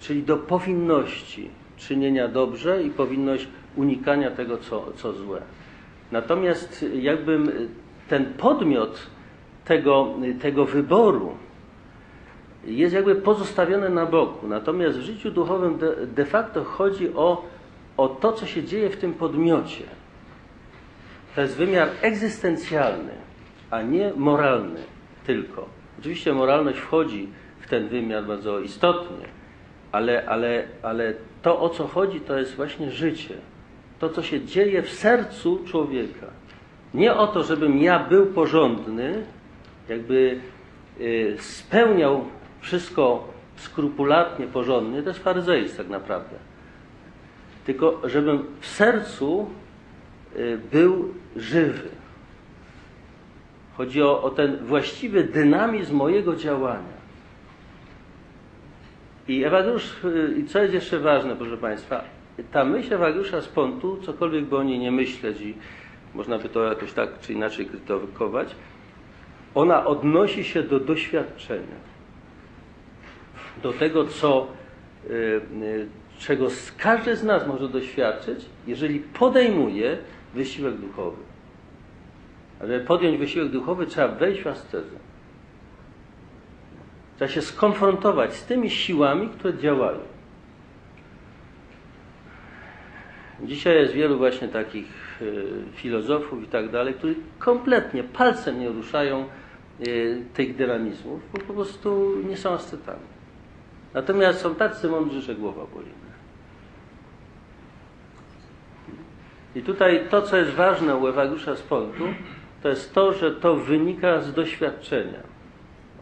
Czyli 0.00 0.22
do 0.22 0.36
powinności 0.36 1.50
czynienia 1.76 2.28
dobrze 2.28 2.82
i 2.82 2.90
powinność 2.90 3.48
unikania 3.76 4.30
tego, 4.30 4.58
co, 4.58 4.92
co 4.96 5.12
złe. 5.12 5.42
Natomiast 6.12 6.84
jakbym 6.94 7.50
ten 8.08 8.24
podmiot 8.24 9.06
tego, 9.64 10.14
tego 10.40 10.64
wyboru 10.64 11.32
jest 12.64 12.94
jakby 12.94 13.14
pozostawiony 13.14 13.90
na 13.90 14.06
boku. 14.06 14.48
Natomiast 14.48 14.98
w 14.98 15.02
życiu 15.02 15.30
duchowym 15.30 15.78
de, 15.78 16.06
de 16.06 16.24
facto 16.24 16.64
chodzi 16.64 17.14
o, 17.14 17.44
o 18.00 18.08
to, 18.08 18.32
co 18.32 18.46
się 18.46 18.64
dzieje 18.64 18.90
w 18.90 18.96
tym 18.96 19.14
podmiocie. 19.14 19.84
To 21.34 21.40
jest 21.40 21.56
wymiar 21.56 21.88
egzystencjalny, 22.02 23.12
a 23.70 23.82
nie 23.82 24.12
moralny 24.16 24.80
tylko. 25.26 25.68
Oczywiście 25.98 26.32
moralność 26.32 26.78
wchodzi 26.78 27.28
w 27.60 27.68
ten 27.68 27.88
wymiar 27.88 28.24
bardzo 28.24 28.60
istotnie, 28.60 29.26
ale, 29.92 30.26
ale, 30.26 30.64
ale 30.82 31.14
to, 31.42 31.60
o 31.60 31.68
co 31.68 31.86
chodzi, 31.86 32.20
to 32.20 32.38
jest 32.38 32.56
właśnie 32.56 32.90
życie. 32.90 33.34
To, 33.98 34.08
co 34.08 34.22
się 34.22 34.44
dzieje 34.44 34.82
w 34.82 34.90
sercu 34.90 35.64
człowieka. 35.66 36.26
Nie 36.94 37.14
o 37.14 37.26
to, 37.26 37.42
żebym 37.42 37.78
ja 37.78 37.98
był 37.98 38.26
porządny, 38.26 39.24
jakby 39.88 40.40
y, 41.00 41.36
spełniał 41.38 42.24
wszystko 42.60 43.28
skrupulatnie, 43.56 44.46
porządnie, 44.46 45.02
to 45.02 45.08
jest 45.08 45.22
faryzeizm 45.22 45.76
tak 45.76 45.88
naprawdę. 45.88 46.49
Tylko 47.70 48.00
żebym 48.04 48.44
w 48.60 48.66
sercu 48.66 49.50
y, 50.36 50.58
był 50.72 51.14
żywy. 51.36 51.88
Chodzi 53.76 54.02
o, 54.02 54.22
o 54.22 54.30
ten 54.30 54.56
właściwy 54.56 55.24
dynamizm 55.24 55.96
mojego 55.96 56.36
działania. 56.36 57.00
I 59.28 59.44
Ewageusz, 59.44 59.96
i 60.36 60.44
co 60.44 60.58
jest 60.62 60.74
jeszcze 60.74 60.98
ważne, 60.98 61.36
proszę 61.36 61.56
Państwa, 61.56 62.04
ta 62.52 62.64
myśl 62.64 62.94
Ewageusza 62.94 63.40
z 63.40 63.48
Pontu, 63.48 63.98
cokolwiek 64.02 64.44
by 64.44 64.56
o 64.56 64.62
niej 64.62 64.78
nie 64.78 64.92
myśleć 64.92 65.40
i 65.40 65.54
można 66.14 66.38
by 66.38 66.48
to 66.48 66.64
jakoś 66.64 66.92
tak 66.92 67.20
czy 67.20 67.32
inaczej 67.32 67.66
krytykować, 67.66 68.54
ona 69.54 69.86
odnosi 69.86 70.44
się 70.44 70.62
do 70.62 70.80
doświadczenia. 70.80 71.90
do 73.62 73.72
tego, 73.72 74.04
co, 74.04 74.46
y, 75.10 75.40
y, 75.62 75.99
czego 76.20 76.48
każdy 76.78 77.16
z 77.16 77.24
nas 77.24 77.46
może 77.46 77.68
doświadczyć, 77.68 78.44
jeżeli 78.66 79.00
podejmuje 79.00 79.98
wysiłek 80.34 80.76
duchowy. 80.76 81.22
Ale 82.60 82.80
podjąć 82.80 83.18
wysiłek 83.18 83.48
duchowy, 83.48 83.86
trzeba 83.86 84.08
wejść 84.08 84.42
w 84.42 84.46
ascezę. 84.46 84.96
Trzeba 87.16 87.30
się 87.30 87.42
skonfrontować 87.42 88.34
z 88.34 88.44
tymi 88.44 88.70
siłami, 88.70 89.28
które 89.28 89.58
działają. 89.58 89.98
Dzisiaj 93.44 93.76
jest 93.76 93.92
wielu 93.92 94.18
właśnie 94.18 94.48
takich 94.48 95.22
y, 95.22 95.44
filozofów 95.74 96.44
i 96.44 96.46
tak 96.46 96.70
dalej, 96.70 96.94
którzy 96.94 97.14
kompletnie 97.38 98.04
palcem 98.04 98.60
nie 98.60 98.68
ruszają 98.68 99.24
y, 99.86 100.22
tych 100.34 100.56
dynamizmów, 100.56 101.20
bo 101.32 101.38
po 101.38 101.54
prostu 101.54 102.16
nie 102.28 102.36
są 102.36 102.50
ascetami. 102.50 103.06
Natomiast 103.94 104.40
są 104.40 104.54
tacy 104.54 104.88
mądrzy, 104.88 105.20
że 105.20 105.34
głowa 105.34 105.66
boli. 105.74 105.99
I 109.54 109.62
tutaj 109.62 110.06
to, 110.10 110.22
co 110.22 110.36
jest 110.36 110.50
ważne 110.50 110.96
u 110.96 111.06
Ewageusza 111.06 111.56
z 111.56 111.62
Pontu, 111.62 112.04
to 112.62 112.68
jest 112.68 112.94
to, 112.94 113.12
że 113.12 113.30
to 113.30 113.56
wynika 113.56 114.20
z 114.20 114.32
doświadczenia 114.32 115.30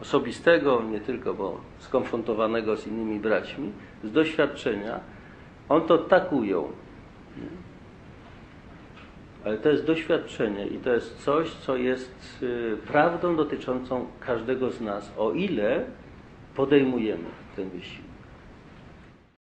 osobistego, 0.01 0.83
nie 0.91 0.99
tylko, 0.99 1.33
bo 1.33 1.61
skonfrontowanego 1.79 2.77
z 2.77 2.87
innymi 2.87 3.19
braćmi, 3.19 3.71
z 4.03 4.11
doświadczenia. 4.11 4.99
On 5.69 5.81
to 5.81 5.97
tak 5.97 6.33
ujął. 6.33 6.71
Ale 9.45 9.57
to 9.57 9.69
jest 9.69 9.85
doświadczenie 9.85 10.67
i 10.67 10.77
to 10.77 10.93
jest 10.93 11.17
coś, 11.17 11.51
co 11.51 11.75
jest 11.75 12.43
y, 12.43 12.77
prawdą 12.87 13.35
dotyczącą 13.35 14.07
każdego 14.19 14.69
z 14.71 14.81
nas, 14.81 15.13
o 15.17 15.31
ile 15.31 15.85
podejmujemy 16.55 17.29
ten 17.55 17.69
wysiłek. 17.69 18.08